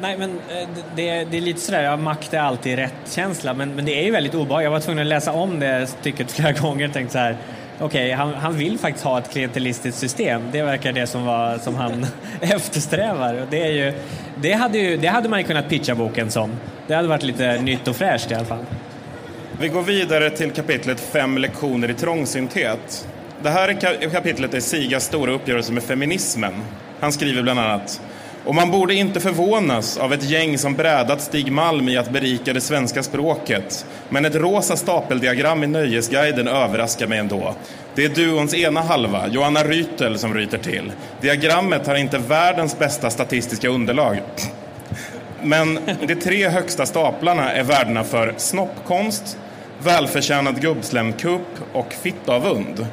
Nej, 0.01 0.17
men 0.17 0.29
eh, 0.29 0.69
det, 0.95 1.23
det, 1.23 1.37
är 1.37 1.41
lite 1.41 1.59
sådär, 1.59 1.83
ja, 1.83 1.97
makt 1.97 2.33
är 2.33 2.39
alltid 2.39 2.75
rätt 2.75 2.93
känsla, 3.11 3.53
men, 3.53 3.75
men 3.75 3.85
det 3.85 3.99
är 3.99 4.03
ju 4.03 4.11
väldigt 4.11 4.35
obehagligt. 4.35 4.63
Jag 4.63 4.71
var 4.71 4.79
tvungen 4.79 5.01
att 5.01 5.07
läsa 5.07 5.31
om 5.31 5.59
det 5.59 5.87
stycket 5.87 6.31
flera 6.31 6.51
gånger 6.61 6.87
och 6.87 6.93
tänkte 6.93 7.13
så 7.13 7.19
här, 7.19 7.37
okej, 7.79 7.85
okay, 7.85 8.11
han, 8.11 8.33
han, 8.33 8.57
vill 8.57 8.79
faktiskt 8.79 9.05
ha 9.05 9.19
ett 9.19 9.31
klientelistiskt 9.31 9.99
system. 9.99 10.41
Det 10.51 10.61
verkar 10.61 10.91
det 10.91 11.07
som, 11.07 11.25
var, 11.25 11.57
som 11.57 11.75
han 11.75 12.05
eftersträvar. 12.41 13.33
Och 13.33 13.47
det, 13.49 13.61
är 13.61 13.71
ju, 13.71 13.93
det, 14.41 14.53
hade 14.53 14.77
ju, 14.77 14.97
det 14.97 15.07
hade 15.07 15.29
man 15.29 15.39
ju 15.39 15.45
kunnat 15.45 15.69
pitcha 15.69 15.95
boken 15.95 16.31
som. 16.31 16.51
Det 16.87 16.93
hade 16.93 17.07
varit 17.07 17.23
lite 17.23 17.61
nytt 17.61 17.87
och 17.87 17.95
fräscht 17.95 18.31
i 18.31 18.33
alla 18.33 18.45
fall. 18.45 18.65
Vi 19.59 19.67
går 19.67 19.81
vidare 19.81 20.29
till 20.29 20.51
kapitlet 20.51 20.99
Fem 20.99 21.37
lektioner 21.37 21.89
i 21.89 21.93
trångsynthet. 21.93 23.07
Det 23.43 23.49
här 23.49 23.73
kapitlet 24.11 24.53
är 24.53 24.59
Sigas 24.59 25.05
stora 25.05 25.31
uppgörelse 25.31 25.73
med 25.73 25.83
feminismen. 25.83 26.53
Han 26.99 27.11
skriver 27.11 27.43
bland 27.43 27.59
annat 27.59 28.01
och 28.45 28.55
man 28.55 28.71
borde 28.71 28.93
inte 28.93 29.19
förvånas 29.19 29.97
av 29.97 30.13
ett 30.13 30.29
gäng 30.29 30.57
som 30.57 30.73
brädat 30.73 31.21
Stig 31.21 31.51
Malm 31.51 31.89
i 31.89 31.97
att 31.97 32.09
berika 32.09 32.53
det 32.53 32.61
svenska 32.61 33.03
språket. 33.03 33.85
Men 34.09 34.25
ett 34.25 34.35
rosa 34.35 34.75
stapeldiagram 34.75 35.63
i 35.63 35.67
Nöjesguiden 35.67 36.47
överraskar 36.47 37.07
mig 37.07 37.19
ändå. 37.19 37.55
Det 37.95 38.05
är 38.05 38.09
duons 38.09 38.53
ena 38.53 38.81
halva, 38.81 39.27
Johanna 39.27 39.63
Rytel, 39.63 40.19
som 40.19 40.33
ryter 40.33 40.57
till. 40.57 40.91
Diagrammet 41.21 41.87
har 41.87 41.95
inte 41.95 42.17
världens 42.17 42.79
bästa 42.79 43.09
statistiska 43.09 43.69
underlag. 43.69 44.19
Men 45.43 45.79
de 46.07 46.15
tre 46.15 46.49
högsta 46.49 46.85
staplarna 46.85 47.51
är 47.51 47.63
värdena 47.63 48.03
för 48.03 48.33
snoppkonst, 48.37 49.37
välförtjänad 49.83 50.61
gubbslemkupp 50.61 51.59
och 51.73 51.93
fittavund. 51.93 52.87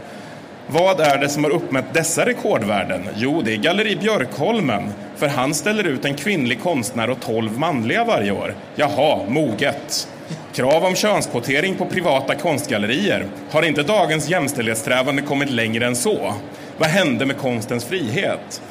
Vad 0.69 1.01
är 1.01 1.19
det 1.19 1.29
som 1.29 1.45
har 1.45 1.51
uppmätt 1.51 1.95
dessa 1.95 2.27
rekordvärden? 2.27 3.09
Jo, 3.17 3.43
det 3.43 3.53
är 3.53 3.57
Galleri 3.57 3.97
Björkholmen, 3.97 4.83
för 5.17 5.29
han 5.29 5.55
ställer 5.55 5.85
ut 5.85 6.05
en 6.05 6.15
kvinnlig 6.15 6.63
konstnär 6.63 7.11
och 7.11 7.21
tolv 7.21 7.59
manliga 7.59 8.05
varje 8.05 8.33
år. 8.33 8.55
Jaha, 8.75 9.27
moget. 9.29 10.09
Krav 10.53 10.85
om 10.85 10.95
könskvotering 10.95 11.77
på 11.77 11.87
privata 11.87 12.35
konstgallerier. 12.35 13.27
Har 13.51 13.63
inte 13.63 13.83
dagens 13.83 14.29
jämställdhetssträvande 14.29 15.23
kommit 15.23 15.51
längre 15.51 15.87
än 15.87 15.97
så? 15.97 16.35
Vad 16.79 16.89
hände 16.89 17.27
med 17.27 17.37
konstens 17.37 17.85
frihet? 17.85 18.63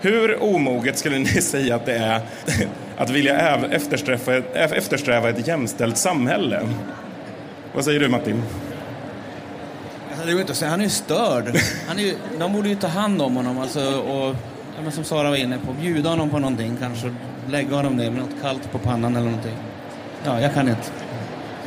Hur 0.00 0.42
omoget 0.42 0.98
skulle 0.98 1.18
ni 1.18 1.26
säga 1.26 1.74
att 1.74 1.86
det 1.86 1.94
är 1.94 2.20
att 2.96 3.10
vilja 3.10 3.56
eftersträva, 3.70 4.42
eftersträva 4.54 5.30
ett 5.30 5.46
jämställt 5.46 5.96
samhälle? 5.96 6.60
Vad 7.74 7.84
säger 7.84 8.00
du, 8.00 8.08
Martin? 8.08 8.42
Det 10.26 10.32
går 10.32 10.40
inte 10.40 10.52
att 10.52 10.58
säga, 10.58 10.70
han 10.70 10.80
är 10.80 10.84
ju 10.84 10.90
störd. 10.90 11.44
Han 11.88 11.98
är 11.98 12.02
ju, 12.02 12.14
de 12.38 12.52
borde 12.52 12.68
ju 12.68 12.74
ta 12.74 12.86
hand 12.86 13.22
om 13.22 13.36
honom 13.36 13.58
alltså, 13.58 13.80
och 13.80 14.36
ja, 14.76 14.82
men 14.82 14.92
som 14.92 15.04
Sara 15.04 15.30
var 15.30 15.36
inne 15.36 15.58
på, 15.58 15.72
bjuda 15.72 16.10
honom 16.10 16.30
på 16.30 16.38
någonting 16.38 16.76
kanske. 16.80 17.14
Lägga 17.50 17.76
honom 17.76 17.96
ner 17.96 18.10
med 18.10 18.20
något 18.20 18.42
kallt 18.42 18.72
på 18.72 18.78
pannan 18.78 19.16
eller 19.16 19.26
någonting. 19.26 19.56
Ja, 20.24 20.40
jag 20.40 20.54
kan 20.54 20.68
inte. 20.68 20.90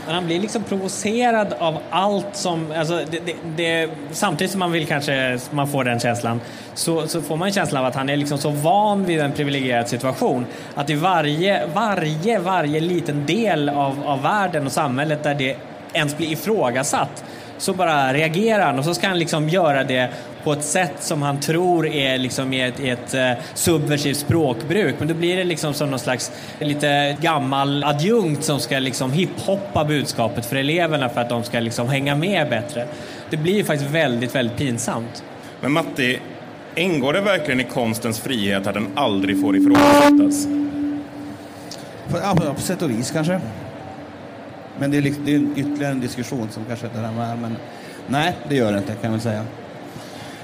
Men 0.05 0.15
han 0.15 0.25
blir 0.25 0.39
liksom 0.39 0.63
provocerad 0.63 1.53
av 1.59 1.77
allt 1.89 2.35
som... 2.35 2.71
Alltså 2.71 3.01
det, 3.11 3.19
det, 3.25 3.35
det, 3.55 3.89
samtidigt 4.11 4.51
som 4.51 4.59
man 4.59 4.71
vill 4.71 4.87
kanske 4.87 5.39
man 5.51 5.67
får 5.67 5.83
den 5.83 5.99
känslan 5.99 6.41
så, 6.73 7.07
så 7.07 7.21
får 7.21 7.37
man 7.37 7.47
en 7.47 7.53
känsla 7.53 7.79
av 7.79 7.85
att 7.85 7.95
han 7.95 8.09
är 8.09 8.17
liksom 8.17 8.37
så 8.37 8.49
van 8.49 9.05
vid 9.05 9.19
en 9.19 9.31
privilegierad 9.31 9.89
situation 9.89 10.45
att 10.75 10.89
i 10.89 10.95
varje, 10.95 11.65
varje, 11.73 12.39
varje 12.39 12.79
liten 12.79 13.25
del 13.25 13.69
av, 13.69 14.03
av 14.05 14.21
världen 14.21 14.65
och 14.65 14.71
samhället 14.71 15.23
där 15.23 15.35
det 15.35 15.57
ens 15.93 16.17
blir 16.17 16.31
ifrågasatt 16.31 17.23
så 17.57 17.73
bara 17.73 18.13
reagerar 18.13 18.65
han 18.65 18.79
och 18.79 18.85
så 18.85 18.93
ska 18.93 19.07
han 19.07 19.19
liksom 19.19 19.49
göra 19.49 19.83
det 19.83 20.09
på 20.43 20.53
ett 20.53 20.63
sätt 20.63 20.93
som 20.99 21.21
han 21.21 21.39
tror 21.39 21.87
är 21.87 22.17
liksom 22.17 22.53
i 22.53 22.61
ett, 22.61 22.79
i 22.79 22.89
ett 22.89 23.15
uh, 23.15 23.43
subversivt 23.53 24.17
språkbruk. 24.17 24.95
Men 24.99 25.07
då 25.07 25.13
blir 25.13 25.37
det 25.37 25.43
liksom 25.43 25.73
som 25.73 25.89
någon 25.89 25.99
slags 25.99 26.31
lite 26.59 27.17
gammal 27.21 27.83
adjunkt 27.83 28.43
som 28.43 28.59
ska 28.59 28.79
liksom 28.79 29.11
hiphoppa 29.11 29.85
budskapet 29.85 30.45
för 30.45 30.55
eleverna 30.55 31.09
för 31.09 31.21
att 31.21 31.29
de 31.29 31.43
ska 31.43 31.59
liksom 31.59 31.89
hänga 31.89 32.15
med 32.15 32.49
bättre. 32.49 32.87
Det 33.29 33.37
blir 33.37 33.53
ju 33.53 33.63
faktiskt 33.63 33.91
väldigt, 33.91 34.35
väldigt 34.35 34.57
pinsamt. 34.57 35.23
Men 35.61 35.71
Matti, 35.71 36.19
ingår 36.75 37.13
det 37.13 37.21
verkligen 37.21 37.59
i 37.59 37.63
konstens 37.63 38.19
frihet 38.19 38.67
att 38.67 38.73
den 38.73 38.87
aldrig 38.95 39.41
får 39.41 39.57
ifrågasättas? 39.57 40.47
På, 42.09 42.17
ja, 42.17 42.35
på, 42.35 42.53
på 42.53 42.61
sätt 42.61 42.81
och 42.81 42.89
vis 42.89 43.11
kanske. 43.11 43.41
Men 44.79 44.91
det 44.91 44.97
är, 44.97 45.01
liksom, 45.01 45.25
det 45.25 45.35
är 45.35 45.41
ytterligare 45.55 45.91
en 45.91 45.99
diskussion 45.99 46.49
som 46.51 46.65
kanske 46.65 46.85
inte 46.85 46.99
är 46.99 47.11
med 47.11 47.37
men 47.41 47.55
nej, 48.07 48.33
det 48.49 48.55
gör 48.55 48.71
det 48.71 48.77
inte 48.77 48.91
kan 48.91 49.03
jag 49.03 49.11
väl 49.11 49.21
säga. 49.21 49.45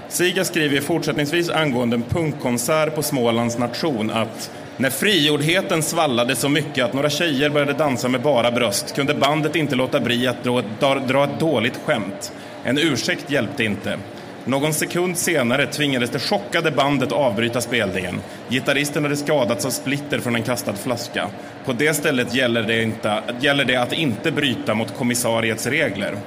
Siga 0.10 0.46
skriver 0.46 0.82
fortsättningsvis 0.82 1.50
angående 1.50 1.96
en 1.96 2.04
punkkonsert 2.04 2.96
på 2.96 3.04
Smålands 3.04 3.58
nation 3.58 4.12
att 4.12 4.52
när 4.78 4.90
frigjordheten 4.90 5.84
svallade 5.84 6.36
så 6.36 6.50
mycket 6.50 6.86
att 6.86 6.94
några 6.94 7.10
tjejer 7.10 7.50
började 7.50 7.74
dansa 7.74 8.08
med 8.08 8.22
bara 8.22 8.52
bröst 8.52 8.96
kunde 8.96 9.14
bandet 9.14 9.56
inte 9.56 9.76
låta 9.76 10.00
bli 10.00 10.28
att 10.28 10.44
dra, 10.44 10.62
dra, 10.80 10.96
dra 10.96 11.24
ett 11.24 11.40
dåligt 11.40 11.80
skämt. 11.86 12.34
En 12.64 12.78
ursäkt 12.78 13.32
hjälpte 13.32 13.64
inte. 13.64 13.98
Någon 14.46 14.74
sekund 14.74 15.18
senare 15.18 15.68
tvingades 15.68 16.10
det 16.10 16.20
chockade 16.20 16.72
bandet 16.72 17.12
avbryta 17.12 17.62
spelningen. 17.62 18.22
Gitarristen 18.50 19.04
hade 19.04 19.18
skadats 19.18 19.66
av 19.66 19.70
splitter 19.70 20.20
från 20.20 20.36
en 20.36 20.44
kastad 20.44 20.74
flaska. 20.74 21.30
På 21.66 21.74
det 21.74 21.94
stället 21.94 22.36
gäller 22.36 22.64
det, 22.64 22.84
inte, 22.84 23.24
gäller 23.39 23.66
det 23.66 23.76
att 23.76 23.94
inte 23.94 24.32
bryta 24.32 24.74
mot 24.74 24.98
kommissariets 24.98 25.68
regler. 25.68 26.18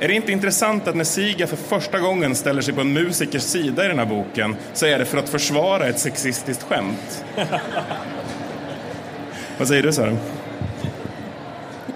Är 0.00 0.08
det 0.08 0.14
inte 0.14 0.32
intressant 0.32 0.88
att 0.88 0.96
när 0.96 1.04
Siga 1.04 1.46
för 1.46 1.56
första 1.56 1.98
gången 1.98 2.34
ställer 2.34 2.62
sig 2.62 2.74
på 2.74 2.80
en 2.80 2.92
musikers 2.92 3.42
sida 3.42 3.84
i 3.84 3.88
den 3.88 3.98
här 3.98 4.06
boken 4.06 4.56
så 4.72 4.86
är 4.86 4.98
det 4.98 5.04
för 5.04 5.18
att 5.18 5.28
försvara 5.28 5.86
ett 5.86 5.98
sexistiskt 5.98 6.62
skämt? 6.62 7.24
Vad 9.58 9.68
säger 9.68 9.82
du 9.82 9.92
Sara? 9.92 10.16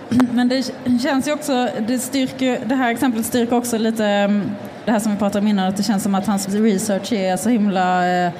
Men 0.09 0.48
det 0.48 0.72
känns 1.02 1.28
ju 1.28 1.32
också, 1.32 1.68
det, 1.88 1.98
styrker, 1.98 2.61
det 2.64 2.74
här 2.74 2.90
exemplet 2.90 3.26
styrker 3.26 3.57
också 3.57 3.78
lite 3.78 4.04
mm, 4.07 4.50
det 4.87 4.93
här 4.93 4.99
som 4.99 5.12
vi 5.12 5.18
pratade 5.18 5.39
om 5.39 5.49
innan, 5.49 5.68
att 5.68 5.76
det 5.76 5.82
känns 5.82 6.03
som 6.03 6.14
att 6.14 6.26
hans 6.26 6.49
research 6.49 7.12
är 7.12 7.37
så 7.37 7.49
himla 7.49 8.09
eh, 8.09 8.32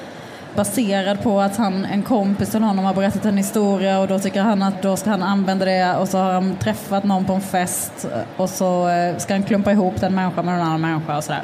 baserad 0.55 1.23
på 1.23 1.41
att 1.41 1.57
han, 1.57 1.85
en 1.85 2.03
kompis 2.03 2.51
till 2.51 2.63
honom 2.63 2.85
har 2.85 2.93
berättat 2.93 3.25
en 3.25 3.37
historia 3.37 3.99
och 3.99 4.07
då 4.07 4.19
tycker 4.19 4.41
han 4.41 4.63
att 4.63 4.81
då 4.81 4.97
ska 4.97 5.09
han 5.09 5.23
använda 5.23 5.65
det 5.65 5.95
och 5.95 6.09
så 6.09 6.17
har 6.17 6.33
han 6.33 6.55
träffat 6.55 7.03
någon 7.03 7.25
på 7.25 7.33
en 7.33 7.41
fest 7.41 8.07
och 8.37 8.49
så 8.49 8.89
eh, 8.89 9.17
ska 9.17 9.33
han 9.33 9.43
klumpa 9.43 9.71
ihop 9.71 10.01
den 10.01 10.15
människan 10.15 10.45
med 10.45 10.55
en 10.55 10.61
annan 10.61 10.81
människa 10.81 11.17
och 11.17 11.23
sådär. 11.23 11.43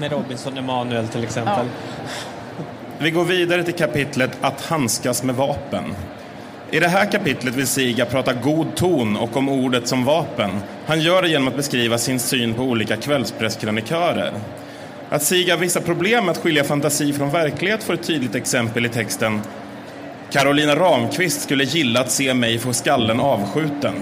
Med 0.00 0.12
Robinson 0.12 0.58
Emanuel 0.58 1.08
till 1.08 1.24
exempel. 1.24 1.66
Ja. 1.66 2.08
Vi 2.98 3.10
går 3.10 3.24
vidare 3.24 3.62
till 3.62 3.74
kapitlet 3.74 4.38
Att 4.40 4.66
handskas 4.66 5.22
med 5.22 5.34
vapen. 5.34 5.84
I 6.70 6.80
det 6.80 6.88
här 6.88 7.12
kapitlet 7.12 7.54
vill 7.54 7.66
Siga 7.66 8.06
prata 8.06 8.32
god 8.32 8.76
ton 8.76 9.16
och 9.16 9.36
om 9.36 9.48
ordet 9.48 9.88
som 9.88 10.04
vapen. 10.04 10.50
Han 10.86 11.00
gör 11.00 11.22
det 11.22 11.28
genom 11.28 11.48
att 11.48 11.56
beskriva 11.56 11.98
sin 11.98 12.20
syn 12.20 12.54
på 12.54 12.62
olika 12.62 12.96
kvällspresskrönikörer. 12.96 14.32
Att 15.08 15.22
Siga 15.22 15.54
har 15.54 15.60
vissa 15.60 15.80
problem 15.80 16.24
med 16.24 16.32
att 16.32 16.38
skilja 16.38 16.64
fantasi 16.64 17.12
från 17.12 17.30
verklighet 17.30 17.82
får 17.82 17.94
ett 17.94 18.06
tydligt 18.06 18.34
exempel 18.34 18.86
i 18.86 18.88
texten 18.88 19.40
Carolina 20.30 20.76
Ramqvist 20.76 21.40
skulle 21.40 21.64
gilla 21.64 22.00
att 22.00 22.10
se 22.10 22.34
mig 22.34 22.58
få 22.58 22.72
skallen 22.72 23.20
avskjuten. 23.20 23.94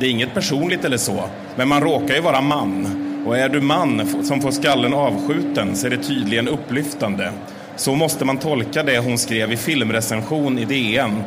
Det 0.00 0.06
är 0.06 0.10
inget 0.10 0.34
personligt 0.34 0.84
eller 0.84 0.96
så, 0.96 1.24
men 1.56 1.68
man 1.68 1.80
råkar 1.80 2.14
ju 2.14 2.20
vara 2.20 2.40
man. 2.40 2.86
Och 3.26 3.38
är 3.38 3.48
du 3.48 3.60
man 3.60 4.24
som 4.24 4.40
får 4.40 4.50
skallen 4.50 4.94
avskjuten 4.94 5.76
så 5.76 5.86
är 5.86 5.90
det 5.90 6.02
tydligen 6.02 6.48
upplyftande. 6.48 7.32
Så 7.76 7.94
måste 7.94 8.24
man 8.24 8.38
tolka 8.38 8.82
det 8.82 8.98
hon 8.98 9.18
skrev 9.18 9.52
i 9.52 9.56
filmrecension 9.56 10.58
i 10.58 10.64
DN 10.64 11.22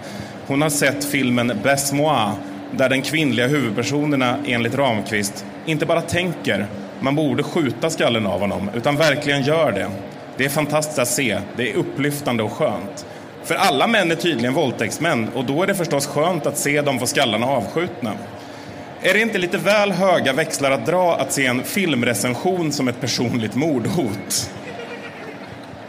hon 0.48 0.62
har 0.62 0.70
sett 0.70 1.06
filmen 1.06 1.60
Baisse-moi 1.64 2.32
där 2.72 2.90
den 2.90 3.02
kvinnliga 3.02 3.48
huvudpersonerna 3.48 4.38
enligt 4.46 4.76
Ramqvist 4.76 5.46
inte 5.66 5.86
bara 5.86 6.02
tänker 6.02 6.68
man 7.00 7.16
borde 7.16 7.44
skjuta 7.44 7.90
skallen 7.90 8.26
av 8.26 8.40
honom, 8.40 8.70
utan 8.76 8.96
verkligen 8.96 9.44
gör 9.44 9.72
det. 9.72 9.90
Det 10.38 10.46
är 10.46 10.50
fantastiskt 10.50 11.00
att 11.00 11.08
se, 11.08 11.40
det 11.58 11.72
är 11.72 11.76
upplyftande 11.76 12.44
och 12.44 12.52
skönt. 12.52 13.06
För 13.44 13.56
alla 13.56 13.88
män 13.88 14.12
är 14.12 14.16
tydligen 14.16 14.54
våldtäktsmän 14.54 15.30
och 15.36 15.46
då 15.46 15.64
är 15.64 15.68
det 15.68 15.76
förstås 15.76 16.08
skönt 16.08 16.46
att 16.46 16.58
se 16.58 16.82
dem 16.82 17.00
få 17.00 17.08
skallarna 17.08 17.46
avskjutna. 17.46 18.14
Är 19.02 19.14
det 19.14 19.22
inte 19.22 19.38
lite 19.38 19.58
väl 19.58 19.92
höga 19.92 20.34
växlar 20.34 20.72
att 20.72 20.86
dra 20.86 21.16
att 21.16 21.34
se 21.34 21.46
en 21.46 21.64
filmrecension 21.64 22.72
som 22.72 22.88
ett 22.88 23.02
personligt 23.02 23.56
mordhot? 23.56 24.50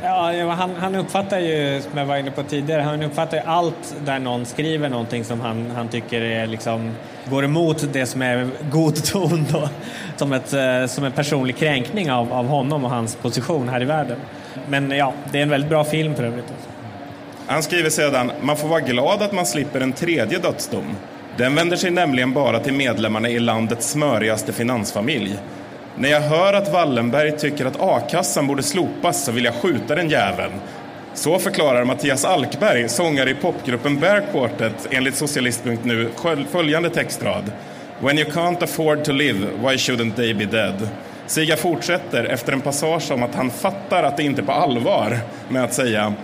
Ja, 0.02 0.52
han, 0.52 0.70
han 0.76 0.94
uppfattar 0.94 1.38
ju, 1.38 1.80
som 1.80 1.98
jag 1.98 2.06
var 2.06 2.16
inne 2.16 2.30
på 2.30 2.42
tidigare, 2.42 2.82
han 2.82 3.02
uppfattar 3.02 3.36
ju 3.36 3.42
allt 3.46 3.96
där 4.04 4.18
någon 4.18 4.46
skriver 4.46 4.88
någonting 4.88 5.24
som 5.24 5.40
han, 5.40 5.70
han 5.76 5.88
tycker 5.88 6.20
är 6.20 6.46
liksom, 6.46 6.92
går 7.30 7.44
emot 7.44 7.92
det 7.92 8.06
som 8.06 8.22
är 8.22 8.48
god 8.70 9.04
ton 9.04 9.46
då, 9.52 9.68
som, 10.16 10.32
ett, 10.32 10.52
eh, 10.52 10.86
som 10.86 11.04
en 11.04 11.12
personlig 11.12 11.56
kränkning 11.56 12.10
av, 12.10 12.32
av 12.32 12.46
honom 12.46 12.84
och 12.84 12.90
hans 12.90 13.16
position 13.16 13.68
här 13.68 13.82
i 13.82 13.84
världen. 13.84 14.16
Men 14.68 14.90
ja, 14.90 15.12
det 15.32 15.38
är 15.38 15.42
en 15.42 15.50
väldigt 15.50 15.70
bra 15.70 15.84
film 15.84 16.14
för 16.14 16.22
övrigt. 16.22 16.52
Han 17.46 17.62
skriver 17.62 17.90
sedan, 17.90 18.32
man 18.40 18.56
får 18.56 18.68
vara 18.68 18.80
glad 18.80 19.22
att 19.22 19.32
man 19.32 19.46
slipper 19.46 19.80
en 19.80 19.92
tredje 19.92 20.38
dödsdom. 20.38 20.96
Den 21.36 21.54
vänder 21.54 21.76
sig 21.76 21.90
nämligen 21.90 22.32
bara 22.32 22.60
till 22.60 22.72
medlemmarna 22.72 23.28
i 23.28 23.38
landets 23.38 23.90
smörigaste 23.90 24.52
finansfamilj. 24.52 25.38
När 25.98 26.08
jag 26.08 26.20
hör 26.20 26.52
att 26.52 26.72
Wallenberg 26.72 27.38
tycker 27.38 27.66
att 27.66 27.80
a-kassan 27.80 28.46
borde 28.46 28.62
slopas 28.62 29.24
så 29.24 29.32
vill 29.32 29.44
jag 29.44 29.54
skjuta 29.54 29.94
den 29.94 30.08
jäveln. 30.08 30.52
Så 31.14 31.38
förklarar 31.38 31.84
Mattias 31.84 32.24
Alkberg, 32.24 32.88
sångare 32.88 33.30
i 33.30 33.34
popgruppen 33.34 34.00
Bear 34.00 34.24
Quartet, 34.32 34.88
enligt 34.90 35.14
Socialist.nu 35.14 36.08
följande 36.50 36.90
textrad. 36.90 37.52
When 38.00 38.18
you 38.18 38.30
can't 38.30 38.64
afford 38.64 39.04
to 39.04 39.12
live, 39.12 39.38
why 39.58 39.76
shouldn't 39.76 40.14
they 40.16 40.34
be 40.34 40.44
dead? 40.44 40.88
Siga 41.26 41.56
fortsätter 41.56 42.24
efter 42.24 42.52
en 42.52 42.60
passage 42.60 43.10
om 43.10 43.22
att 43.22 43.34
han 43.34 43.50
fattar 43.50 44.02
att 44.02 44.16
det 44.16 44.22
inte 44.22 44.40
är 44.40 44.46
på 44.46 44.52
allvar 44.52 45.18
med 45.48 45.64
att 45.64 45.74
säga 45.74 46.14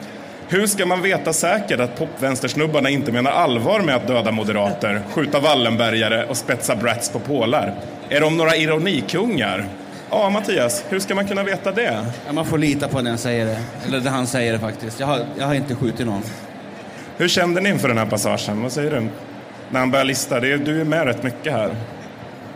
hur 0.48 0.66
ska 0.66 0.86
man 0.86 1.02
veta 1.02 1.32
säkert 1.32 1.80
att 1.80 1.98
popvänstersnubbarna 1.98 2.90
inte 2.90 3.12
menar 3.12 3.30
allvar 3.30 3.80
med 3.80 3.96
att 3.96 4.06
döda 4.06 4.32
moderater, 4.32 5.02
skjuta 5.10 5.40
Wallenbergare 5.40 6.24
och 6.24 6.36
spetsa 6.36 6.76
brats 6.76 7.10
på 7.10 7.18
pålar? 7.18 7.74
Är 8.12 8.20
de 8.20 8.36
några 8.36 8.56
ironikungar? 8.56 9.68
Ja, 10.10 10.30
Mattias, 10.30 10.84
hur 10.88 11.00
ska 11.00 11.14
man 11.14 11.26
kunna 11.26 11.42
veta 11.42 11.72
det? 11.72 12.06
Ja, 12.26 12.32
man 12.32 12.46
får 12.46 12.58
lita 12.58 12.88
på 12.88 13.02
den 13.02 13.18
säger 13.18 13.46
det. 13.46 13.58
Eller 13.86 14.00
det 14.00 14.10
han 14.10 14.26
säger 14.26 14.52
det 14.52 14.58
faktiskt. 14.58 15.00
Jag 15.00 15.06
har, 15.06 15.20
jag 15.38 15.46
har 15.46 15.54
inte 15.54 15.74
skjutit 15.74 16.06
någon. 16.06 16.22
Hur 17.16 17.28
kände 17.28 17.60
ni 17.60 17.68
inför 17.68 17.88
den 17.88 17.98
här 17.98 18.06
passagen? 18.06 18.62
Vad 18.62 18.72
säger 18.72 18.90
du? 18.90 19.08
När 19.70 19.80
han 19.80 19.90
börjar 19.90 20.04
lista. 20.04 20.40
Det 20.40 20.52
är, 20.52 20.58
du 20.58 20.80
är 20.80 20.84
med 20.84 21.06
rätt 21.06 21.22
mycket 21.22 21.52
här. 21.52 21.74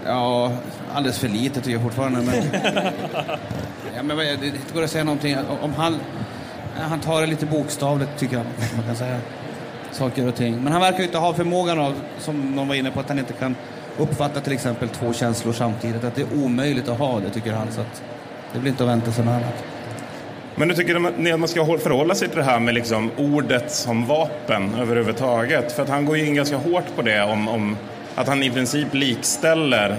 Ja, 0.06 0.52
alldeles 0.94 1.18
för 1.18 1.28
lite 1.28 1.60
tycker 1.60 1.70
jag 1.70 1.82
fortfarande. 1.82 2.22
Men... 2.22 2.44
ja, 3.96 4.02
men 4.02 4.16
det 4.16 4.74
går 4.74 4.82
att 4.82 4.90
säga 4.90 5.04
någonting. 5.04 5.36
Om 5.60 5.72
han, 5.74 5.96
han 6.74 7.00
tar 7.00 7.20
det 7.20 7.26
lite 7.26 7.46
bokstavligt 7.46 8.10
tycker 8.18 8.36
jag 8.36 8.44
man 8.76 8.86
kan 8.86 8.96
säga. 8.96 9.18
Saker 9.92 10.28
och 10.28 10.34
ting. 10.34 10.56
Men 10.62 10.72
han 10.72 10.82
verkar 10.82 11.02
inte 11.02 11.18
ha 11.18 11.34
förmågan 11.34 11.78
av, 11.78 11.94
som 12.18 12.54
någon 12.54 12.68
var 12.68 12.74
inne 12.74 12.90
på, 12.90 13.00
att 13.00 13.08
han 13.08 13.18
inte 13.18 13.32
kan 13.32 13.56
uppfatta 13.98 14.40
till 14.40 14.52
exempel 14.52 14.88
två 14.88 15.12
känslor 15.12 15.52
samtidigt. 15.52 16.04
Att 16.04 16.14
det 16.14 16.22
är 16.22 16.44
omöjligt 16.44 16.88
att 16.88 16.98
ha 16.98 17.20
det, 17.20 17.30
tycker 17.30 17.52
han. 17.52 17.72
Så 17.72 17.80
att 17.80 18.02
det 18.52 18.58
blir 18.58 18.70
inte 18.70 18.82
att 18.84 18.88
vänta 18.90 19.12
sig 19.12 19.24
något 19.24 19.32
annat. 19.32 19.64
Men 20.58 20.68
du 20.68 20.74
tycker 20.74 21.12
ni 21.18 21.32
att 21.32 21.40
man 21.40 21.48
ska 21.48 21.78
förhålla 21.78 22.14
sig 22.14 22.28
till 22.28 22.38
det 22.38 22.44
här 22.44 22.60
med 22.60 22.74
liksom 22.74 23.10
ordet 23.16 23.72
som 23.72 24.06
vapen 24.06 24.74
överhuvudtaget? 24.74 25.72
För 25.72 25.82
att 25.82 25.88
han 25.88 26.04
går 26.04 26.16
ju 26.16 26.26
in 26.26 26.34
ganska 26.34 26.56
hårt 26.56 26.96
på 26.96 27.02
det 27.02 27.22
om, 27.22 27.48
om 27.48 27.76
att 28.14 28.28
han 28.28 28.42
i 28.42 28.50
princip 28.50 28.94
likställer 28.94 29.96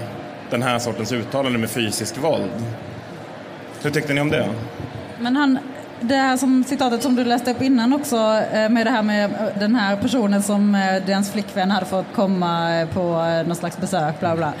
den 0.50 0.62
här 0.62 0.78
sortens 0.78 1.12
uttalande 1.12 1.58
med 1.58 1.70
fysiskt 1.70 2.18
våld. 2.18 2.64
Hur 3.82 3.90
tyckte 3.90 4.14
ni 4.14 4.20
om 4.20 4.30
det? 4.30 4.48
Men 5.18 5.36
han, 5.36 5.58
det 6.00 6.14
här 6.14 6.36
som 6.36 6.64
citatet 6.64 7.02
som 7.02 7.14
du 7.14 7.24
läste 7.24 7.50
upp 7.50 7.62
innan 7.62 7.92
också 7.92 8.16
eh, 8.52 8.68
med 8.68 8.86
det 8.86 8.90
här 8.90 9.02
med 9.02 9.24
eh, 9.24 9.58
den 9.58 9.74
här 9.74 9.96
personen 9.96 10.42
som 10.42 10.74
eh, 10.74 11.06
deras 11.06 11.32
flickvän 11.32 11.70
hade 11.70 11.86
fått 11.86 12.06
komma 12.14 12.74
eh, 12.74 12.88
på 12.88 13.00
någon 13.46 13.56
slags 13.56 13.78
besök, 13.78 14.20
bla 14.20 14.36
bla. 14.36 14.52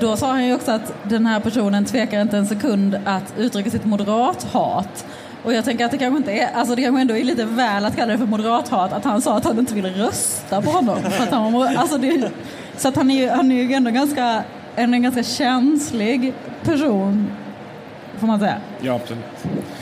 Då 0.00 0.16
sa 0.16 0.26
han 0.26 0.46
ju 0.46 0.54
också 0.54 0.70
att 0.72 0.94
den 1.02 1.26
här 1.26 1.40
personen 1.40 1.84
tvekar 1.84 2.20
inte 2.20 2.36
en 2.36 2.46
sekund 2.46 3.00
att 3.04 3.34
uttrycka 3.38 3.70
sitt 3.70 3.84
moderat 3.84 4.46
hat. 4.52 5.06
Och 5.44 5.54
jag 5.54 5.64
tänker 5.64 5.84
att 5.84 5.90
det 5.90 5.98
kanske 5.98 6.16
inte 6.16 6.32
är, 6.32 6.52
alltså 6.54 6.74
det 6.74 6.82
kanske 6.82 7.00
ändå 7.00 7.16
är 7.16 7.24
lite 7.24 7.44
väl 7.44 7.84
att 7.84 7.96
kalla 7.96 8.12
det 8.12 8.18
för 8.18 8.26
moderathat 8.26 8.92
att 8.92 9.04
han 9.04 9.22
sa 9.22 9.36
att 9.36 9.44
han 9.44 9.58
inte 9.58 9.74
ville 9.74 9.88
rösta 9.88 10.62
på 10.62 10.70
honom. 10.70 10.96
För 11.02 11.22
att 11.22 11.30
han 11.30 11.52
var, 11.52 11.74
alltså 11.74 11.98
det, 11.98 12.30
så 12.76 12.88
att 12.88 12.96
han 12.96 13.10
är 13.10 13.22
ju 13.22 13.28
han 13.28 13.52
är 13.52 13.62
ju 13.62 13.72
ändå 13.72 13.90
ganska, 13.90 14.42
en 14.76 15.02
ganska 15.02 15.22
känslig 15.22 16.32
person, 16.64 17.30
får 18.22 18.26
man 18.26 18.40
säga. 18.40 18.56
Ja, 18.80 18.94
absolut. 18.94 19.24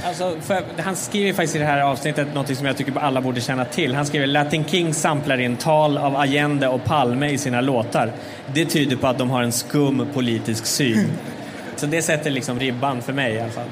Alltså, 0.04 0.36
för, 0.40 0.62
han 0.82 0.96
skriver 0.96 1.32
faktiskt 1.32 1.56
i 1.56 1.58
det 1.58 1.64
här 1.64 1.80
avsnittet 1.80 2.34
något 2.34 2.56
som 2.56 2.66
jag 2.66 2.76
tycker 2.76 2.98
alla 2.98 3.20
borde 3.20 3.40
känna 3.40 3.64
till. 3.64 3.94
Han 3.94 4.06
skriver 4.06 4.26
Latin 4.26 4.64
King 4.64 4.94
samplar 4.94 5.40
in 5.40 5.56
tal 5.56 5.98
av 5.98 6.16
Allende 6.16 6.68
och 6.68 6.84
Palme 6.84 7.30
i 7.30 7.38
sina 7.38 7.60
låtar. 7.60 8.12
Det 8.54 8.64
tyder 8.64 8.96
på 8.96 9.06
att 9.06 9.18
de 9.18 9.30
har 9.30 9.42
en 9.42 9.52
skum 9.52 10.06
politisk 10.14 10.66
syn. 10.66 11.12
Så 11.76 11.86
det 11.86 12.02
sätter 12.02 12.30
liksom 12.30 12.58
ribban 12.58 13.02
för 13.02 13.12
mig 13.12 13.34
i 13.34 13.40
alla 13.40 13.50
fall. 13.50 13.68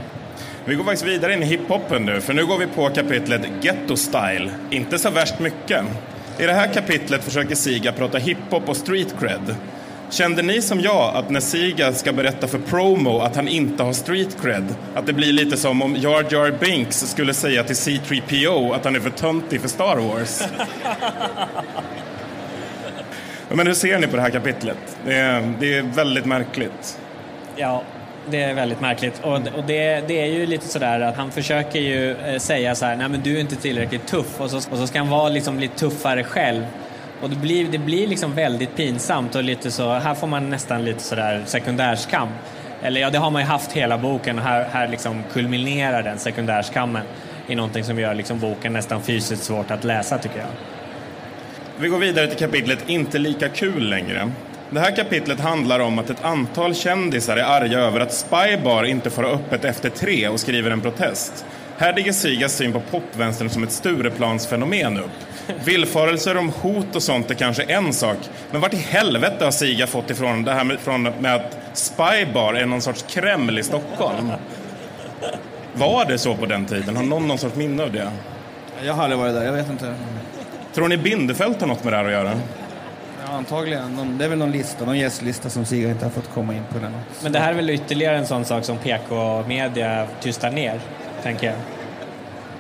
Vi 0.65 0.75
går 0.75 0.85
faktiskt 0.85 1.07
vidare 1.07 1.33
in 1.33 1.43
i 1.43 1.47
hiphopen 1.47 2.05
nu, 2.05 2.21
för 2.21 2.35
nu 2.35 2.47
går 2.47 2.59
vi 2.59 2.67
på 2.67 2.89
kapitlet 2.89 3.43
Ghetto 3.61 3.97
Style. 3.97 4.51
Inte 4.71 4.99
så 4.99 5.11
värst 5.11 5.39
mycket. 5.39 5.85
I 6.39 6.47
det 6.47 6.53
här 6.53 6.73
kapitlet 6.73 7.25
försöker 7.25 7.55
Siga 7.55 7.93
prata 7.93 8.19
hiphop 8.19 8.69
och 8.69 8.77
street 8.77 9.15
cred. 9.21 9.57
Kände 10.11 10.43
ni 10.43 10.63
som 10.63 10.81
jag 10.81 11.17
att 11.17 11.31
när 11.31 11.41
Siga 11.41 11.93
ska 11.93 12.13
berätta 12.13 12.47
för 12.47 12.59
Promo 12.59 13.21
att 13.21 13.37
han 13.37 13.49
inte 13.49 13.83
har 13.83 13.93
street 13.93 14.37
cred, 14.43 14.75
att 14.95 15.07
det 15.07 15.13
blir 15.13 15.33
lite 15.33 15.57
som 15.57 15.83
om 15.83 15.97
Jar 15.97 16.27
Jar 16.31 16.55
Binks 16.61 17.11
skulle 17.11 17.35
säga 17.35 17.65
till 17.65 17.77
C3PO 17.77 18.75
att 18.75 18.85
han 18.85 18.97
är 18.97 19.01
för 19.01 19.11
töntig 19.11 19.61
för 19.61 19.69
Star 19.69 19.97
Wars? 19.97 20.43
Men 23.49 23.67
hur 23.67 23.75
ser 23.75 23.99
ni 23.99 24.07
på 24.07 24.17
det 24.17 24.23
här 24.23 24.31
kapitlet? 24.31 24.99
Det 25.07 25.15
är, 25.15 25.55
det 25.61 25.79
är 25.79 25.83
väldigt 25.83 26.25
märkligt. 26.25 26.99
Ja, 27.57 27.83
det 28.31 28.43
är 28.43 28.55
väldigt 28.55 28.81
märkligt. 28.81 29.21
Och, 29.23 29.33
och 29.35 29.65
det, 29.67 30.09
det, 30.09 30.21
är 30.21 30.27
ju 30.27 30.47
lite 30.47 30.69
sådär 30.69 31.01
att 31.01 31.17
han 31.17 31.31
försöker 31.31 31.79
ju 31.79 32.17
eh, 32.17 32.39
säga 32.39 32.75
så 32.75 32.85
här, 32.85 32.97
nej 32.97 33.09
men 33.09 33.21
du 33.21 33.37
är 33.37 33.41
inte 33.41 33.57
tillräckligt 33.57 34.07
tuff 34.07 34.41
och 34.41 34.51
så, 34.51 34.57
och 34.57 34.79
så 34.79 34.87
ska 34.87 34.99
han 34.99 35.09
vara 35.09 35.29
liksom 35.29 35.59
lite 35.59 35.79
tuffare 35.79 36.25
själv. 36.25 36.65
Och 37.23 37.31
det 37.31 37.37
blir, 37.37 37.69
det 37.69 37.79
blir 37.79 38.07
liksom 38.07 38.35
väldigt 38.35 38.77
pinsamt 38.77 39.35
och 39.35 39.45
lite 39.45 39.71
så, 39.71 39.93
här 39.93 40.15
får 40.15 40.27
man 40.27 40.51
nästan 40.51 40.85
lite 40.85 41.03
sådär 41.03 41.43
sekundärskam. 41.47 42.29
Eller 42.83 43.01
ja, 43.01 43.11
det 43.11 43.19
har 43.19 43.31
man 43.31 43.43
ju 43.43 43.49
haft 43.49 43.73
hela 43.73 43.99
boken 43.99 44.39
och 44.39 44.45
här, 44.45 44.65
här 44.73 44.89
liksom 44.89 45.23
kulminerar 45.33 46.03
den 46.03 46.19
sekundärskammen 46.19 47.03
i 47.49 47.55
någonting 47.55 47.85
som 47.85 47.99
gör 47.99 48.15
liksom 48.15 48.39
boken 48.39 48.73
nästan 48.73 49.03
fysiskt 49.03 49.43
svårt 49.43 49.71
att 49.71 49.85
läsa 49.85 50.19
tycker 50.19 50.39
jag. 50.39 50.49
Vi 51.81 51.89
går 51.89 51.99
vidare 51.99 52.27
till 52.27 52.39
kapitlet 52.39 52.79
Inte 52.87 53.19
lika 53.19 53.49
kul 53.49 53.89
längre. 53.89 54.31
Det 54.71 54.81
här 54.81 54.97
kapitlet 54.97 55.41
handlar 55.41 55.81
om 55.81 55.99
att 55.99 56.11
ett 56.11 56.25
antal 56.25 56.75
kändisar 56.75 57.37
är 57.37 57.45
arga 57.45 57.79
över 57.79 58.01
att 58.01 58.13
Spybar 58.13 58.85
inte 58.85 59.11
får 59.11 59.23
ha 59.23 59.31
öppet 59.31 59.65
efter 59.65 59.91
tre 59.91 60.29
och 60.29 60.41
skriver 60.41 60.71
en 60.71 60.81
protest. 60.81 61.47
Här 61.79 61.93
digger 61.93 62.13
Sigas 62.13 62.57
syn 62.57 62.73
på 62.73 62.81
popvänstern 62.81 63.51
som 63.51 63.63
ett 63.63 63.73
Stureplansfenomen 63.73 64.99
upp. 64.99 65.28
Villfarelser 65.65 66.37
om 66.37 66.49
hot 66.49 66.97
och 66.97 67.03
sånt 67.03 67.31
är 67.31 67.35
kanske 67.35 67.63
en 67.63 67.93
sak, 67.93 68.17
men 68.51 68.61
vart 68.61 68.75
i 68.75 68.77
helvete 68.77 69.45
har 69.45 69.51
Siga 69.51 69.87
fått 69.87 70.11
ifrån 70.11 70.45
det 70.45 70.53
här 70.53 70.65
med, 70.65 70.79
från, 70.79 71.03
med 71.03 71.35
att 71.35 71.59
Spybar 71.73 72.55
är 72.55 72.67
någon 72.67 72.83
sorts 72.83 73.05
Kreml 73.09 73.59
i 73.59 73.63
Stockholm? 73.63 74.33
Var 75.75 76.05
det 76.05 76.19
så 76.19 76.35
på 76.35 76.47
den 76.47 76.67
tiden? 76.67 76.97
Har 76.97 77.03
någon 77.03 77.29
någon 77.29 77.39
sorts 77.39 77.57
minne 77.57 77.83
av 77.83 77.93
det? 77.93 78.11
Jag 78.83 78.95
har 78.95 79.03
aldrig 79.03 79.19
varit 79.19 79.35
där, 79.35 79.45
jag 79.45 79.53
vet 79.53 79.71
inte. 79.71 79.95
Tror 80.75 80.89
ni 80.89 80.97
Bindefält 80.97 81.61
har 81.61 81.69
något 81.69 81.85
med 81.85 81.93
det 81.93 81.97
här 81.97 82.05
att 82.05 82.13
göra? 82.13 82.33
Ja, 83.27 83.33
antagligen. 83.33 84.19
Det 84.19 84.25
är 84.25 84.29
väl 84.29 84.39
någon 84.39 84.53
lista, 84.53 84.85
någon 84.85 84.99
gästlista 84.99 85.51
som 85.51 85.65
Siga 85.65 85.91
inte 85.91 86.05
har 86.05 86.11
fått 86.11 86.31
komma 86.35 86.55
in 86.55 86.63
på. 86.73 86.79
Den. 86.79 86.93
Men 87.23 87.33
det 87.33 87.39
här 87.39 87.51
är 87.51 87.55
väl 87.55 87.71
ytterligare 87.71 88.17
en 88.17 88.27
sån 88.27 88.45
sak 88.45 88.65
som 88.65 88.77
PK-media 88.79 90.07
tystar 90.21 90.51
ner, 90.51 90.81
tänker 91.23 91.47
jag. 91.47 91.57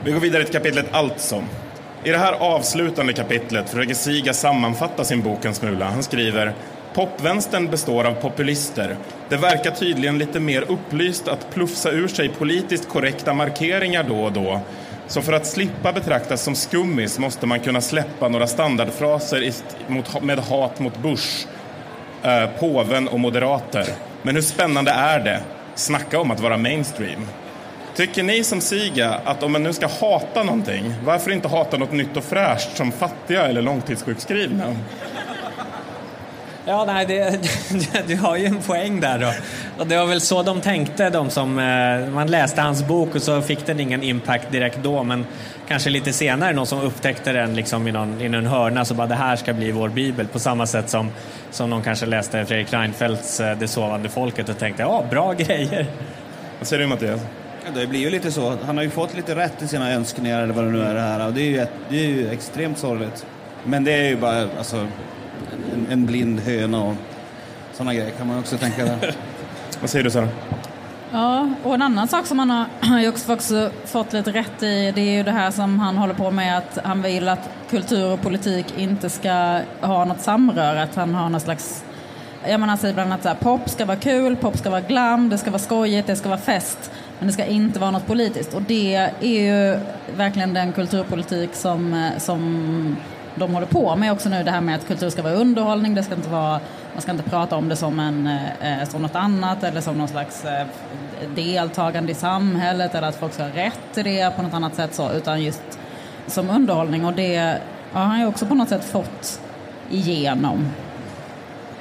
Vi 0.04 0.12
går 0.12 0.20
vidare 0.20 0.44
till 0.44 0.52
kapitlet 0.52 0.86
Alltså. 0.92 1.44
I 2.08 2.10
det 2.10 2.18
här 2.18 2.32
avslutande 2.32 3.12
kapitlet 3.12 3.70
försöker 3.70 3.94
Siga 3.94 4.34
sammanfatta 4.34 5.04
sin 5.04 5.22
bok 5.22 5.44
en 5.44 5.54
smula. 5.54 5.84
Han 5.84 6.02
skriver 6.02 6.52
Popvänstern 6.94 7.70
består 7.70 8.04
av 8.04 8.12
populister. 8.12 8.96
Det 9.28 9.36
verkar 9.36 9.70
tydligen 9.70 10.18
lite 10.18 10.40
mer 10.40 10.62
upplyst 10.68 11.28
att 11.28 11.50
plufsa 11.50 11.90
ur 11.90 12.08
sig 12.08 12.28
politiskt 12.28 12.88
korrekta 12.88 13.34
markeringar 13.34 14.04
då 14.08 14.20
och 14.20 14.32
då. 14.32 14.60
Så 15.06 15.22
för 15.22 15.32
att 15.32 15.46
slippa 15.46 15.92
betraktas 15.92 16.42
som 16.42 16.54
skummis 16.54 17.18
måste 17.18 17.46
man 17.46 17.60
kunna 17.60 17.80
släppa 17.80 18.28
några 18.28 18.46
standardfraser 18.46 19.52
med 20.20 20.38
hat 20.38 20.80
mot 20.80 20.98
Bush, 20.98 21.46
eh, 22.22 22.46
påven 22.60 23.08
och 23.08 23.20
moderater. 23.20 23.84
Men 24.22 24.34
hur 24.34 24.42
spännande 24.42 24.90
är 24.90 25.20
det? 25.20 25.40
Snacka 25.74 26.20
om 26.20 26.30
att 26.30 26.40
vara 26.40 26.56
mainstream. 26.56 27.26
Tycker 27.98 28.22
ni 28.22 28.44
som 28.44 28.60
Siga 28.60 29.20
att 29.24 29.42
om 29.42 29.52
man 29.52 29.62
nu 29.62 29.72
ska 29.72 29.86
hata 29.86 30.42
någonting, 30.42 30.94
varför 31.04 31.30
inte 31.30 31.48
hata 31.48 31.76
något 31.76 31.92
nytt 31.92 32.16
och 32.16 32.24
fräscht 32.24 32.76
som 32.76 32.92
fattiga 32.92 33.46
eller 33.46 33.62
långtidssjukskrivna? 33.62 34.76
Ja, 36.64 36.84
nej, 36.84 37.06
det, 37.06 37.38
du 38.06 38.16
har 38.16 38.36
ju 38.36 38.46
en 38.46 38.62
poäng 38.62 39.00
där 39.00 39.18
då. 39.18 39.32
Och 39.78 39.86
det 39.86 39.96
var 39.96 40.06
väl 40.06 40.20
så 40.20 40.42
de 40.42 40.60
tänkte, 40.60 41.10
de 41.10 41.30
som... 41.30 41.58
Eh, 41.58 42.14
man 42.14 42.26
läste 42.26 42.60
hans 42.60 42.86
bok 42.86 43.14
och 43.14 43.22
så 43.22 43.42
fick 43.42 43.66
den 43.66 43.80
ingen 43.80 44.02
impact 44.02 44.52
direkt 44.52 44.78
då, 44.82 45.02
men 45.02 45.26
kanske 45.68 45.90
lite 45.90 46.12
senare 46.12 46.52
någon 46.52 46.66
som 46.66 46.80
upptäckte 46.80 47.32
den 47.32 47.54
liksom 47.54 47.88
i, 47.88 47.92
någon, 47.92 48.20
i 48.20 48.28
någon 48.28 48.46
hörna 48.46 48.84
så 48.84 48.94
bara 48.94 49.06
det 49.06 49.14
här 49.14 49.36
ska 49.36 49.52
bli 49.52 49.70
vår 49.70 49.88
bibel. 49.88 50.26
På 50.26 50.38
samma 50.38 50.66
sätt 50.66 50.90
som, 50.90 51.10
som 51.50 51.70
någon 51.70 51.82
kanske 51.82 52.06
läste 52.06 52.46
Fredrik 52.46 52.72
Reinfeldts 52.72 53.40
eh, 53.40 53.58
Det 53.58 53.68
sovande 53.68 54.08
folket 54.08 54.48
och 54.48 54.58
tänkte 54.58 54.82
ja, 54.82 55.04
bra 55.10 55.32
grejer. 55.38 55.86
Vad 56.58 56.68
säger 56.68 56.82
du 56.82 56.88
Mattias? 56.88 57.20
Det 57.74 57.86
blir 57.86 58.00
ju 58.00 58.10
lite 58.10 58.32
så. 58.32 58.56
Han 58.66 58.76
har 58.76 58.84
ju 58.84 58.90
fått 58.90 59.16
lite 59.16 59.34
rätt 59.34 59.62
i 59.62 59.68
sina 59.68 59.92
önskningar 59.92 60.42
eller 60.42 60.54
vad 60.54 60.64
det 60.64 60.70
nu 60.70 60.82
är 60.82 60.94
det 60.94 61.00
här. 61.00 61.26
Och 61.26 61.32
det 61.32 61.40
är 61.40 61.50
ju, 61.50 61.66
det 61.88 62.04
är 62.04 62.08
ju 62.08 62.28
extremt 62.30 62.78
sorgligt. 62.78 63.26
Men 63.64 63.84
det 63.84 63.92
är 63.92 64.08
ju 64.08 64.16
bara 64.16 64.48
alltså, 64.58 64.76
en, 65.74 65.86
en 65.90 66.06
blind 66.06 66.40
höna 66.40 66.84
och 66.84 66.94
sådana 67.72 67.94
grejer 67.94 68.10
kan 68.10 68.26
man 68.26 68.38
också 68.38 68.58
tänka 68.58 68.84
där. 68.84 69.14
vad 69.80 69.90
säger 69.90 70.04
du 70.04 70.10
Sara? 70.10 70.28
Ja, 71.12 71.50
och 71.62 71.74
en 71.74 71.82
annan 71.82 72.08
sak 72.08 72.26
som 72.26 72.38
han 72.38 72.50
har 72.50 73.08
också, 73.08 73.32
också 73.32 73.70
fått 73.84 74.12
lite 74.12 74.32
rätt 74.32 74.62
i 74.62 74.92
det 74.94 75.00
är 75.00 75.16
ju 75.16 75.22
det 75.22 75.32
här 75.32 75.50
som 75.50 75.78
han 75.78 75.96
håller 75.96 76.14
på 76.14 76.30
med 76.30 76.58
att 76.58 76.78
han 76.84 77.02
vill 77.02 77.28
att 77.28 77.50
kultur 77.70 78.12
och 78.12 78.20
politik 78.20 78.74
inte 78.78 79.10
ska 79.10 79.60
ha 79.80 80.04
något 80.04 80.20
samröre, 80.20 80.82
att 80.82 80.94
han 80.94 81.14
har 81.14 81.28
någon 81.28 81.40
slags 81.40 81.84
jag 82.42 82.60
menar, 82.60 82.68
han 82.68 82.78
säger 82.78 82.94
bland 82.94 83.12
annat 83.12 83.22
så 83.22 83.28
här, 83.28 83.36
pop 83.36 83.70
ska 83.70 83.84
vara 83.84 83.96
kul, 83.96 84.36
pop 84.36 84.58
ska 84.58 84.70
vara 84.70 84.80
glam, 84.80 85.28
det 85.28 85.38
ska 85.38 85.50
vara 85.50 85.58
skojigt, 85.62 86.06
det 86.06 86.16
ska 86.16 86.28
vara 86.28 86.40
fest. 86.40 86.90
Men 87.18 87.26
det 87.26 87.32
ska 87.32 87.44
inte 87.44 87.78
vara 87.78 87.90
något 87.90 88.06
politiskt. 88.06 88.54
Och 88.54 88.62
det 88.62 88.94
är 89.20 89.22
ju 89.22 89.78
verkligen 90.16 90.54
den 90.54 90.72
kulturpolitik 90.72 91.54
som, 91.54 91.94
eh, 91.94 92.18
som 92.18 92.96
de 93.34 93.54
håller 93.54 93.66
på 93.66 93.96
med 93.96 94.12
också 94.12 94.28
nu. 94.28 94.42
Det 94.42 94.50
här 94.50 94.60
med 94.60 94.74
att 94.74 94.86
kultur 94.86 95.10
ska 95.10 95.22
vara 95.22 95.34
underhållning, 95.34 95.94
det 95.94 96.02
ska 96.02 96.14
inte 96.14 96.28
vara, 96.28 96.60
man 96.92 97.02
ska 97.02 97.10
inte 97.10 97.30
prata 97.30 97.56
om 97.56 97.68
det 97.68 97.76
som, 97.76 98.00
en, 98.00 98.26
eh, 98.62 98.88
som 98.88 99.02
något 99.02 99.14
annat 99.14 99.64
eller 99.64 99.80
som 99.80 99.98
någon 99.98 100.08
slags 100.08 100.44
eh, 100.44 100.66
deltagande 101.34 102.12
i 102.12 102.14
samhället 102.14 102.94
eller 102.94 103.08
att 103.08 103.16
folk 103.16 103.32
ska 103.32 103.42
ha 103.42 103.50
rätt 103.50 103.80
till 103.94 104.04
det 104.04 104.36
på 104.36 104.42
något 104.42 104.54
annat 104.54 104.74
sätt 104.74 104.94
så, 104.94 105.12
utan 105.12 105.42
just 105.42 105.78
som 106.26 106.50
underhållning. 106.50 107.04
Och 107.04 107.12
det 107.12 107.58
har 107.92 108.04
han 108.04 108.20
ju 108.20 108.26
också 108.26 108.46
på 108.46 108.54
något 108.54 108.68
sätt 108.68 108.84
fått 108.84 109.40
igenom. 109.90 110.72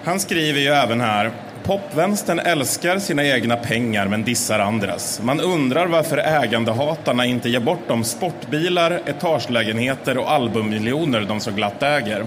Han 0.04 0.20
skriver 0.20 0.60
ju 0.60 0.68
även 0.68 1.02
här 1.02 1.32
Popvänstern 1.64 2.39
älskar 2.39 2.99
sina 2.99 3.24
egna 3.26 3.55
pengar 3.55 4.08
men 4.08 4.24
dissar 4.24 4.60
andras. 4.60 5.22
Man 5.24 5.39
undrar 5.39 5.88
varför 5.88 6.18
ägandehatarna 6.18 7.26
inte 7.26 7.49
ger 7.49 7.60
bort 7.60 7.80
de 7.88 8.03
sportbilar, 8.03 9.01
etagelägenheter 9.05 10.18
och 10.18 10.32
albummiljoner 10.32 11.22
de 11.22 11.39
så 11.39 11.51
glatt 11.51 11.84
äger. 11.84 12.26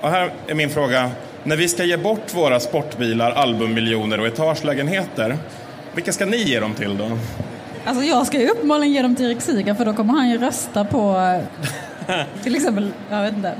Och 0.00 0.10
här 0.10 0.30
är 0.46 0.54
min 0.54 0.70
fråga. 0.70 1.10
När 1.44 1.56
vi 1.56 1.68
ska 1.68 1.84
ge 1.84 1.96
bort 1.96 2.34
våra 2.34 2.60
sportbilar, 2.60 3.30
albummiljoner 3.30 4.20
och 4.20 4.26
etagelägenheter, 4.26 5.36
vilka 5.94 6.12
ska 6.12 6.26
ni 6.26 6.36
ge 6.36 6.60
dem 6.60 6.74
till 6.74 6.96
då? 6.98 7.18
Alltså 7.84 8.04
jag 8.04 8.26
ska 8.26 8.40
ju 8.40 8.48
uppenbarligen 8.48 8.92
ge 8.94 9.02
dem 9.02 9.16
till 9.16 9.26
Erik 9.26 9.40
Siga 9.40 9.74
för 9.74 9.84
då 9.84 9.92
kommer 9.94 10.12
han 10.14 10.30
ju 10.30 10.38
rösta 10.38 10.84
på 10.84 11.16
till 12.42 12.54
exempel, 12.56 12.90
jag 13.10 13.22
vet 13.22 13.32
inte. 13.36 13.52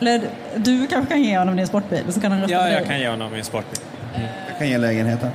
Eller 0.00 0.20
du 0.56 0.86
kanske 0.86 1.14
kan 1.14 1.22
ge 1.22 1.38
honom 1.38 1.56
din 1.56 1.66
sportbil 1.66 2.02
så 2.08 2.20
kan 2.20 2.32
han 2.32 2.40
rösta 2.40 2.54
Ja, 2.54 2.62
på 2.62 2.68
jag 2.68 2.78
dig. 2.80 2.86
kan 2.86 3.00
ge 3.00 3.08
honom 3.08 3.32
min 3.32 3.44
sportbil. 3.44 3.80
Jag 4.48 4.58
kan 4.58 4.68
ge 4.68 4.78
lägenheten. 4.78 5.30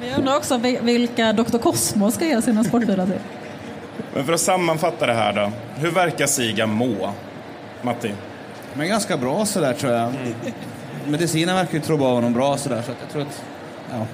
Men 0.00 0.08
jag 0.08 0.18
undrar 0.18 0.36
också 0.36 0.56
vilka 0.82 1.32
Dr. 1.32 1.58
Cosmo 1.58 2.10
ska 2.10 2.24
ge 2.24 2.42
sina 2.42 2.64
sportbilar 2.64 3.06
till. 3.06 3.18
Men 4.14 4.24
för 4.24 4.32
att 4.32 4.40
sammanfatta 4.40 5.06
det 5.06 5.12
här 5.12 5.32
då. 5.32 5.52
Hur 5.80 5.90
verkar 5.90 6.26
Siga 6.26 6.66
må? 6.66 7.10
Matti? 7.82 8.12
Men 8.74 8.88
ganska 8.88 9.16
bra 9.16 9.46
sådär 9.46 9.72
tror 9.72 9.92
jag. 9.92 10.12
Medicinen 11.06 11.56
verkar 11.56 11.74
ju 11.74 11.80
tro 11.80 11.98
på 11.98 12.04
honom 12.04 12.32
bra 12.32 12.56
sådär 12.56 12.82
så 12.86 12.92
jag 13.02 13.12
tror 13.12 13.22
att... 13.22 13.42
Ja, 13.90 14.06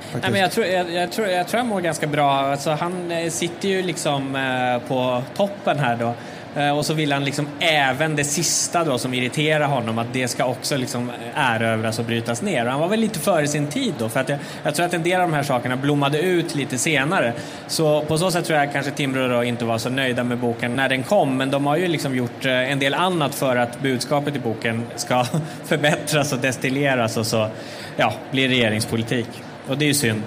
faktiskt. 0.00 0.22
Nej, 0.22 0.32
men 0.32 0.40
jag, 0.40 0.50
tror, 0.50 0.66
jag, 0.66 0.90
jag, 0.92 1.12
tror, 1.12 1.26
jag 1.28 1.48
tror 1.48 1.58
jag 1.58 1.66
mår 1.66 1.80
ganska 1.80 2.06
bra. 2.06 2.32
Alltså, 2.32 2.70
han 2.70 3.10
eh, 3.10 3.30
sitter 3.30 3.68
ju 3.68 3.82
liksom 3.82 4.36
eh, 4.36 4.88
på 4.88 5.22
toppen 5.36 5.78
här 5.78 5.96
då. 5.96 6.14
Eh, 6.56 6.78
och 6.78 6.86
så 6.86 6.94
vill 6.94 7.12
han 7.12 7.24
liksom 7.24 7.48
även 7.60 8.16
det 8.16 8.24
sista 8.24 8.84
då 8.84 8.98
som 8.98 9.14
irriterar 9.14 9.66
honom, 9.66 9.98
att 9.98 10.12
det 10.12 10.28
ska 10.28 10.44
också 10.44 10.76
liksom 10.76 11.10
eh, 11.10 11.54
erövras 11.54 11.98
och 11.98 12.04
brytas 12.04 12.42
ner. 12.42 12.64
Och 12.64 12.70
han 12.70 12.80
var 12.80 12.88
väl 12.88 13.00
lite 13.00 13.18
före 13.18 13.48
sin 13.48 13.66
tid 13.66 13.94
då, 13.98 14.08
för 14.08 14.20
att 14.20 14.28
jag, 14.28 14.38
jag 14.62 14.74
tror 14.74 14.86
att 14.86 14.94
en 14.94 15.02
del 15.02 15.20
av 15.20 15.30
de 15.30 15.34
här 15.34 15.42
sakerna 15.42 15.76
blommade 15.76 16.20
ut 16.20 16.54
lite 16.54 16.78
senare. 16.78 17.32
Så 17.66 18.00
på 18.00 18.18
så 18.18 18.30
sätt 18.30 18.44
tror 18.44 18.58
jag 18.58 18.72
kanske 18.72 18.92
Timbro 18.92 19.28
då 19.28 19.44
inte 19.44 19.64
var 19.64 19.78
så 19.78 19.90
nöjda 19.90 20.24
med 20.24 20.38
boken 20.38 20.74
när 20.74 20.88
den 20.88 21.02
kom, 21.02 21.36
men 21.36 21.50
de 21.50 21.66
har 21.66 21.76
ju 21.76 21.88
liksom 21.88 22.16
gjort 22.16 22.44
eh, 22.44 22.72
en 22.72 22.78
del 22.78 22.94
annat 22.94 23.34
för 23.34 23.56
att 23.56 23.80
budskapet 23.80 24.36
i 24.36 24.38
boken 24.38 24.86
ska 24.96 25.26
förbättras 25.64 26.32
och 26.32 26.38
destilleras 26.38 27.16
och 27.16 27.26
så 27.26 27.48
ja, 27.96 28.12
blir 28.30 28.48
regeringspolitik. 28.48 29.28
Och 29.68 29.78
det 29.78 29.84
är 29.84 29.86
ju 29.86 29.94
synd. 29.94 30.22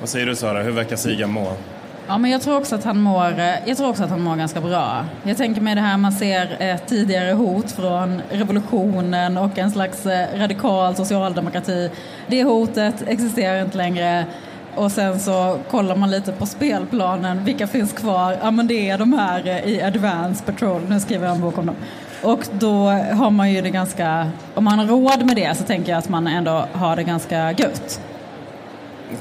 Vad 0.00 0.08
säger 0.08 0.26
du 0.26 0.36
Sara, 0.36 0.62
hur 0.62 0.72
verkar 0.72 0.96
Sigan 0.96 1.30
må? 1.30 1.52
Ja, 2.10 2.18
men 2.18 2.30
jag 2.30 2.42
tror 2.42 2.56
också 2.56 2.74
att 2.74 2.84
han 2.84 3.00
mår, 3.00 3.38
eh, 3.38 3.68
jag 3.68 3.76
tror 3.76 3.88
också 3.88 4.04
att 4.04 4.10
han 4.10 4.20
mår 4.20 4.36
ganska 4.36 4.60
bra. 4.60 5.04
Jag 5.22 5.36
tänker 5.36 5.60
mig 5.60 5.74
det 5.74 5.80
här 5.80 5.96
man 5.96 6.12
ser 6.12 6.56
ett 6.58 6.86
tidigare 6.86 7.32
hot 7.32 7.72
från 7.72 8.22
revolutionen 8.30 9.38
och 9.38 9.58
en 9.58 9.70
slags 9.70 10.06
eh, 10.06 10.38
radikal 10.38 10.96
socialdemokrati. 10.96 11.90
Det 12.26 12.42
hotet 12.42 12.94
existerar 13.06 13.62
inte 13.62 13.76
längre. 13.76 14.24
Och 14.74 14.92
sen 14.92 15.20
så 15.20 15.58
kollar 15.70 15.96
man 15.96 16.10
lite 16.10 16.32
på 16.32 16.46
spelplanen, 16.46 17.44
vilka 17.44 17.66
finns 17.66 17.92
kvar? 17.92 18.36
Ja 18.42 18.50
men 18.50 18.66
det 18.66 18.90
är 18.90 18.98
de 18.98 19.12
här 19.12 19.46
eh, 19.46 19.64
i 19.64 19.82
Advance 19.82 20.44
Patrol, 20.44 20.80
nu 20.88 21.00
skriver 21.00 21.26
jag 21.26 21.34
en 21.34 21.40
bok 21.40 21.58
om 21.58 21.66
dem. 21.66 21.76
Och 22.22 22.46
då 22.52 22.84
har 22.90 23.30
man 23.30 23.52
ju 23.52 23.62
det 23.62 23.70
ganska, 23.70 24.30
om 24.54 24.64
man 24.64 24.78
har 24.78 24.86
råd 24.86 25.26
med 25.26 25.36
det 25.36 25.56
så 25.58 25.64
tänker 25.64 25.92
jag 25.92 25.98
att 25.98 26.08
man 26.08 26.26
ändå 26.26 26.64
har 26.72 26.96
det 26.96 27.04
ganska 27.04 27.52
gött. 27.52 28.00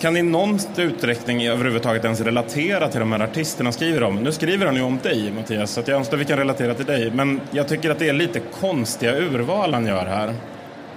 Kan 0.01 0.13
ni 0.13 0.19
i 0.19 0.23
någon 0.23 0.59
utsträckning 0.77 1.47
överhuvudtaget 1.47 2.03
ens 2.03 2.21
relatera 2.21 2.87
till 2.87 2.99
de 2.99 3.11
här 3.11 3.19
artisterna 3.19 3.71
skriver 3.71 4.03
om? 4.03 4.15
Nu 4.15 4.31
skriver 4.31 4.65
han 4.65 4.75
ju 4.75 4.81
om 4.81 4.99
dig 5.03 5.31
Mattias, 5.31 5.71
så 5.71 5.79
att 5.79 5.87
jag 5.87 5.97
önskar 5.97 6.13
att 6.17 6.21
vi 6.21 6.25
kan 6.25 6.37
relatera 6.37 6.73
till 6.73 6.85
dig. 6.85 7.11
Men 7.11 7.41
jag 7.51 7.67
tycker 7.67 7.89
att 7.89 7.99
det 7.99 8.09
är 8.09 8.13
lite 8.13 8.39
konstiga 8.39 9.15
urval 9.15 9.73
han 9.73 9.85
gör 9.85 10.05
här. 10.05 10.33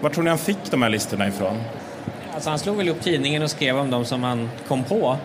Var 0.01 0.11
tror 0.11 0.24
ni 0.24 0.30
han 0.30 0.38
fick 0.38 0.70
de 0.70 0.82
här 0.82 0.90
listorna 0.90 1.28
ifrån? 1.28 1.61
Alltså 2.34 2.51
han 2.51 2.59
slog 2.59 2.76
väl 2.76 2.88
upp 2.88 3.01
tidningen 3.01 3.43
och 3.43 3.51
skrev 3.51 3.78
om 3.78 3.90
dem 3.90 4.05
som 4.05 4.22
han 4.22 4.51
kom 4.68 4.84
på. 4.84 5.16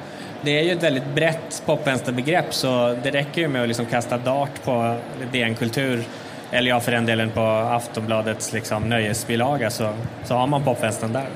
Det 0.41 0.59
är 0.59 0.63
ju 0.63 0.71
ett 0.71 0.83
väldigt 0.83 1.15
brett 1.15 1.63
popvänsterbegrepp 1.65 2.53
så 2.53 2.97
det 3.03 3.11
räcker 3.11 3.41
ju 3.41 3.47
med 3.47 3.61
att 3.61 3.67
liksom 3.67 3.85
kasta 3.85 4.17
dart 4.17 4.63
på 4.63 4.97
DN 5.31 5.55
Kultur 5.55 6.03
eller 6.51 6.69
ja, 6.69 6.79
för 6.79 6.91
den 6.91 7.05
delen 7.05 7.29
på 7.31 7.41
Aftonbladets 7.41 8.53
liksom, 8.53 8.83
nöjesbilaga 8.83 9.69
så, 9.69 9.93
så 10.23 10.33
har 10.33 10.47
man 10.47 10.63
popvänstern 10.63 11.13
där. 11.13 11.27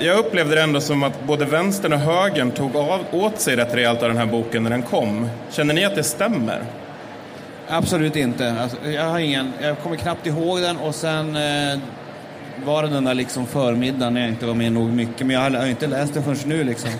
Jag 0.00 0.18
upplevde 0.18 0.54
det 0.54 0.62
ändå 0.62 0.80
som 0.80 1.02
att 1.02 1.24
både 1.24 1.44
vänstern 1.44 1.92
och 1.92 1.98
högern 1.98 2.50
tog 2.50 2.76
av, 2.76 3.04
åt 3.12 3.40
sig 3.40 3.56
rätt 3.56 3.74
rejält 3.74 4.02
av 4.02 4.08
den 4.08 4.16
här 4.16 4.26
boken 4.26 4.62
när 4.62 4.70
den 4.70 4.82
kom. 4.82 5.28
Känner 5.50 5.74
ni 5.74 5.84
att 5.84 5.94
det 5.94 6.04
stämmer? 6.04 6.62
Absolut 7.68 8.16
inte. 8.16 8.56
Alltså, 8.60 8.90
jag, 8.90 9.04
har 9.04 9.18
ingen, 9.18 9.52
jag 9.60 9.78
kommer 9.78 9.96
knappt 9.96 10.26
ihåg 10.26 10.60
den 10.60 10.76
och 10.76 10.94
sen 10.94 11.36
eh, 11.36 11.78
var 12.64 12.82
det 12.82 12.88
den 12.88 13.04
där 13.04 13.14
liksom 13.14 13.46
förmiddagen 13.46 14.14
när 14.14 14.20
jag 14.20 14.30
inte 14.30 14.46
var 14.46 14.54
med 14.54 14.72
nog 14.72 14.92
mycket. 14.92 15.26
Men 15.26 15.30
jag 15.30 15.40
har, 15.40 15.50
jag 15.50 15.60
har 15.60 15.66
inte 15.66 15.86
läst 15.86 16.14
den 16.14 16.22
förrän 16.22 16.38
nu 16.44 16.64
liksom. 16.64 16.90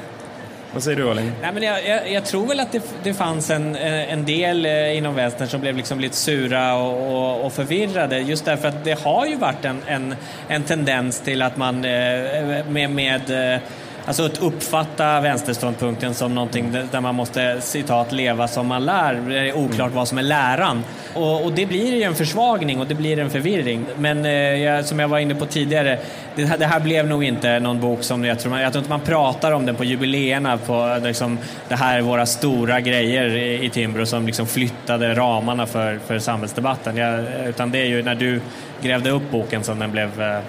Vad 0.73 0.83
säger 0.83 0.97
du 0.97 1.11
Arling? 1.11 1.33
Nej, 1.43 1.53
men 1.53 1.62
jag, 1.62 1.87
jag, 1.87 2.12
jag 2.12 2.25
tror 2.25 2.47
väl 2.47 2.61
att 2.61 2.73
det, 2.73 2.83
det 3.03 3.14
fanns 3.14 3.51
en, 3.51 3.77
eh, 3.77 4.12
en 4.12 4.25
del 4.25 4.66
eh, 4.66 4.97
inom 4.97 5.14
vänstern 5.14 5.49
som 5.49 5.61
blev 5.61 5.77
liksom 5.77 6.01
lite 6.01 6.16
sura 6.16 6.75
och, 6.75 7.16
och, 7.16 7.47
och 7.47 7.53
förvirrade 7.53 8.19
just 8.19 8.45
därför 8.45 8.69
att 8.69 8.85
det 8.85 8.99
har 8.99 9.27
ju 9.27 9.37
varit 9.37 9.64
en, 9.64 9.81
en, 9.87 10.14
en 10.49 10.62
tendens 10.62 11.21
till 11.21 11.43
att 11.43 11.57
man 11.57 11.85
eh, 11.85 12.66
med, 12.69 12.91
med 12.91 13.55
eh, 13.55 13.61
Alltså 14.09 14.24
att 14.24 14.42
uppfatta 14.42 15.20
vänsterståndpunkten 15.20 16.14
som 16.14 16.34
någonting 16.34 16.72
där 16.90 17.00
man 17.00 17.14
måste 17.14 17.61
citat 17.61 18.12
leva 18.12 18.48
som 18.48 18.66
man 18.66 18.84
lär. 18.84 19.14
Det 19.14 19.38
är 19.38 19.56
oklart 19.56 19.92
vad 19.92 20.09
som 20.09 20.18
är 20.18 20.22
läran. 20.22 20.84
Och, 21.14 21.44
och 21.44 21.52
det 21.52 21.66
blir 21.66 21.94
ju 21.94 22.02
en 22.02 22.14
försvagning 22.14 22.80
och 22.80 22.86
det 22.86 22.94
blir 22.94 23.18
en 23.18 23.30
förvirring. 23.30 23.86
Men 23.96 24.24
eh, 24.24 24.32
jag, 24.32 24.84
som 24.84 24.98
jag 24.98 25.09
var 25.09 25.18
inne 25.18 25.34
på 25.34 25.46
tidigare, 25.46 25.98
det 26.36 26.44
här, 26.44 26.59
det 26.59 26.66
här 26.66 26.80
blev 26.80 27.06
nog 27.06 27.24
inte 27.24 27.61
någon 27.61 27.80
bok 27.80 28.02
som 28.02 28.24
jag 28.24 28.38
tror, 28.38 28.50
man, 28.50 28.61
jag 28.61 28.72
tror 28.72 28.80
inte 28.80 28.90
man 28.90 29.00
pratar 29.00 29.52
om 29.52 29.66
den 29.66 29.74
på 29.74 29.84
jubileerna 29.84 30.56
på 30.56 31.00
liksom, 31.02 31.38
det 31.68 31.76
här 31.76 31.98
är 31.98 32.02
våra 32.02 32.26
stora 32.26 32.80
grejer 32.80 33.36
i, 33.36 33.64
i 33.64 33.70
Timbro 33.70 34.06
som 34.06 34.26
liksom 34.26 34.46
flyttade 34.46 35.14
ramarna 35.14 35.66
för, 35.66 35.98
för 36.06 36.18
samhällsdebatten. 36.18 36.96
Jag, 36.96 37.24
utan 37.46 37.70
det 37.70 37.78
är 37.78 37.86
ju 37.86 38.02
när 38.02 38.14
du 38.14 38.40
grävde 38.82 39.11
upp 39.11 39.30
boken 39.30 39.64
som 39.64 39.78
den 39.78 39.90
blev 39.90 40.22
eh, 40.22 40.40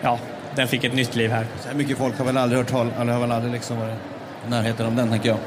ja, 0.00 0.18
den 0.56 0.68
fick 0.68 0.84
ett 0.84 0.94
nytt 0.94 1.16
liv 1.16 1.30
här. 1.30 1.46
Så 1.60 1.68
här 1.68 1.74
mycket 1.74 1.98
folk 1.98 2.18
har 2.18 2.24
väl 2.24 2.36
aldrig 2.36 2.58
hört 2.58 2.70
tal, 2.70 2.90
eller 3.00 3.12
har 3.12 3.20
väl 3.20 3.32
aldrig 3.32 3.52
liksom 3.52 3.78
varit 3.78 3.94
i 4.46 4.50
närheten 4.50 4.86
om 4.86 4.96
den, 4.96 5.10
tänker 5.10 5.28
jag. 5.28 5.38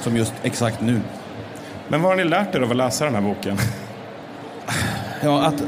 Som 0.00 0.16
just 0.16 0.34
exakt 0.42 0.80
nu. 0.80 1.00
Men 1.88 2.02
vad 2.02 2.12
har 2.12 2.16
ni 2.16 2.24
lärt 2.24 2.54
er 2.54 2.60
av 2.60 2.70
att 2.70 2.76
läsa 2.76 3.04
den 3.04 3.14
här 3.14 3.22
boken? 3.22 3.58
Ja, 5.22 5.42
att 5.42 5.64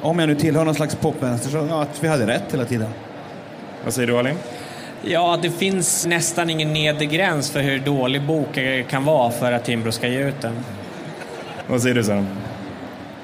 om 0.00 0.18
jag 0.18 0.28
nu 0.28 0.34
tillhör 0.34 0.64
någon 0.64 0.74
slags 0.74 0.94
popvänster 0.94 1.50
så 1.50 1.66
ja, 1.70 1.82
att 1.82 2.04
vi 2.04 2.08
hade 2.08 2.26
rätt 2.26 2.52
hela 2.52 2.64
tiden. 2.64 2.88
Vad 3.84 3.94
säger 3.94 4.06
du 4.06 4.18
Arling? 4.18 4.36
Ja, 5.02 5.38
det 5.42 5.50
finns 5.50 6.06
nästan 6.06 6.50
ingen 6.50 6.72
nedre 6.72 7.06
gräns 7.06 7.50
för 7.50 7.60
hur 7.60 7.78
dålig 7.78 8.22
bok 8.22 8.58
kan 8.88 9.04
vara 9.04 9.30
för 9.30 9.52
att 9.52 9.64
Timbro 9.64 9.92
ska 9.92 10.08
ge 10.08 10.18
ut 10.18 10.40
den. 10.40 10.64
Vad 11.66 11.82
säger 11.82 11.94
du 11.94 12.04
Sara? 12.04 12.26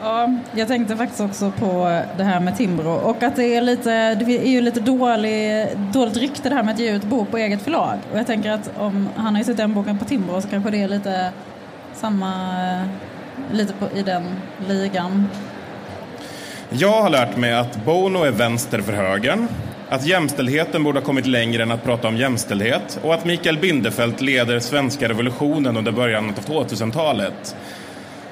Ja, 0.04 0.34
jag 0.54 0.68
tänkte 0.68 0.96
faktiskt 0.96 1.20
också 1.20 1.52
på 1.58 2.00
det 2.16 2.24
här 2.24 2.40
med 2.40 2.56
Timbro 2.56 2.90
och 2.90 3.22
att 3.22 3.36
det 3.36 3.44
är 3.44 3.60
lite, 3.60 4.14
det 4.14 4.24
är 4.24 4.50
ju 4.50 4.60
lite 4.60 4.80
dålig, 4.80 5.68
dåligt 5.92 6.16
rykte 6.16 6.48
det 6.48 6.54
här 6.54 6.62
med 6.62 6.74
att 6.74 6.80
ge 6.80 6.96
ut 6.96 7.04
bok 7.04 7.30
på 7.30 7.38
eget 7.38 7.62
förlag. 7.62 7.98
Och 8.12 8.18
jag 8.18 8.26
tänker 8.26 8.50
att 8.50 8.70
om 8.78 9.08
han 9.16 9.34
har 9.34 9.40
ju 9.40 9.44
sett 9.44 9.56
den 9.56 9.74
boken 9.74 9.98
på 9.98 10.04
Timbro 10.04 10.42
så 10.42 10.48
kanske 10.48 10.70
det 10.70 10.82
är 10.82 10.88
lite 10.88 11.32
samma, 11.94 12.34
lite 13.52 13.72
på, 13.72 13.98
i 13.98 14.02
den 14.02 14.22
ligan. 14.68 15.28
Jag 16.70 17.02
har 17.02 17.10
lärt 17.10 17.36
mig 17.36 17.52
att 17.52 17.84
Bono 17.84 18.24
är 18.24 18.30
vänster 18.30 18.80
för 18.80 18.92
högern, 18.92 19.48
att 19.88 20.06
jämställdheten 20.06 20.84
borde 20.84 20.98
ha 20.98 21.06
kommit 21.06 21.26
längre 21.26 21.62
än 21.62 21.70
att 21.70 21.84
prata 21.84 22.08
om 22.08 22.16
jämställdhet 22.16 23.00
och 23.02 23.14
att 23.14 23.24
Mikael 23.24 23.58
Bindefeld 23.58 24.20
leder 24.20 24.60
svenska 24.60 25.08
revolutionen 25.08 25.76
under 25.76 25.92
början 25.92 26.28
av 26.28 26.66
2000-talet. 26.66 27.56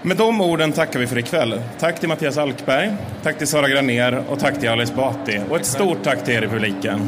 Med 0.03 0.17
de 0.17 0.41
orden 0.41 0.73
tackar 0.73 1.01
vi 1.01 1.07
för 1.07 1.19
ikväll. 1.19 1.61
Tack 1.79 2.01
till 2.01 2.09
Mattias 2.09 2.39
Alkberg, 2.39 2.93
tack 3.23 3.39
till 3.39 3.47
Sara 3.47 3.69
Graner 3.69 4.25
och 4.29 4.39
tack 4.39 4.61
till 4.61 4.69
Alice 4.69 4.95
Bati. 4.95 5.41
Och 5.51 5.57
ett 5.57 5.67
stort 5.67 6.03
tack 6.03 6.25
till 6.25 6.35
er 6.35 6.43
i 6.43 6.49
publiken. 6.49 7.01